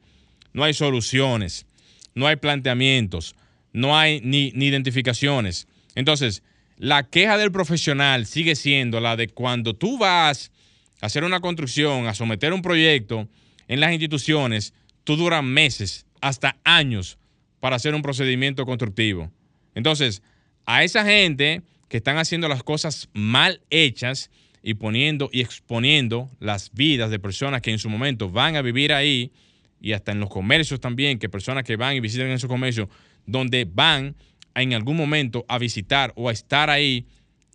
No 0.53 0.63
hay 0.63 0.73
soluciones, 0.73 1.67
no 2.15 2.25
hay 2.25 2.37
planteamientos, 2.37 3.35
no 3.71 3.95
hay 3.95 4.21
ni, 4.21 4.47
identificaciones. 4.55 5.67
Entonces, 5.93 6.41
la 6.79 7.03
queja 7.03 7.37
del 7.37 7.51
profesional 7.51 8.25
sigue 8.25 8.55
siendo 8.55 8.99
la 8.99 9.15
de 9.15 9.27
cuando 9.27 9.75
tú 9.75 9.99
vas 9.99 10.51
a 10.99 11.05
hacer 11.05 11.23
una 11.23 11.39
construcción, 11.39 12.07
a 12.07 12.15
someter 12.15 12.53
un 12.53 12.63
proyecto 12.63 13.29
en 13.67 13.79
las 13.79 13.91
instituciones, 13.91 14.73
tú 15.03 15.15
duras 15.15 15.43
meses, 15.43 16.07
hasta 16.21 16.57
años, 16.63 17.19
para 17.59 17.75
hacer 17.75 17.93
un 17.93 18.01
procedimiento 18.01 18.65
constructivo. 18.65 19.31
Entonces, 19.75 20.23
a 20.65 20.83
esa 20.83 21.05
gente 21.05 21.61
que 21.93 21.97
están 21.97 22.17
haciendo 22.17 22.47
las 22.47 22.63
cosas 22.63 23.07
mal 23.13 23.61
hechas 23.69 24.31
y 24.63 24.73
poniendo 24.73 25.29
y 25.31 25.41
exponiendo 25.41 26.27
las 26.39 26.71
vidas 26.73 27.11
de 27.11 27.19
personas 27.19 27.61
que 27.61 27.69
en 27.69 27.77
su 27.77 27.87
momento 27.87 28.31
van 28.31 28.55
a 28.55 28.63
vivir 28.63 28.93
ahí 28.93 29.31
y 29.79 29.93
hasta 29.93 30.11
en 30.11 30.19
los 30.19 30.31
comercios 30.31 30.79
también, 30.79 31.19
que 31.19 31.29
personas 31.29 31.63
que 31.63 31.75
van 31.75 31.95
y 31.95 31.99
visitan 31.99 32.29
esos 32.29 32.49
comercios, 32.49 32.89
donde 33.27 33.67
van 33.71 34.15
en 34.55 34.73
algún 34.73 34.97
momento 34.97 35.45
a 35.47 35.59
visitar 35.59 36.11
o 36.15 36.29
a 36.29 36.31
estar 36.31 36.71
ahí, 36.71 37.05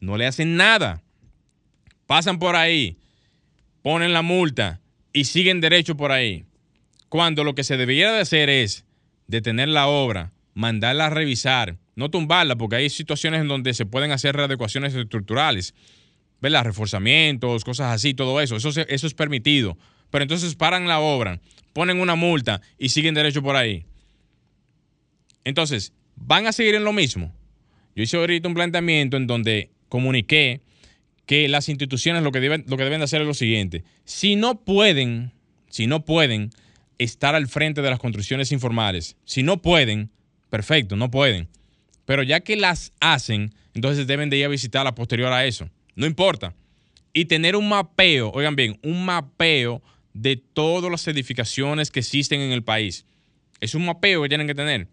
no 0.01 0.17
le 0.17 0.25
hacen 0.25 0.55
nada. 0.55 1.03
Pasan 2.07 2.39
por 2.39 2.55
ahí, 2.55 2.97
ponen 3.83 4.13
la 4.13 4.23
multa 4.23 4.81
y 5.13 5.25
siguen 5.25 5.61
derecho 5.61 5.97
por 5.97 6.13
ahí. 6.13 6.45
Cuando 7.09 7.43
lo 7.43 7.57
que 7.57 7.65
se 7.65 7.77
debería 7.77 8.13
de 8.13 8.21
hacer 8.21 8.51
es 8.51 8.85
detener 9.27 9.69
la 9.69 9.89
obra, 9.89 10.31
mandarla 10.55 11.07
a 11.07 11.11
revisar, 11.11 11.77
no 11.99 12.11
tumbarla, 12.11 12.55
porque 12.55 12.77
hay 12.77 12.91
situaciones 12.91 13.41
en 13.41 13.49
donde 13.49 13.75
se 13.75 13.85
pueden 13.85 14.13
hacer 14.13 14.37
readecuaciones 14.37 14.95
estructurales, 14.95 15.75
¿verdad? 16.41 16.63
Reforzamientos, 16.63 17.65
cosas 17.65 17.93
así, 17.93 18.15
todo 18.15 18.41
eso. 18.41 18.55
Eso, 18.55 18.69
eso 18.69 19.07
es 19.07 19.15
permitido. 19.15 19.77
Pero 20.11 20.23
entonces 20.23 20.55
paran 20.55 20.87
la 20.87 21.01
obra, 21.01 21.41
ponen 21.73 22.01
una 22.01 22.15
multa 22.15 22.63
y 22.79 22.91
siguen 22.91 23.15
derecho 23.15 23.43
por 23.43 23.57
ahí. 23.57 23.85
Entonces, 25.43 25.93
van 26.15 26.47
a 26.47 26.53
seguir 26.53 26.77
en 26.77 26.85
lo 26.85 26.93
mismo. 26.93 27.35
Yo 27.97 28.05
hice 28.05 28.17
ahorita 28.17 28.47
un 28.47 28.55
planteamiento 28.55 29.17
en 29.17 29.27
donde 29.27 29.73
comuniqué 29.89 30.61
que 31.27 31.49
las 31.49 31.69
instituciones 31.69 32.23
lo 32.23 32.31
que 32.31 32.39
deben, 32.39 32.65
lo 32.69 32.77
que 32.77 32.85
deben 32.85 33.01
de 33.01 33.05
hacer 33.07 33.23
es 33.23 33.27
lo 33.27 33.35
siguiente. 33.35 33.83
Si 34.05 34.37
no 34.37 34.61
pueden, 34.61 35.33
si 35.69 35.89
no 35.89 36.05
pueden 36.05 36.51
estar 36.99 37.35
al 37.35 37.49
frente 37.49 37.83
de 37.83 37.91
las 37.91 37.99
construcciones 37.99 38.53
informales, 38.53 39.17
si 39.25 39.43
no 39.43 39.61
pueden, 39.61 40.11
perfecto, 40.49 40.95
no 40.95 41.11
pueden. 41.11 41.49
Pero 42.09 42.23
ya 42.23 42.41
que 42.41 42.57
las 42.57 42.95
hacen, 43.01 43.55
entonces 43.75 44.07
deben 44.07 44.31
de 44.31 44.39
ir 44.39 44.47
a 44.47 44.49
visitar 44.49 44.83
la 44.83 44.95
posterior 44.95 45.31
a 45.31 45.45
eso. 45.45 45.69
No 45.95 46.07
importa. 46.07 46.55
Y 47.13 47.27
tener 47.27 47.55
un 47.55 47.69
mapeo, 47.69 48.31
oigan 48.31 48.57
bien, 48.57 48.81
un 48.83 49.05
mapeo 49.05 49.83
de 50.15 50.37
todas 50.37 50.91
las 50.91 51.07
edificaciones 51.07 51.91
que 51.91 52.01
existen 52.01 52.41
en 52.41 52.53
el 52.53 52.65
país. 52.65 53.05
Es 53.61 53.75
un 53.75 53.85
mapeo 53.85 54.23
que 54.23 54.31
tienen 54.31 54.47
que 54.47 54.55
tener. 54.55 54.89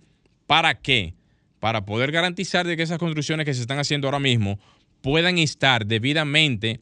¿Para 0.46 0.82
qué? 0.82 1.14
Para 1.62 1.86
poder 1.86 2.12
garantizar 2.12 2.68
de 2.68 2.76
que 2.76 2.84
esas 2.84 3.00
construcciones 3.00 3.46
que 3.46 3.54
se 3.54 3.62
están 3.62 3.80
haciendo 3.80 4.10
ahora 4.10 4.20
mismo 4.20 4.60
puedan 5.00 5.38
estar 5.38 5.86
debidamente 5.86 6.82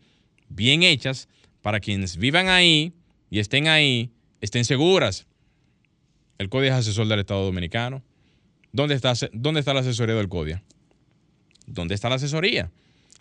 bien 0.50 0.82
hechas 0.82 1.30
para 1.62 1.80
quienes 1.80 2.18
vivan 2.18 2.50
ahí 2.50 2.94
y 3.30 3.38
estén 3.38 3.68
ahí, 3.68 4.10
estén 4.42 4.66
seguras. 4.66 5.28
El 6.40 6.50
Código 6.50 6.74
Asesor 6.74 7.08
del 7.08 7.20
Estado 7.20 7.46
Dominicano, 7.46 8.02
¿Dónde 8.74 8.96
está, 8.96 9.14
¿Dónde 9.32 9.60
está 9.60 9.74
la 9.74 9.82
asesoría 9.82 10.16
del 10.16 10.28
CODIA? 10.28 10.64
¿Dónde 11.68 11.94
está 11.94 12.10
la 12.10 12.16
asesoría? 12.16 12.72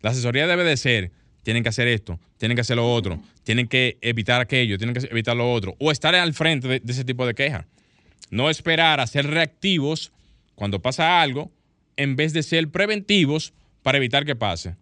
La 0.01 0.11
asesoría 0.11 0.47
debe 0.47 0.65
de 0.65 0.79
ser, 0.79 1.13
tienen 1.43 1.63
que 1.63 1.69
hacer 1.69 1.89
esto, 1.89 2.19
tienen 2.39 2.57
que 2.57 2.63
hacer 2.63 2.77
lo 2.77 2.91
otro, 2.91 3.23
tienen 3.45 3.69
que 3.69 3.99
evitar 4.01 4.41
aquello, 4.41 4.79
tienen 4.79 4.95
que 4.95 5.07
evitar 5.07 5.37
lo 5.37 5.53
otro, 5.53 5.77
o 5.79 5.93
estar 5.93 6.15
al 6.15 6.33
frente 6.33 6.69
de, 6.69 6.83
ese 6.89 7.05
tipo 7.05 7.27
de 7.27 7.35
quejas. 7.35 7.67
No 8.31 8.49
esperar 8.49 8.99
a 8.99 9.07
ser 9.07 9.27
reactivos 9.27 10.11
cuando 10.55 10.81
pasa 10.81 11.21
algo, 11.21 11.53
en 11.97 12.17
vez 12.17 12.33
de 12.33 12.43
ser 12.43 12.71
preventivos 12.71 13.53
para 13.83 13.99
evitar 13.99 14.25
que 14.25 14.35
pase. 14.35 14.77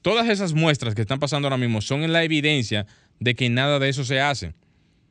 Todas 0.00 0.28
esas 0.28 0.52
muestras 0.52 0.94
que 0.94 1.00
están 1.00 1.18
pasando 1.18 1.48
ahora 1.48 1.56
mismo 1.56 1.80
son 1.80 2.04
en 2.04 2.12
la 2.12 2.22
evidencia 2.22 2.86
de 3.18 3.34
que 3.34 3.50
nada 3.50 3.80
de 3.80 3.88
eso 3.88 4.04
se 4.04 4.20
hace. 4.20 4.54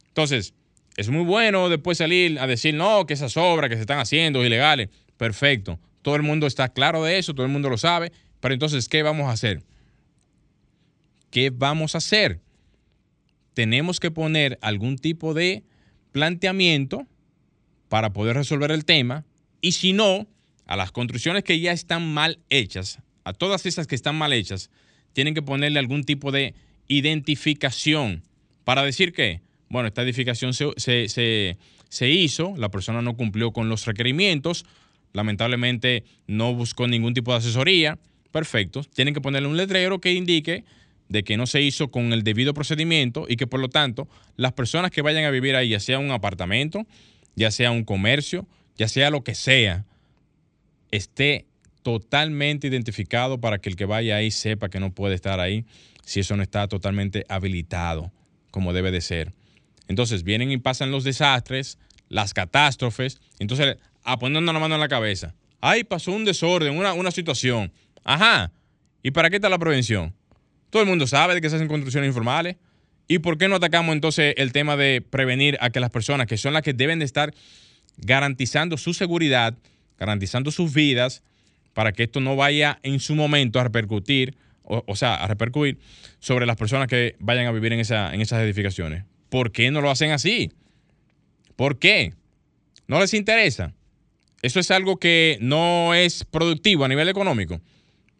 Entonces, 0.08 0.54
es 0.96 1.10
muy 1.10 1.24
bueno 1.24 1.70
después 1.70 1.98
salir 1.98 2.40
a 2.40 2.48
decir, 2.48 2.76
no, 2.76 3.06
que 3.06 3.14
esas 3.14 3.36
obras 3.38 3.70
que 3.70 3.76
se 3.76 3.82
están 3.82 4.00
haciendo 4.00 4.46
ilegales. 4.46 4.90
Perfecto. 5.18 5.80
Todo 6.02 6.16
el 6.16 6.22
mundo 6.24 6.48
está 6.48 6.70
claro 6.70 7.04
de 7.04 7.18
eso, 7.18 7.34
todo 7.34 7.46
el 7.46 7.52
mundo 7.52 7.70
lo 7.70 7.78
sabe. 7.78 8.12
Pero 8.40 8.54
entonces, 8.54 8.90
¿qué 8.90 9.04
vamos 9.04 9.28
a 9.28 9.32
hacer? 9.32 9.64
¿Qué 11.32 11.50
vamos 11.50 11.96
a 11.96 12.00
hacer? 12.00 12.42
Tenemos 13.54 14.00
que 14.00 14.12
poner 14.12 14.60
algún 14.62 14.98
tipo 14.98 15.34
de 15.34 15.64
planteamiento 16.12 17.08
para 17.90 18.14
poder 18.14 18.36
resolver 18.36 18.72
el 18.72 18.86
tema. 18.86 19.26
Y 19.62 19.72
si 19.74 19.94
no, 19.94 20.28
a 20.66 20.76
las 20.76 20.92
construcciones 20.92 21.44
que 21.44 21.60
ya 21.60 21.72
están 21.72 22.14
mal 22.14 22.40
hechas, 22.50 23.00
a 23.24 23.34
todas 23.34 23.66
esas 23.66 23.88
que 23.88 23.96
están 23.96 24.16
mal 24.16 24.34
hechas, 24.34 24.70
tienen 25.14 25.34
que 25.34 25.42
ponerle 25.42 25.80
algún 25.80 26.04
tipo 26.04 26.32
de 26.32 26.54
identificación 26.88 28.24
para 28.64 28.84
decir 28.84 29.14
que 29.14 29.42
bueno, 29.74 29.88
esta 29.88 30.04
edificación 30.04 30.54
se, 30.54 31.58
hizo, 32.00 32.54
la 32.58 32.70
persona 32.70 33.02
no 33.02 33.18
cumplió 33.18 33.52
con 33.54 33.70
los 33.70 33.88
requerimientos, 33.88 34.66
lamentablemente 35.14 36.04
no 36.28 36.54
buscó 36.54 36.88
ningún 36.88 37.16
tipo 37.16 37.32
de 37.32 37.40
asesoría, 37.40 37.98
perfecto. 38.32 38.84
Tienen 38.94 39.16
que 39.16 39.22
ponerle 39.22 39.48
un 39.48 39.58
letrero 39.58 40.00
que 40.00 40.14
indique 40.14 40.64
de 41.10 41.24
que 41.24 41.38
no 41.38 41.48
se 41.48 41.64
hizo 41.64 41.90
con 41.90 42.14
el 42.14 42.24
debido 42.24 42.54
procedimiento 42.54 43.26
y 43.28 43.36
que 43.36 43.48
por 43.48 43.60
lo 43.60 43.68
tanto 43.68 44.08
las 44.38 44.54
personas 44.54 44.92
que 44.92 45.02
vayan 45.02 45.26
a 45.26 45.32
vivir 45.32 45.56
ahí, 45.56 45.70
ya 45.70 45.80
sea 45.80 45.98
un 45.98 46.12
apartamento, 46.12 46.86
ya 47.36 47.50
sea 47.50 47.72
un 47.72 47.84
comercio, 47.84 48.46
ya 48.78 48.88
sea 48.88 49.10
lo 49.10 49.24
que 49.24 49.34
sea, 49.34 49.86
esté 50.92 51.48
totalmente 51.82 52.68
identificado 52.68 53.42
para 53.42 53.58
que 53.58 53.70
el 53.70 53.76
que 53.76 53.86
vaya 53.86 54.18
ahí 54.18 54.30
sepa 54.30 54.70
que 54.70 54.80
no 54.80 54.94
puede 54.94 55.16
estar 55.16 55.40
ahí 55.40 55.66
si 56.06 56.20
eso 56.20 56.38
no 56.38 56.44
está 56.44 56.68
totalmente 56.68 57.26
habilitado 57.28 58.12
como 58.52 58.72
debe 58.72 58.92
de 58.92 59.02
ser. 59.02 59.34
Entonces 59.88 60.24
vienen 60.24 60.52
y 60.52 60.58
pasan 60.58 60.92
los 60.92 61.04
desastres, 61.04 61.78
las 62.10 62.34
catástrofes, 62.34 63.20
entonces 63.40 63.78
a 64.04 64.18
ponernos 64.20 64.54
la 64.54 64.60
mano 64.60 64.76
en 64.76 64.82
la 64.82 64.88
cabeza. 64.88 65.34
Ay, 65.62 65.84
pasó 65.84 66.12
un 66.12 66.26
desorden, 66.26 66.78
una, 66.78 66.94
una 66.94 67.12
situación. 67.12 67.72
Ajá. 68.04 68.52
¿Y 69.02 69.12
para 69.12 69.30
qué 69.30 69.38
está 69.38 69.50
la 69.50 69.60
prevención? 69.60 70.14
Todo 70.70 70.82
el 70.84 70.90
mundo 70.90 71.08
sabe 71.08 71.36
de 71.36 71.42
que 71.42 71.50
se 71.50 71.56
hacen 71.56 71.68
construcciones 71.68 72.08
informales. 72.08 72.58
¿Y 73.08 73.20
por 73.20 73.38
qué 73.38 73.48
no 73.48 73.56
atacamos 73.56 73.94
entonces 73.94 74.34
el 74.38 74.52
tema 74.52 74.78
de 74.78 75.02
prevenir 75.02 75.58
a 75.62 75.70
que 75.70 75.80
las 75.80 75.90
personas 75.90 76.28
que 76.28 76.38
son 76.38 76.54
las 76.54 76.64
que 76.64 76.74
deben 76.74 77.00
de 77.00 77.06
estar 77.06 77.34
garantizando 77.98 78.78
su 78.78 78.94
seguridad, 78.94 79.58
garantizando 80.00 80.52
sus 80.52 80.74
vidas, 80.74 81.22
para 81.74 81.92
que 81.92 82.04
esto 82.04 82.22
no 82.22 82.36
vaya 82.36 82.80
en 82.84 83.00
su 83.00 83.16
momento 83.16 83.60
a 83.60 83.64
repercutir, 83.64 84.36
o, 84.64 84.96
sea, 84.96 85.16
a 85.16 85.28
repercutir 85.28 85.80
sobre 86.20 86.46
las 86.46 86.56
personas 86.56 86.88
que 86.88 87.16
vayan 87.20 87.46
a 87.46 87.52
vivir 87.52 87.74
en, 87.74 87.80
esa, 87.80 88.14
en 88.14 88.22
esas 88.22 88.42
edificaciones? 88.42 89.04
¿Por 89.34 89.52
qué 89.52 89.72
no 89.72 89.82
lo 89.82 89.90
hacen 89.90 90.12
así? 90.12 90.52
¿Por 91.56 91.80
qué? 91.80 92.14
¿No 92.88 93.00
les 93.00 93.16
interesa? 93.16 93.74
Eso 94.44 94.60
es 94.60 94.70
algo 94.70 94.98
que 94.98 95.40
no 95.42 95.96
es 95.96 96.24
productivo 96.24 96.86
a 96.86 96.88
nivel 96.88 97.10
económico, 97.10 97.60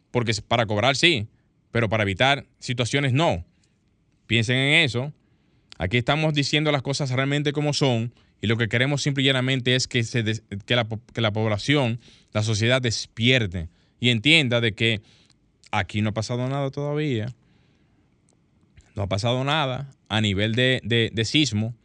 porque 0.10 0.34
para 0.48 0.66
cobrar 0.66 0.96
sí, 0.96 1.28
pero 1.70 1.88
para 1.88 2.02
evitar 2.02 2.48
situaciones 2.58 3.14
no. 3.14 3.46
Piensen 4.26 4.58
en 4.58 4.74
eso. 4.86 5.14
Aquí 5.78 5.98
estamos 5.98 6.34
diciendo 6.34 6.72
las 6.72 6.82
cosas 6.82 7.12
realmente 7.12 7.54
como 7.54 7.74
son 7.74 8.12
y 8.42 8.48
lo 8.48 8.58
que 8.58 8.68
queremos 8.68 9.04
simple 9.04 9.22
y 9.22 9.28
llanamente 9.28 9.76
es 9.76 9.88
que, 9.88 10.02
la, 10.70 10.88
que 11.14 11.22
la 11.22 11.32
población, 11.32 12.00
la 12.32 12.42
sociedad 12.42 12.82
despierte 12.82 13.70
y 14.00 14.10
entienda 14.10 14.62
de 14.62 14.74
que 14.74 15.02
aquí 15.70 16.02
no 16.02 16.10
ha 16.10 16.14
pasado 16.14 16.50
nada 16.50 16.72
todavía. 16.72 17.28
No 18.96 19.04
ha 19.04 19.08
pasado 19.08 19.44
nada 19.44 19.92
a 20.16 20.22
nivel 20.22 20.56
de, 20.56 20.82
de, 20.84 21.26
sismo. 21.26 21.76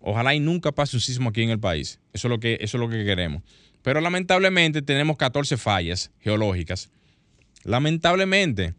Ojalá 0.00 0.34
y 0.34 0.40
nunca 0.40 0.72
pase 0.72 0.96
un 0.96 1.00
sismo 1.00 1.30
aquí 1.30 1.42
en 1.42 1.50
el 1.50 1.58
país. 1.58 2.00
Eso 2.12 2.28
es 2.28 2.30
lo 2.30 2.40
que, 2.40 2.58
eso 2.60 2.76
es 2.76 2.80
lo 2.80 2.88
que 2.88 3.04
queremos. 3.04 3.42
Pero 3.82 4.00
lamentablemente 4.00 4.82
tenemos 4.82 5.16
14 5.16 5.56
fallas 5.56 6.10
geológicas. 6.20 6.90
Lamentablemente 7.64 8.74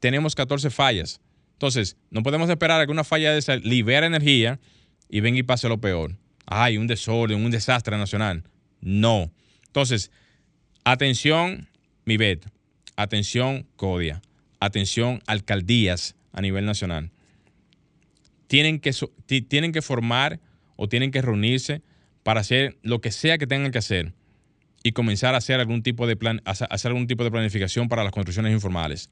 tenemos 0.00 0.34
14 0.34 0.70
fallas. 0.70 1.20
Entonces, 1.52 1.96
no 2.10 2.22
podemos 2.22 2.50
esperar 2.50 2.80
a 2.80 2.86
que 2.86 2.92
una 2.92 3.04
falla 3.04 3.32
de 3.32 3.38
esa 3.38 3.56
libere 3.56 4.06
energía 4.06 4.60
y 5.08 5.20
venga 5.20 5.38
y 5.38 5.42
pase 5.42 5.68
lo 5.68 5.80
peor 5.80 6.16
ay, 6.46 6.78
un 6.78 6.86
desorden, 6.86 7.44
un 7.44 7.50
desastre 7.50 7.98
nacional. 7.98 8.44
No. 8.80 9.32
Entonces, 9.66 10.10
atención, 10.84 11.68
mi 12.04 12.16
bet, 12.16 12.46
atención, 12.96 13.66
CODIA, 13.76 14.22
atención, 14.60 15.22
alcaldías 15.26 16.14
a 16.32 16.40
nivel 16.40 16.64
nacional. 16.64 17.10
Tienen 18.46 18.80
que, 18.80 18.92
tienen 19.48 19.72
que 19.72 19.82
formar 19.82 20.40
o 20.76 20.88
tienen 20.88 21.10
que 21.10 21.22
reunirse 21.22 21.82
para 22.22 22.40
hacer 22.40 22.76
lo 22.82 23.00
que 23.00 23.12
sea 23.12 23.38
que 23.38 23.46
tengan 23.46 23.72
que 23.72 23.78
hacer 23.78 24.12
y 24.82 24.92
comenzar 24.92 25.34
a 25.34 25.38
hacer 25.38 25.58
algún 25.60 25.82
tipo 25.82 26.06
de 26.06 26.16
plan, 26.16 26.42
hacer 26.44 26.90
algún 26.90 27.06
tipo 27.06 27.24
de 27.24 27.30
planificación 27.30 27.88
para 27.88 28.04
las 28.04 28.12
construcciones 28.12 28.52
informales. 28.52 29.10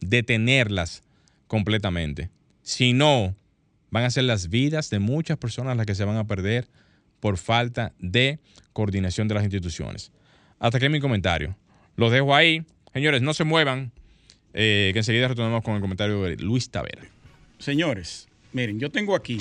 Detenerlas 0.00 1.02
completamente. 1.46 2.30
Si 2.62 2.92
no, 2.92 3.34
van 3.90 4.04
a 4.04 4.10
ser 4.10 4.24
las 4.24 4.48
vidas 4.48 4.90
de 4.90 4.98
muchas 4.98 5.38
personas 5.38 5.76
las 5.76 5.86
que 5.86 5.94
se 5.94 6.04
van 6.04 6.16
a 6.16 6.26
perder 6.26 6.68
por 7.20 7.38
falta 7.38 7.94
de 7.98 8.38
coordinación 8.72 9.28
de 9.28 9.34
las 9.34 9.44
instituciones. 9.44 10.12
Hasta 10.58 10.78
aquí 10.78 10.88
mi 10.88 11.00
comentario. 11.00 11.56
Los 11.96 12.12
dejo 12.12 12.34
ahí. 12.34 12.64
Señores, 12.92 13.22
no 13.22 13.34
se 13.34 13.44
muevan, 13.44 13.92
eh, 14.52 14.90
que 14.92 14.98
enseguida 14.98 15.28
retornamos 15.28 15.62
con 15.62 15.74
el 15.74 15.80
comentario 15.80 16.22
de 16.22 16.36
Luis 16.36 16.70
Tavera. 16.70 17.02
Señores, 17.58 18.28
miren, 18.54 18.80
yo 18.80 18.90
tengo 18.90 19.14
aquí 19.14 19.38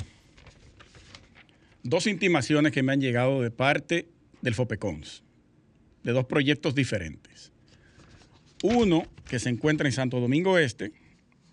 dos 1.84 2.08
intimaciones 2.08 2.72
que 2.74 2.84
me 2.84 2.92
han 2.92 3.00
llegado 3.00 3.42
de 3.42 3.52
parte 3.52 4.08
del 4.42 4.56
FOPECONS, 4.56 5.24
de 6.04 6.12
dos 6.12 6.26
proyectos 6.26 6.76
diferentes. 6.76 7.52
Uno 8.64 9.06
que 9.30 9.40
se 9.40 9.50
encuentra 9.50 9.88
en 9.88 9.94
Santo 9.94 10.20
Domingo 10.20 10.58
Este 10.58 10.92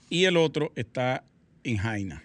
y 0.09 0.25
el 0.25 0.37
otro 0.37 0.73
está 0.75 1.25
en 1.63 1.77
Jaina. 1.77 2.25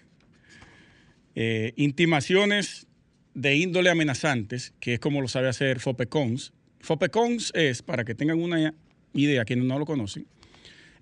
Eh, 1.34 1.74
intimaciones 1.76 2.86
de 3.34 3.56
índole 3.56 3.90
amenazantes, 3.90 4.72
que 4.80 4.94
es 4.94 5.00
como 5.00 5.20
lo 5.20 5.28
sabe 5.28 5.48
hacer 5.48 5.80
FOPECONS. 5.80 6.54
FOPECONS 6.80 7.52
es, 7.54 7.82
para 7.82 8.04
que 8.04 8.14
tengan 8.14 8.40
una 8.40 8.74
idea, 9.12 9.44
quienes 9.44 9.66
no 9.66 9.78
lo 9.78 9.84
conocen, 9.84 10.26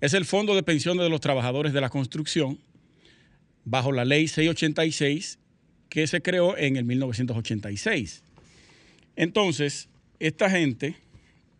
es 0.01 0.13
el 0.13 0.25
Fondo 0.25 0.55
de 0.55 0.63
Pensiones 0.63 1.03
de 1.03 1.09
los 1.09 1.21
Trabajadores 1.21 1.71
de 1.71 1.79
la 1.79 1.89
Construcción, 1.89 2.59
bajo 3.65 3.91
la 3.91 4.05
ley 4.05 4.27
686, 4.27 5.39
que 5.89 6.07
se 6.07 6.21
creó 6.21 6.57
en 6.57 6.77
el 6.77 6.85
1986. 6.85 8.23
Entonces, 9.15 9.89
esta 10.19 10.49
gente, 10.49 10.95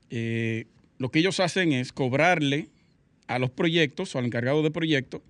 eh, 0.10 0.66
lo 0.98 1.10
que 1.10 1.20
ellos 1.20 1.40
hacen 1.40 1.74
es 1.74 1.92
cobrarle 1.92 2.70
a 3.28 3.40
los 3.40 3.50
proyectos 3.50 4.16
o 4.16 4.20
al 4.20 4.26
encargado 4.26 4.64
de 4.64 4.72
proyectos 4.72 5.22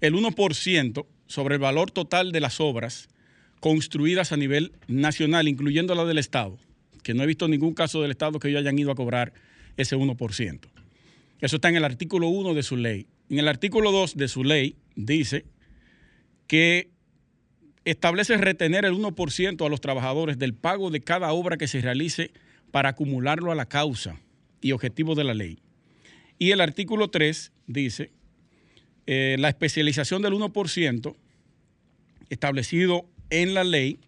el 0.00 0.14
1% 0.14 1.06
sobre 1.26 1.54
el 1.54 1.60
valor 1.60 1.90
total 1.90 2.30
de 2.30 2.40
las 2.40 2.60
obras 2.60 3.08
construidas 3.60 4.32
a 4.32 4.36
nivel 4.36 4.72
nacional, 4.86 5.48
incluyendo 5.48 5.94
la 5.94 6.04
del 6.04 6.18
Estado, 6.18 6.58
que 7.02 7.14
no 7.14 7.22
he 7.22 7.26
visto 7.26 7.48
ningún 7.48 7.72
caso 7.72 8.02
del 8.02 8.10
Estado 8.10 8.38
que 8.38 8.48
ellos 8.48 8.60
hayan 8.60 8.78
ido 8.78 8.90
a 8.90 8.94
cobrar 8.94 9.32
ese 9.78 9.96
1%. 9.96 10.60
Eso 11.40 11.56
está 11.56 11.70
en 11.70 11.76
el 11.76 11.84
artículo 11.84 12.28
1 12.28 12.52
de 12.52 12.62
su 12.62 12.76
ley. 12.76 13.06
En 13.30 13.38
el 13.38 13.48
artículo 13.48 13.90
2 13.90 14.16
de 14.16 14.28
su 14.28 14.44
ley 14.44 14.76
dice 14.96 15.44
que 16.46 16.90
establece 17.84 18.36
retener 18.36 18.84
el 18.84 18.94
1% 18.94 19.64
a 19.64 19.68
los 19.68 19.80
trabajadores 19.80 20.38
del 20.38 20.54
pago 20.54 20.90
de 20.90 21.00
cada 21.00 21.32
obra 21.32 21.56
que 21.56 21.68
se 21.68 21.80
realice 21.80 22.32
para 22.70 22.90
acumularlo 22.90 23.52
a 23.52 23.54
la 23.54 23.66
causa 23.66 24.20
y 24.60 24.72
objetivo 24.72 25.14
de 25.14 25.24
la 25.24 25.34
ley. 25.34 25.58
Y 26.38 26.50
el 26.50 26.60
artículo 26.60 27.08
3 27.08 27.52
dice 27.66 28.10
eh, 29.06 29.36
la 29.38 29.48
especialización 29.48 30.22
del 30.22 30.32
1% 30.32 31.14
establecido 32.30 33.06
en 33.30 33.54
la 33.54 33.64
ley 33.64 34.00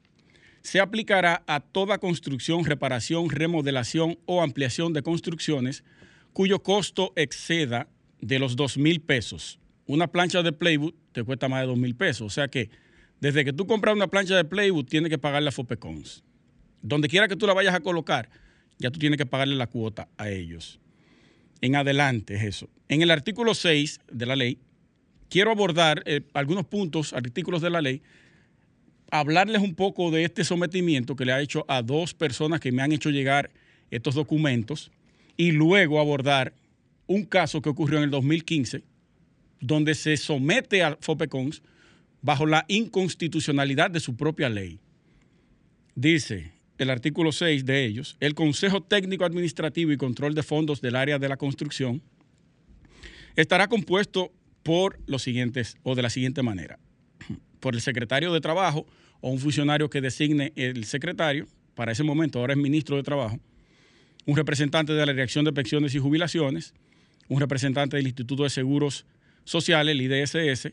se 0.63 0.81
aplicará 0.81 1.45
a 1.47 1.61
toda 1.61 1.99
construcción, 1.99 2.65
reparación, 2.65 3.31
remodelación 3.31 4.19
o 4.27 4.43
ampliación 4.43 4.93
de 4.93 5.03
construcciones 5.03 5.85
cuyo 6.33 6.63
costo 6.63 7.13
exceda 7.15 7.89
de 8.27 8.39
los 8.39 8.57
2 8.57 8.79
mil 8.79 9.01
pesos. 9.01 9.59
Una 9.87 10.09
plancha 10.09 10.43
de 10.43 10.53
Playwood 10.53 10.95
te 11.13 11.23
cuesta 11.23 11.49
más 11.49 11.61
de 11.61 11.69
2 11.69 11.79
mil 11.79 11.95
pesos. 11.95 12.27
O 12.27 12.31
sea 12.31 12.49
que 12.49 12.71
desde 13.21 13.45
que 13.45 13.53
tú 13.53 13.67
compras 13.67 13.95
una 13.95 14.09
plancha 14.09 14.37
de 14.37 14.45
Playwood, 14.45 14.87
tienes 14.87 15.11
que 15.11 15.19
pagarle 15.19 15.49
a 15.49 15.53
Fopecons. 15.53 16.25
Donde 16.83 17.09
quiera 17.09 17.29
que 17.29 17.37
tú 17.37 17.47
la 17.47 17.55
vayas 17.55 17.75
a 17.75 17.81
colocar, 17.81 18.29
ya 18.79 18.91
tú 18.91 18.99
tienes 18.99 19.17
que 19.17 19.27
pagarle 19.27 19.55
la 19.55 19.69
cuota 19.69 20.09
a 20.19 20.29
ellos. 20.29 20.81
En 21.61 21.77
adelante 21.77 22.35
es 22.35 22.43
eso. 22.43 22.69
En 22.89 23.03
el 23.03 23.11
artículo 23.11 23.55
6 23.55 24.01
de 24.11 24.27
la 24.27 24.37
ley 24.37 24.59
quiero 25.29 25.51
abordar 25.51 26.03
eh, 26.05 26.23
algunos 26.35 26.67
puntos, 26.67 27.13
artículos 27.13 27.63
de 27.63 27.71
la 27.71 27.81
ley, 27.81 28.03
hablarles 29.11 29.63
un 29.63 29.75
poco 29.75 30.11
de 30.11 30.25
este 30.25 30.45
sometimiento 30.45 31.17
que 31.17 31.25
le 31.25 31.33
ha 31.33 31.41
hecho 31.41 31.65
a 31.69 31.83
dos 31.83 32.13
personas 32.13 32.61
que 32.61 32.73
me 32.73 32.83
han 32.83 32.93
hecho 32.93 33.11
llegar 33.11 33.51
estos 33.91 34.15
documentos 34.15 34.91
y 35.37 35.53
luego 35.53 36.01
abordar 36.01 36.53
un 37.07 37.25
caso 37.25 37.61
que 37.63 37.69
ocurrió 37.69 37.99
en 37.99 38.05
el 38.05 38.11
2015 38.11 38.85
donde 39.61 39.95
se 39.95 40.17
somete 40.17 40.83
al 40.83 40.99
FOPECONS 41.01 41.63
bajo 42.23 42.47
la 42.47 42.65
inconstitucionalidad 42.69 43.91
de 43.91 44.01
su 44.01 44.17
propia 44.17 44.49
ley. 44.49 44.79
Dice 45.95 46.53
el 46.79 46.91
artículo 46.91 47.33
6 47.33 47.65
de 47.65 47.85
ellos, 47.85 48.17
el 48.21 48.35
Consejo 48.35 48.83
Técnico 48.83 49.25
Administrativo 49.25 49.93
y 49.93 49.97
Control 49.97 50.35
de 50.35 50.43
Fondos 50.43 50.81
del 50.81 50.97
Área 50.97 51.19
de 51.19 51.29
la 51.29 51.37
Construcción 51.37 52.03
estará 53.35 53.69
compuesto 53.69 54.33
por 54.63 54.99
los 55.07 55.23
siguientes 55.23 55.77
o 55.83 55.95
de 55.95 56.03
la 56.03 56.11
siguiente 56.11 56.43
manera. 56.43 56.79
Por 57.61 57.75
el 57.75 57.81
secretario 57.81 58.33
de 58.33 58.41
Trabajo 58.41 58.87
o 59.21 59.31
un 59.31 59.39
funcionario 59.39 59.89
que 59.89 60.01
designe 60.01 60.53
el 60.57 60.85
secretario, 60.85 61.47
para 61.75 61.93
ese 61.93 62.03
momento 62.03 62.41
ahora 62.41 62.55
es 62.55 62.59
ministro 62.59 62.97
de 62.97 63.03
Trabajo, 63.03 63.39
un 64.27 64.37
representante 64.37 64.93
de 64.93 65.07
la 65.07 65.13
Dirección 65.13 65.45
de 65.45 65.53
Pensiones 65.53 65.95
y 65.95 65.99
Jubilaciones, 65.99 66.75
un 67.29 67.41
representante 67.41 67.97
del 67.97 68.07
Instituto 68.07 68.45
de 68.45 68.51
Seguros 68.51 69.07
Sociales, 69.45 69.93
el 69.93 70.03
IDSS, 70.03 70.73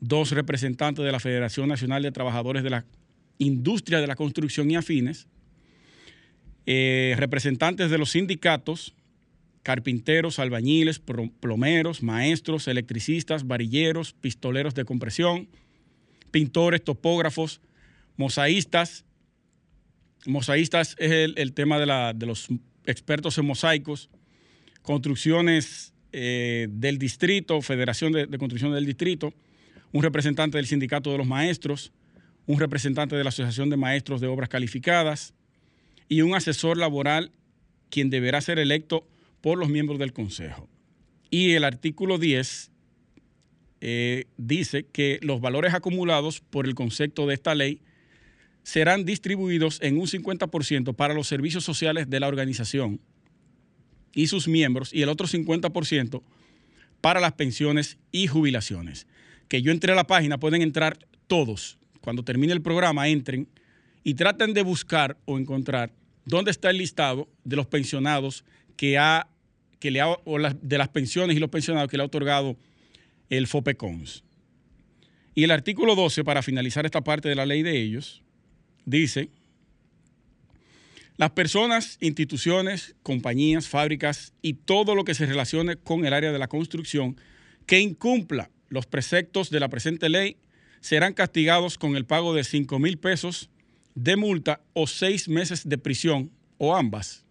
dos 0.00 0.30
representantes 0.32 1.04
de 1.04 1.12
la 1.12 1.20
Federación 1.20 1.68
Nacional 1.68 2.02
de 2.02 2.12
Trabajadores 2.12 2.62
de 2.62 2.70
la 2.70 2.84
Industria 3.38 4.00
de 4.00 4.06
la 4.06 4.16
Construcción 4.16 4.70
y 4.70 4.76
Afines, 4.76 5.26
eh, 6.66 7.14
representantes 7.18 7.90
de 7.90 7.98
los 7.98 8.10
sindicatos, 8.10 8.94
carpinteros, 9.62 10.38
albañiles, 10.38 11.00
plomeros, 11.40 12.02
maestros, 12.02 12.68
electricistas, 12.68 13.46
varilleros, 13.46 14.12
pistoleros 14.12 14.74
de 14.74 14.84
compresión, 14.84 15.48
pintores, 16.30 16.84
topógrafos, 16.84 17.60
mosaístas. 18.16 19.04
Mosaístas 20.26 20.96
es 20.98 21.12
el, 21.36 21.52
tema 21.54 21.78
de, 21.78 22.26
los 22.26 22.48
expertos 22.86 23.38
en 23.38 23.46
mosaicos, 23.46 24.10
construcciones 24.84 25.94
eh, 26.12 26.68
del 26.70 26.98
distrito, 26.98 27.60
Federación 27.62 28.12
de, 28.12 28.28
Construcción 28.38 28.72
del 28.72 28.84
Distrito, 28.84 29.32
un 29.92 30.02
representante 30.02 30.58
del 30.58 30.66
Sindicato 30.66 31.10
de 31.10 31.18
los 31.18 31.26
Maestros, 31.26 31.90
un 32.46 32.60
representante 32.60 33.16
de 33.16 33.24
la 33.24 33.30
Asociación 33.30 33.70
de 33.70 33.78
Maestros 33.78 34.20
de 34.20 34.26
Obras 34.26 34.50
Calificadas 34.50 35.32
y 36.08 36.20
un 36.20 36.34
asesor 36.34 36.76
laboral 36.76 37.32
quien 37.88 38.10
deberá 38.10 38.42
ser 38.42 38.58
electo 38.58 39.08
por 39.40 39.58
los 39.58 39.70
miembros 39.70 39.98
del 39.98 40.12
Consejo. 40.12 40.68
Y 41.30 41.52
el 41.52 41.64
artículo 41.64 42.18
10 42.18 42.70
eh, 43.80 44.26
dice 44.36 44.84
que 44.84 45.18
los 45.22 45.40
valores 45.40 45.72
acumulados 45.72 46.40
por 46.40 46.66
el 46.66 46.74
concepto 46.74 47.26
de 47.26 47.34
esta 47.34 47.54
ley 47.54 47.80
serán 48.62 49.06
distribuidos 49.06 49.80
en 49.80 49.96
un 49.98 50.06
50% 50.06 50.94
para 50.94 51.14
los 51.14 51.26
servicios 51.26 51.64
sociales 51.64 52.10
de 52.10 52.20
la 52.20 52.28
organización 52.28 53.00
y 54.14 54.26
sus 54.26 54.48
miembros 54.48 54.92
y 54.92 55.02
el 55.02 55.08
otro 55.08 55.26
50% 55.26 56.22
para 57.00 57.20
las 57.20 57.32
pensiones 57.32 57.98
y 58.12 58.26
jubilaciones. 58.26 59.06
Que 59.48 59.62
yo 59.62 59.72
entré 59.72 59.92
a 59.92 59.96
la 59.96 60.06
página, 60.06 60.38
pueden 60.38 60.62
entrar 60.62 60.98
todos. 61.26 61.78
Cuando 62.00 62.22
termine 62.22 62.52
el 62.52 62.62
programa, 62.62 63.08
entren 63.08 63.48
y 64.02 64.14
traten 64.14 64.54
de 64.54 64.62
buscar 64.62 65.16
o 65.24 65.38
encontrar 65.38 65.92
dónde 66.24 66.50
está 66.50 66.70
el 66.70 66.78
listado 66.78 67.28
de 67.44 67.56
los 67.56 67.66
pensionados 67.66 68.44
que 68.76 68.98
ha 68.98 69.28
que 69.84 69.90
le 69.90 70.00
ha, 70.00 70.16
de 70.62 70.78
las 70.78 70.88
pensiones 70.88 71.36
y 71.36 71.40
los 71.40 71.50
pensionados 71.50 71.90
que 71.90 71.98
le 71.98 72.02
ha 72.02 72.06
otorgado 72.06 72.56
el 73.28 73.46
FOPECONS. 73.46 74.24
Y 75.34 75.44
el 75.44 75.50
artículo 75.50 75.94
12, 75.94 76.24
para 76.24 76.40
finalizar 76.40 76.86
esta 76.86 77.02
parte 77.02 77.28
de 77.28 77.34
la 77.34 77.44
ley 77.44 77.62
de 77.62 77.82
ellos, 77.82 78.22
dice, 78.86 79.28
las 81.16 81.30
personas, 81.30 81.96
instituciones, 82.00 82.96
compañías, 83.02 83.68
fábricas 83.68 84.32
y 84.42 84.54
todo 84.54 84.94
lo 84.94 85.04
que 85.04 85.14
se 85.14 85.26
relacione 85.26 85.76
con 85.76 86.04
el 86.04 86.12
área 86.12 86.32
de 86.32 86.38
la 86.38 86.48
construcción 86.48 87.16
que 87.66 87.80
incumpla 87.80 88.50
los 88.68 88.86
preceptos 88.86 89.50
de 89.50 89.60
la 89.60 89.68
presente 89.68 90.08
ley 90.08 90.36
serán 90.80 91.14
castigados 91.14 91.78
con 91.78 91.96
el 91.96 92.04
pago 92.04 92.34
de 92.34 92.44
5 92.44 92.78
mil 92.78 92.98
pesos 92.98 93.48
de 93.94 94.16
multa 94.16 94.60
o 94.72 94.86
seis 94.86 95.28
meses 95.28 95.68
de 95.68 95.78
prisión 95.78 96.30
o 96.58 96.74
ambas 96.74 97.24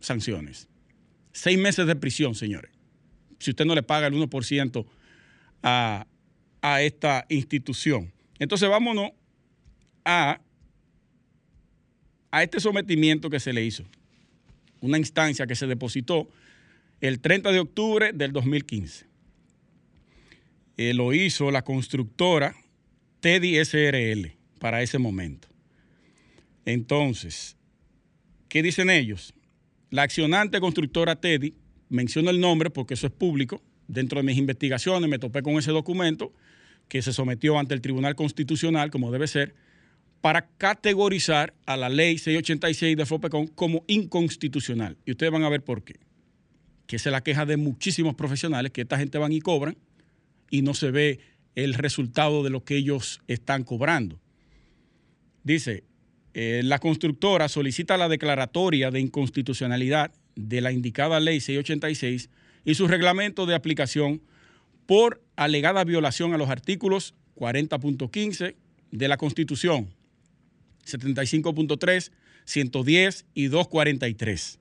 sanciones. 0.00 0.68
Seis 1.32 1.58
meses 1.58 1.86
de 1.86 1.96
prisión, 1.96 2.34
señores. 2.34 2.72
Si 3.38 3.50
usted 3.50 3.66
no 3.66 3.74
le 3.74 3.82
paga 3.82 4.06
el 4.06 4.14
1% 4.14 4.86
a, 5.62 6.06
a 6.62 6.82
esta 6.82 7.26
institución. 7.28 8.12
Entonces 8.38 8.68
vámonos 8.68 9.10
a, 10.04 10.40
a 12.30 12.42
este 12.42 12.60
sometimiento 12.60 13.30
que 13.30 13.40
se 13.40 13.52
le 13.52 13.64
hizo. 13.64 13.84
Una 14.80 14.98
instancia 14.98 15.46
que 15.46 15.56
se 15.56 15.66
depositó 15.66 16.28
el 17.00 17.20
30 17.20 17.52
de 17.52 17.60
octubre 17.60 18.12
del 18.12 18.32
2015. 18.32 19.06
Eh, 20.76 20.94
lo 20.94 21.12
hizo 21.12 21.50
la 21.50 21.62
constructora 21.62 22.54
Teddy 23.20 23.62
SRL 23.64 24.36
para 24.60 24.82
ese 24.82 24.98
momento. 24.98 25.48
Entonces, 26.64 27.56
¿qué 28.48 28.62
dicen 28.62 28.90
ellos? 28.90 29.34
La 29.90 30.02
accionante 30.02 30.60
constructora 30.60 31.16
Teddy, 31.16 31.54
menciono 31.88 32.30
el 32.30 32.40
nombre 32.40 32.70
porque 32.70 32.94
eso 32.94 33.06
es 33.06 33.12
público, 33.12 33.62
dentro 33.86 34.18
de 34.18 34.22
mis 34.22 34.36
investigaciones 34.36 35.08
me 35.08 35.18
topé 35.18 35.42
con 35.42 35.54
ese 35.54 35.72
documento 35.72 36.32
que 36.88 37.02
se 37.02 37.12
sometió 37.12 37.58
ante 37.58 37.74
el 37.74 37.80
Tribunal 37.80 38.14
Constitucional, 38.14 38.90
como 38.90 39.10
debe 39.10 39.26
ser, 39.26 39.54
para 40.20 40.48
categorizar 40.58 41.54
a 41.66 41.76
la 41.76 41.88
ley 41.88 42.18
686 42.18 42.96
de 42.96 43.06
FOPECON 43.06 43.46
como 43.48 43.84
inconstitucional. 43.86 44.96
Y 45.06 45.12
ustedes 45.12 45.32
van 45.32 45.44
a 45.44 45.48
ver 45.48 45.62
por 45.62 45.84
qué. 45.84 45.96
Que 46.86 46.96
es 46.96 47.06
la 47.06 47.22
queja 47.22 47.46
de 47.46 47.56
muchísimos 47.56 48.14
profesionales, 48.14 48.72
que 48.72 48.82
esta 48.82 48.98
gente 48.98 49.18
van 49.18 49.32
y 49.32 49.40
cobran 49.40 49.76
y 50.50 50.62
no 50.62 50.74
se 50.74 50.90
ve 50.90 51.20
el 51.54 51.74
resultado 51.74 52.42
de 52.42 52.50
lo 52.50 52.64
que 52.64 52.76
ellos 52.76 53.20
están 53.26 53.64
cobrando. 53.64 54.20
Dice, 55.44 55.84
eh, 56.34 56.62
la 56.64 56.78
constructora 56.78 57.48
solicita 57.48 57.96
la 57.96 58.08
declaratoria 58.08 58.90
de 58.90 59.00
inconstitucionalidad 59.00 60.12
de 60.36 60.60
la 60.60 60.72
indicada 60.72 61.20
ley 61.20 61.40
686 61.40 62.30
y 62.64 62.74
su 62.74 62.86
reglamento 62.86 63.46
de 63.46 63.54
aplicación 63.54 64.22
por 64.86 65.22
alegada 65.36 65.84
violación 65.84 66.34
a 66.34 66.38
los 66.38 66.48
artículos 66.48 67.14
40.15 67.36 68.56
de 68.90 69.08
la 69.08 69.16
Constitución, 69.16 69.94
75.3, 70.88 72.10
110 72.44 73.26
y 73.34 73.46
243. 73.48 74.58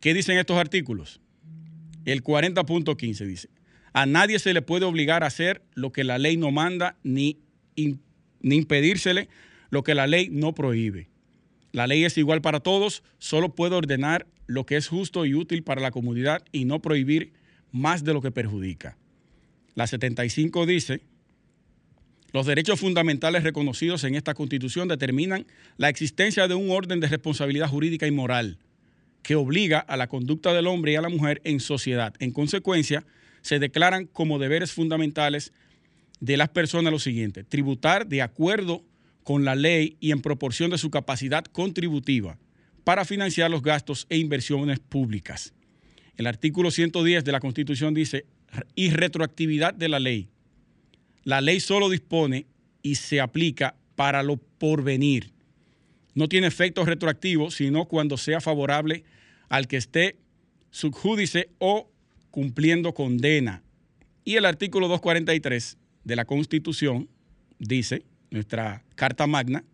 ¿Qué 0.00 0.14
dicen 0.14 0.38
estos 0.38 0.58
artículos? 0.58 1.20
El 2.04 2.22
40.15 2.22 3.26
dice, 3.26 3.48
a 3.92 4.06
nadie 4.06 4.38
se 4.38 4.52
le 4.52 4.60
puede 4.60 4.84
obligar 4.84 5.22
a 5.22 5.28
hacer 5.28 5.62
lo 5.74 5.92
que 5.92 6.04
la 6.04 6.18
ley 6.18 6.36
no 6.36 6.50
manda 6.50 6.96
ni, 7.02 7.38
ni 7.76 8.56
impedírsele 8.56 9.28
lo 9.70 9.82
que 9.82 9.94
la 9.94 10.06
ley 10.06 10.28
no 10.30 10.54
prohíbe. 10.54 11.08
La 11.72 11.86
ley 11.86 12.04
es 12.04 12.18
igual 12.18 12.40
para 12.40 12.60
todos, 12.60 13.02
solo 13.18 13.54
puede 13.54 13.74
ordenar 13.74 14.26
lo 14.46 14.66
que 14.66 14.76
es 14.76 14.88
justo 14.88 15.24
y 15.24 15.34
útil 15.34 15.62
para 15.62 15.80
la 15.80 15.90
comunidad 15.90 16.44
y 16.52 16.64
no 16.64 16.80
prohibir 16.80 17.32
más 17.72 18.04
de 18.04 18.12
lo 18.12 18.20
que 18.20 18.30
perjudica. 18.30 18.96
La 19.74 19.86
75 19.86 20.66
dice, 20.66 21.00
los 22.34 22.46
derechos 22.46 22.80
fundamentales 22.80 23.44
reconocidos 23.44 24.02
en 24.02 24.16
esta 24.16 24.34
Constitución 24.34 24.88
determinan 24.88 25.46
la 25.76 25.88
existencia 25.88 26.48
de 26.48 26.54
un 26.56 26.68
orden 26.72 26.98
de 26.98 27.06
responsabilidad 27.06 27.68
jurídica 27.68 28.08
y 28.08 28.10
moral 28.10 28.58
que 29.22 29.36
obliga 29.36 29.78
a 29.78 29.96
la 29.96 30.08
conducta 30.08 30.52
del 30.52 30.66
hombre 30.66 30.92
y 30.92 30.96
a 30.96 31.00
la 31.00 31.08
mujer 31.08 31.40
en 31.44 31.60
sociedad. 31.60 32.12
En 32.18 32.32
consecuencia, 32.32 33.06
se 33.40 33.60
declaran 33.60 34.06
como 34.06 34.40
deberes 34.40 34.72
fundamentales 34.72 35.52
de 36.18 36.36
las 36.36 36.48
personas 36.48 36.92
lo 36.92 36.98
siguiente, 36.98 37.44
tributar 37.44 38.08
de 38.08 38.20
acuerdo 38.20 38.82
con 39.22 39.44
la 39.44 39.54
ley 39.54 39.96
y 40.00 40.10
en 40.10 40.20
proporción 40.20 40.72
de 40.72 40.78
su 40.78 40.90
capacidad 40.90 41.44
contributiva 41.44 42.36
para 42.82 43.04
financiar 43.04 43.48
los 43.48 43.62
gastos 43.62 44.08
e 44.10 44.18
inversiones 44.18 44.80
públicas. 44.80 45.54
El 46.16 46.26
artículo 46.26 46.72
110 46.72 47.22
de 47.22 47.30
la 47.30 47.38
Constitución 47.38 47.94
dice, 47.94 48.26
y 48.74 48.90
retroactividad 48.90 49.72
de 49.72 49.88
la 49.88 50.00
ley. 50.00 50.30
La 51.24 51.40
ley 51.40 51.60
solo 51.60 51.88
dispone 51.88 52.46
y 52.82 52.96
se 52.96 53.20
aplica 53.20 53.74
para 53.96 54.22
lo 54.22 54.36
porvenir. 54.36 55.32
No 56.14 56.28
tiene 56.28 56.46
efecto 56.46 56.84
retroactivo, 56.84 57.50
sino 57.50 57.86
cuando 57.86 58.16
sea 58.16 58.40
favorable 58.40 59.04
al 59.48 59.66
que 59.66 59.76
esté 59.76 60.16
subjúdice 60.70 61.50
o 61.58 61.90
cumpliendo 62.30 62.94
condena. 62.94 63.62
Y 64.24 64.36
el 64.36 64.44
artículo 64.44 64.88
243 64.88 65.78
de 66.04 66.16
la 66.16 66.24
Constitución 66.24 67.08
dice, 67.58 68.04
nuestra 68.30 68.84
Carta 68.94 69.26
Magna, 69.26 69.64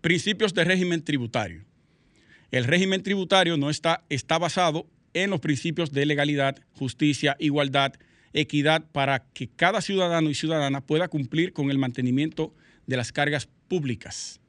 principios 0.00 0.54
de 0.54 0.64
régimen 0.64 1.02
tributario. 1.02 1.64
El 2.50 2.64
régimen 2.64 3.02
tributario 3.02 3.56
no 3.56 3.70
está, 3.70 4.04
está 4.08 4.38
basado 4.38 4.86
en 5.12 5.30
los 5.30 5.40
principios 5.40 5.92
de 5.92 6.06
legalidad, 6.06 6.58
justicia, 6.74 7.36
igualdad, 7.38 7.94
equidad, 8.34 8.84
para 8.92 9.20
que 9.32 9.48
cada 9.48 9.80
ciudadano 9.80 10.28
y 10.28 10.34
ciudadana 10.34 10.80
pueda 10.80 11.08
cumplir 11.08 11.52
con 11.52 11.70
el 11.70 11.78
mantenimiento 11.78 12.52
de 12.86 12.96
las 12.96 13.12
cargas 13.12 13.48
públicas. 13.68 14.40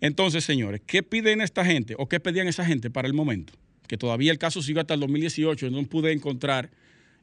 Entonces, 0.00 0.44
señores, 0.44 0.80
¿qué 0.86 1.02
piden 1.02 1.42
esta 1.42 1.64
gente 1.64 1.94
o 1.98 2.08
qué 2.08 2.20
pedían 2.20 2.48
esa 2.48 2.64
gente 2.64 2.90
para 2.90 3.06
el 3.06 3.12
momento? 3.12 3.52
Que 3.86 3.98
todavía 3.98 4.32
el 4.32 4.38
caso 4.38 4.62
sigue 4.62 4.80
hasta 4.80 4.94
el 4.94 5.00
2018, 5.00 5.70
no 5.70 5.82
pude 5.84 6.12
encontrar 6.12 6.70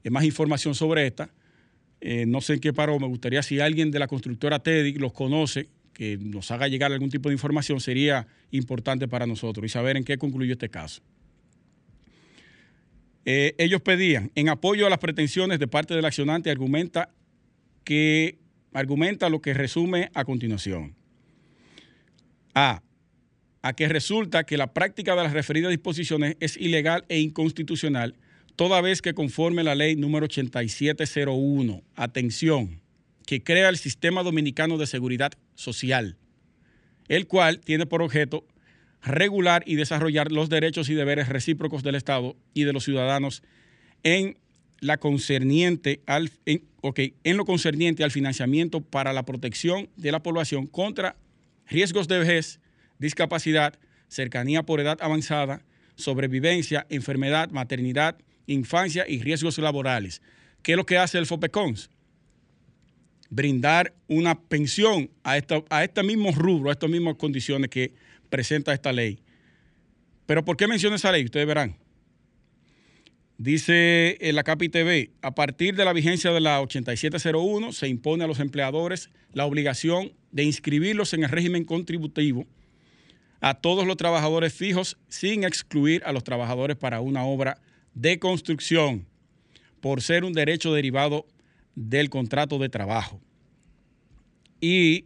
eh, 0.04 0.10
más 0.10 0.24
información 0.26 0.76
sobre 0.76 1.08
esta. 1.08 1.32
Eh, 2.02 2.26
no 2.28 2.42
sé 2.42 2.56
en 2.56 2.60
qué 2.60 2.74
paró, 2.74 3.00
me 3.00 3.08
gustaría 3.08 3.42
si 3.42 3.60
alguien 3.60 3.90
de 3.90 4.00
la 4.00 4.08
constructora 4.08 4.60
Teddy 4.60 4.94
los 4.94 5.14
conoce, 5.14 5.70
que 5.94 6.18
nos 6.18 6.52
haga 6.52 6.68
llegar 6.68 6.92
algún 6.92 7.10
tipo 7.10 7.30
de 7.30 7.34
información, 7.34 7.80
sería 7.80 8.28
importante 8.52 9.08
para 9.08 9.26
nosotros 9.26 9.66
y 9.66 9.70
saber 9.70 9.98
en 9.98 10.04
qué 10.04 10.20
concluyó 10.20 10.54
este 10.54 10.70
caso. 10.70 11.02
Eh, 13.30 13.56
ellos 13.58 13.82
pedían, 13.82 14.32
en 14.36 14.48
apoyo 14.48 14.88
a 14.88 14.90
las 14.90 15.00
pretensiones 15.00 15.60
de 15.60 15.68
parte 15.68 15.94
del 15.94 16.06
accionante, 16.06 16.50
argumenta 16.50 17.10
que 17.84 18.40
argumenta 18.72 19.28
lo 19.28 19.42
que 19.42 19.54
resume 19.54 20.10
a 20.14 20.24
continuación. 20.24 20.96
A. 22.54 22.82
A 23.62 23.74
que 23.74 23.90
resulta 23.90 24.46
que 24.46 24.56
la 24.56 24.74
práctica 24.74 25.14
de 25.14 25.24
las 25.24 25.34
referidas 25.34 25.72
disposiciones 25.72 26.38
es 26.40 26.56
ilegal 26.56 27.04
e 27.10 27.20
inconstitucional 27.20 28.16
toda 28.56 28.80
vez 28.80 29.02
que 29.02 29.14
conforme 29.14 29.66
la 29.66 29.76
ley 29.76 29.98
número 29.98 30.24
8701, 30.24 31.84
atención, 31.96 32.82
que 33.26 33.44
crea 33.44 33.68
el 33.68 33.78
Sistema 33.78 34.24
Dominicano 34.24 34.78
de 34.78 34.88
Seguridad 34.88 35.34
Social, 35.54 36.16
el 37.10 37.28
cual 37.28 37.60
tiene 37.60 37.86
por 37.86 38.02
objeto 38.02 38.46
regular 39.08 39.64
y 39.66 39.76
desarrollar 39.76 40.32
los 40.32 40.50
derechos 40.50 40.90
y 40.90 40.94
deberes 40.94 41.30
recíprocos 41.30 41.84
del 41.84 41.96
Estado 41.96 42.36
y 42.54 42.64
de 42.64 42.74
los 42.74 42.84
ciudadanos 42.84 43.42
en 44.04 44.38
lo 44.82 45.00
concerniente 45.00 46.02
al 46.06 46.30
financiamiento 48.12 48.82
para 48.82 49.14
la 49.14 49.24
protección 49.24 49.90
de 49.96 50.12
la 50.12 50.22
población 50.22 50.68
contra 50.68 51.16
riesgos 51.68 52.08
de 52.08 52.20
vejez, 52.20 52.60
discapacidad, 53.00 53.80
cercanía 54.08 54.64
por 54.64 54.80
edad 54.80 54.98
avanzada, 55.02 55.62
sobrevivencia, 55.96 56.86
enfermedad, 56.90 57.50
maternidad, 57.50 58.18
infancia 58.46 59.06
y 59.08 59.20
riesgos 59.22 59.58
laborales. 59.58 60.22
¿Qué 60.62 60.74
es 60.74 60.78
lo 60.78 60.86
que 60.86 60.98
hace 60.98 61.18
el 61.18 61.26
FOPECONS? 61.26 61.90
Brindar 63.30 63.94
una 64.08 64.40
pensión 64.40 65.10
a, 65.24 65.38
esta, 65.38 65.64
a 65.70 65.84
este 65.84 66.04
mismo 66.04 66.32
rubro, 66.32 66.70
a 66.70 66.74
estas 66.74 66.90
mismas 66.90 67.16
condiciones 67.16 67.70
que 67.70 67.94
presenta 68.30 68.74
esta 68.74 68.92
ley. 68.92 69.20
Pero 70.26 70.44
¿por 70.44 70.58
qué 70.58 70.68
menciona 70.68 70.98
esa 70.98 71.12
ley? 71.12 71.26
Ustedes 71.26 71.48
verán. 71.48 71.78
Dice 73.38 74.18
en 74.20 74.36
la 74.36 74.44
CAPI 74.44 74.70
TV, 74.70 75.12
a 75.22 75.36
partir 75.36 75.76
de 75.76 75.86
la 75.86 75.94
vigencia 75.94 76.32
de 76.32 76.42
la 76.42 76.60
8701 76.62 77.72
se 77.72 77.88
impone 77.88 78.24
a 78.24 78.28
los 78.28 78.40
empleadores 78.40 79.12
la 79.32 79.46
obligación 79.46 80.14
de 80.32 80.44
inscribirlos 80.44 81.14
en 81.14 81.24
el 81.24 81.30
régimen 81.30 81.64
contributivo 81.64 82.48
a 83.40 83.54
todos 83.54 83.86
los 83.86 83.98
trabajadores 83.98 84.54
fijos 84.54 84.98
sin 85.08 85.44
excluir 85.44 86.02
a 86.06 86.12
los 86.12 86.24
trabajadores 86.24 86.78
para 86.78 87.00
una 87.00 87.24
obra 87.24 87.60
de 87.94 88.18
construcción 88.18 89.06
por 89.82 90.02
ser 90.02 90.24
un 90.24 90.34
derecho 90.34 90.74
derivado 90.74 91.28
del 91.76 92.10
contrato 92.10 92.58
de 92.58 92.70
trabajo. 92.70 93.22
Y 94.60 95.06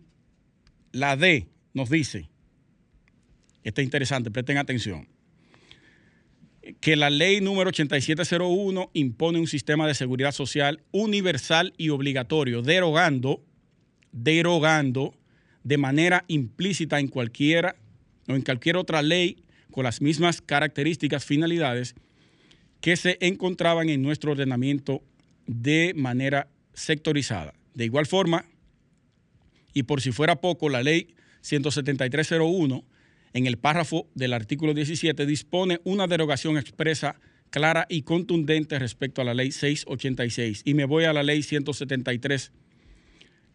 la 0.93 1.17
D 1.17 1.47
nos 1.73 1.89
dice, 1.89 2.30
está 3.63 3.81
interesante, 3.81 4.31
presten 4.31 4.57
atención, 4.57 5.07
que 6.79 6.95
la 6.95 7.09
ley 7.09 7.41
número 7.41 7.69
8701 7.69 8.91
impone 8.93 9.39
un 9.39 9.47
sistema 9.47 9.87
de 9.87 9.93
seguridad 9.93 10.31
social 10.31 10.81
universal 10.91 11.73
y 11.77 11.89
obligatorio, 11.89 12.61
derogando, 12.61 13.43
derogando 14.11 15.15
de 15.63 15.77
manera 15.77 16.25
implícita 16.27 16.99
en 16.99 17.07
cualquiera 17.07 17.75
o 18.27 18.35
en 18.35 18.41
cualquier 18.41 18.77
otra 18.77 19.01
ley 19.01 19.43
con 19.71 19.83
las 19.83 20.01
mismas 20.01 20.41
características, 20.41 21.25
finalidades 21.25 21.95
que 22.81 22.95
se 22.97 23.17
encontraban 23.21 23.89
en 23.89 24.01
nuestro 24.01 24.31
ordenamiento 24.31 25.01
de 25.47 25.93
manera 25.95 26.47
sectorizada. 26.73 27.53
De 27.73 27.85
igual 27.85 28.05
forma, 28.05 28.45
y 29.73 29.83
por 29.83 30.01
si 30.01 30.11
fuera 30.11 30.41
poco, 30.41 30.67
la 30.69 30.83
ley 30.83 31.15
17301 31.41 32.83
en 33.33 33.47
el 33.47 33.57
párrafo 33.57 34.09
del 34.13 34.33
artículo 34.33 34.73
17 34.73 35.25
dispone 35.25 35.79
una 35.83 36.07
derogación 36.07 36.57
expresa, 36.57 37.19
clara 37.49 37.85
y 37.89 38.01
contundente 38.01 38.77
respecto 38.79 39.21
a 39.21 39.25
la 39.25 39.33
ley 39.33 39.51
686. 39.51 40.63
Y 40.65 40.73
me 40.73 40.85
voy 40.85 41.05
a 41.05 41.13
la 41.13 41.23
ley 41.23 41.43
173, 41.43 42.51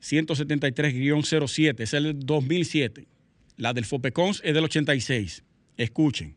173-07, 0.00 1.80
es 1.80 1.94
el 1.94 2.18
2007. 2.20 3.06
La 3.56 3.72
del 3.72 3.84
FOPECONS 3.84 4.42
es 4.44 4.54
del 4.54 4.64
86. 4.64 5.44
Escuchen. 5.76 6.36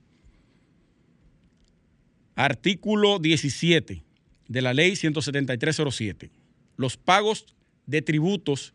Artículo 2.35 3.19
17 3.19 4.03
de 4.47 4.61
la 4.61 4.73
ley 4.73 4.95
17307. 4.95 6.31
Los 6.77 6.97
pagos 6.97 7.45
de 7.85 8.01
tributos 8.01 8.73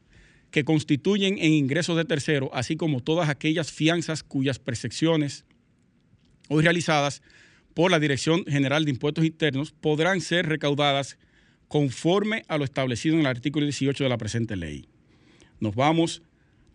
que 0.54 0.64
constituyen 0.64 1.36
en 1.38 1.52
ingresos 1.52 1.96
de 1.96 2.04
tercero, 2.04 2.48
así 2.54 2.76
como 2.76 3.00
todas 3.00 3.28
aquellas 3.28 3.72
fianzas 3.72 4.22
cuyas 4.22 4.60
percepciones 4.60 5.44
hoy 6.48 6.62
realizadas 6.62 7.22
por 7.74 7.90
la 7.90 7.98
Dirección 7.98 8.44
General 8.44 8.84
de 8.84 8.92
Impuestos 8.92 9.24
Internos 9.24 9.72
podrán 9.72 10.20
ser 10.20 10.46
recaudadas 10.46 11.18
conforme 11.66 12.44
a 12.46 12.56
lo 12.56 12.62
establecido 12.62 13.16
en 13.16 13.22
el 13.22 13.26
artículo 13.26 13.66
18 13.66 14.04
de 14.04 14.08
la 14.08 14.16
presente 14.16 14.54
ley. 14.54 14.86
Nos 15.58 15.74
vamos 15.74 16.22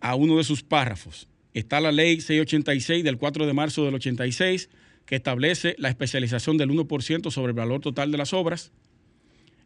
a 0.01 0.15
uno 0.15 0.35
de 0.35 0.43
sus 0.43 0.61
párrafos. 0.61 1.29
Está 1.53 1.79
la 1.79 1.93
ley 1.93 2.19
686 2.19 3.01
del 3.01 3.15
4 3.15 3.45
de 3.45 3.53
marzo 3.53 3.85
del 3.85 3.95
86 3.95 4.67
que 5.05 5.15
establece 5.15 5.75
la 5.77 5.87
especialización 5.87 6.57
del 6.57 6.69
1% 6.69 7.31
sobre 7.31 7.51
el 7.51 7.55
valor 7.55 7.79
total 7.79 8.11
de 8.11 8.17
las 8.17 8.33
obras 8.33 8.73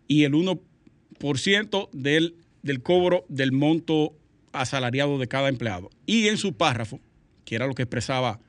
y 0.08 0.26
el 0.26 0.34
1% 0.34 1.90
del 1.94 2.36
del 2.64 2.82
cobro 2.82 3.26
del 3.30 3.52
monto 3.52 4.16
asalariado 4.52 5.20
de 5.20 5.28
cada 5.28 5.50
empleado. 5.50 5.90
Y 6.06 6.28
en 6.28 6.38
su 6.38 6.54
párrafo, 6.54 7.00
que 7.46 7.56
era 7.56 7.68
lo 7.68 7.76
que 7.76 7.84
expresaba 7.84 8.40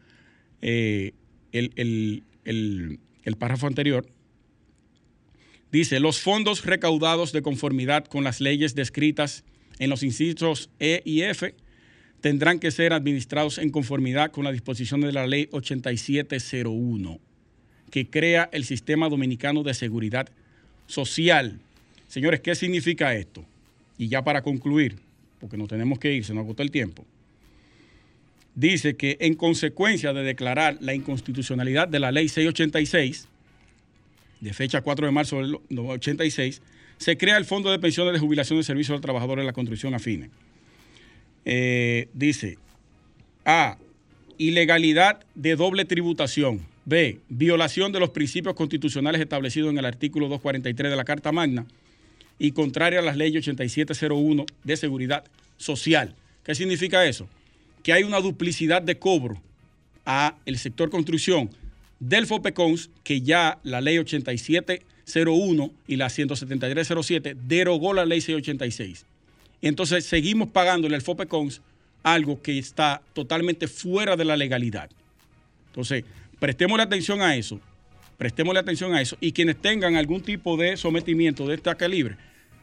eh, 0.62 1.12
el, 1.52 1.72
el 2.44 3.36
párrafo 3.36 3.66
anterior, 3.66 4.06
dice, 5.70 6.00
los 6.00 6.20
fondos 6.20 6.64
recaudados 6.64 7.32
de 7.32 7.42
conformidad 7.42 8.06
con 8.06 8.24
las 8.24 8.40
leyes 8.40 8.74
descritas 8.74 9.44
en 9.78 9.90
los 9.90 10.02
incisos 10.02 10.70
E 10.78 11.02
y 11.04 11.22
F 11.22 11.54
tendrán 12.20 12.58
que 12.58 12.70
ser 12.70 12.92
administrados 12.92 13.58
en 13.58 13.70
conformidad 13.70 14.30
con 14.30 14.44
la 14.44 14.52
disposición 14.52 15.00
de 15.02 15.12
la 15.12 15.26
ley 15.26 15.48
8701, 15.52 17.20
que 17.90 18.08
crea 18.08 18.48
el 18.52 18.64
Sistema 18.64 19.08
Dominicano 19.08 19.62
de 19.62 19.74
Seguridad 19.74 20.28
Social. 20.86 21.60
Señores, 22.08 22.40
¿qué 22.40 22.54
significa 22.54 23.14
esto? 23.14 23.44
Y 23.98 24.08
ya 24.08 24.22
para 24.22 24.42
concluir, 24.42 24.96
porque 25.40 25.56
nos 25.56 25.68
tenemos 25.68 25.98
que 25.98 26.12
ir, 26.12 26.24
se 26.24 26.34
nos 26.34 26.44
agotó 26.44 26.62
el 26.62 26.70
tiempo, 26.70 27.04
dice 28.54 28.96
que 28.96 29.16
en 29.20 29.34
consecuencia 29.34 30.12
de 30.12 30.22
declarar 30.22 30.78
la 30.80 30.94
inconstitucionalidad 30.94 31.88
de 31.88 32.00
la 32.00 32.12
ley 32.12 32.28
686, 32.28 33.28
de 34.40 34.52
fecha 34.52 34.82
4 34.82 35.06
de 35.06 35.12
marzo 35.12 35.38
del 35.38 35.58
86, 35.78 36.62
se 36.98 37.16
crea 37.16 37.36
el 37.36 37.44
Fondo 37.44 37.70
de 37.70 37.78
Pensiones 37.78 38.12
de 38.12 38.18
Jubilación 38.18 38.58
de 38.58 38.64
Servicios 38.64 38.94
al 38.94 39.00
Trabajador 39.00 39.38
de 39.38 39.44
la 39.44 39.52
Construcción 39.52 39.94
Afine. 39.94 40.30
Eh, 41.44 42.08
dice, 42.14 42.58
A, 43.44 43.78
ilegalidad 44.38 45.24
de 45.34 45.56
doble 45.56 45.84
tributación. 45.84 46.66
B, 46.86 47.20
violación 47.30 47.92
de 47.92 48.00
los 48.00 48.10
principios 48.10 48.54
constitucionales 48.54 49.20
establecidos 49.20 49.70
en 49.70 49.78
el 49.78 49.86
artículo 49.86 50.28
243 50.28 50.90
de 50.90 50.96
la 50.96 51.04
Carta 51.04 51.32
Magna 51.32 51.66
y 52.38 52.52
contraria 52.52 52.98
a 52.98 53.02
las 53.02 53.16
leyes 53.16 53.42
8701 53.42 54.46
de 54.62 54.76
seguridad 54.76 55.24
social. 55.56 56.14
¿Qué 56.44 56.54
significa 56.54 57.04
eso? 57.06 57.28
Que 57.82 57.92
hay 57.92 58.02
una 58.02 58.20
duplicidad 58.20 58.82
de 58.82 58.98
cobro 58.98 59.40
a 60.04 60.36
el 60.46 60.58
sector 60.58 60.90
construcción 60.90 61.50
del 62.00 62.26
FOPECONS 62.26 62.90
que 63.02 63.20
ya 63.20 63.58
la 63.62 63.80
ley 63.80 63.98
8701 63.98 65.70
y 65.86 65.96
la 65.96 66.10
17307 66.10 67.36
derogó 67.46 67.94
la 67.94 68.04
ley 68.04 68.20
686. 68.20 69.06
Entonces 69.62 70.04
seguimos 70.04 70.48
pagándole 70.48 70.96
al 70.96 71.02
FOPECONS 71.02 71.62
algo 72.02 72.42
que 72.42 72.58
está 72.58 73.00
totalmente 73.14 73.66
fuera 73.66 74.16
de 74.16 74.26
la 74.26 74.36
legalidad. 74.36 74.90
Entonces, 75.68 76.04
prestemos 76.38 76.78
atención 76.78 77.22
a 77.22 77.34
eso 77.34 77.60
Prestémosle 78.18 78.60
atención 78.60 78.94
a 78.94 79.00
eso. 79.00 79.16
Y 79.20 79.32
quienes 79.32 79.56
tengan 79.56 79.96
algún 79.96 80.20
tipo 80.22 80.56
de 80.56 80.76
sometimiento 80.76 81.46
de 81.46 81.56
este 81.56 81.74
calibre, 81.76 82.16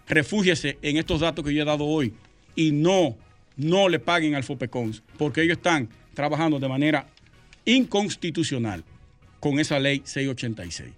refúgiese 0.08 0.78
en 0.82 0.98
estos 0.98 1.22
datos 1.22 1.46
que 1.46 1.54
yo 1.54 1.62
he 1.62 1.66
dado 1.66 1.86
hoy 1.86 2.14
y 2.56 2.72
no, 2.72 3.18
no 3.58 3.90
le 3.90 4.00
paguen 4.00 4.36
al 4.36 4.44
FOPECONS, 4.44 5.04
porque 5.18 5.42
ellos 5.42 5.58
están 5.58 5.90
trabajando 6.14 6.60
de 6.60 6.68
manera 6.68 7.08
inconstitucional 7.66 8.84
con 9.40 9.60
esa 9.60 9.80
ley 9.80 10.02
686. 10.04 10.92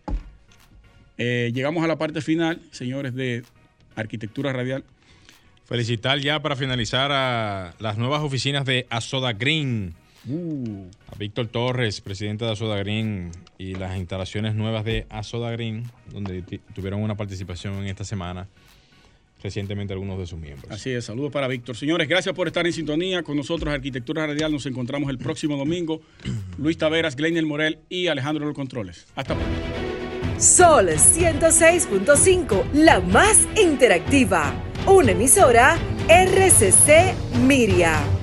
Eh, 1.17 1.51
llegamos 1.53 1.83
a 1.83 1.87
la 1.87 1.97
parte 1.97 2.21
final, 2.21 2.59
señores 2.71 3.13
de 3.13 3.43
Arquitectura 3.95 4.51
Radial. 4.51 4.83
Felicitar 5.65 6.19
ya 6.19 6.41
para 6.41 6.55
finalizar 6.55 7.11
a 7.11 7.73
las 7.79 7.97
nuevas 7.97 8.21
oficinas 8.21 8.65
de 8.65 8.85
Asoda 8.89 9.33
Green 9.33 9.93
Uh. 10.27 10.85
A 11.07 11.15
Víctor 11.15 11.47
Torres, 11.47 12.01
presidente 12.01 12.45
de 12.45 12.51
Asoda 12.51 12.77
Green, 12.77 13.31
y 13.57 13.75
las 13.75 13.97
instalaciones 13.97 14.55
nuevas 14.55 14.85
de 14.85 15.05
Asoda 15.09 15.51
Green, 15.51 15.83
donde 16.11 16.41
tuvieron 16.73 17.01
una 17.01 17.15
participación 17.15 17.75
en 17.75 17.87
esta 17.87 18.03
semana 18.03 18.47
recientemente 19.43 19.93
algunos 19.93 20.17
de 20.17 20.25
sus 20.25 20.39
miembros. 20.39 20.71
Así 20.71 20.89
es, 20.91 21.05
saludos 21.05 21.31
para 21.31 21.47
Víctor. 21.47 21.75
Señores, 21.75 22.07
gracias 22.07 22.33
por 22.33 22.47
estar 22.47 22.65
en 22.65 22.73
sintonía 22.73 23.21
con 23.23 23.35
nosotros, 23.35 23.71
Arquitectura 23.73 24.25
Radial. 24.25 24.51
Nos 24.51 24.65
encontramos 24.65 25.09
el 25.09 25.17
próximo 25.17 25.57
domingo. 25.57 26.01
Luis 26.57 26.77
Taveras, 26.77 27.15
Glenel 27.15 27.45
Morel 27.45 27.79
y 27.89 28.07
Alejandro 28.07 28.45
Los 28.45 28.55
Controles. 28.55 29.05
Hasta 29.15 29.35
pronto. 29.35 29.51
Sol 30.39 30.87
106.5, 30.89 32.71
la 32.73 33.01
más 33.01 33.47
interactiva. 33.61 34.53
Una 34.87 35.11
emisora 35.11 35.77
RCC 36.07 37.37
Miria. 37.45 38.22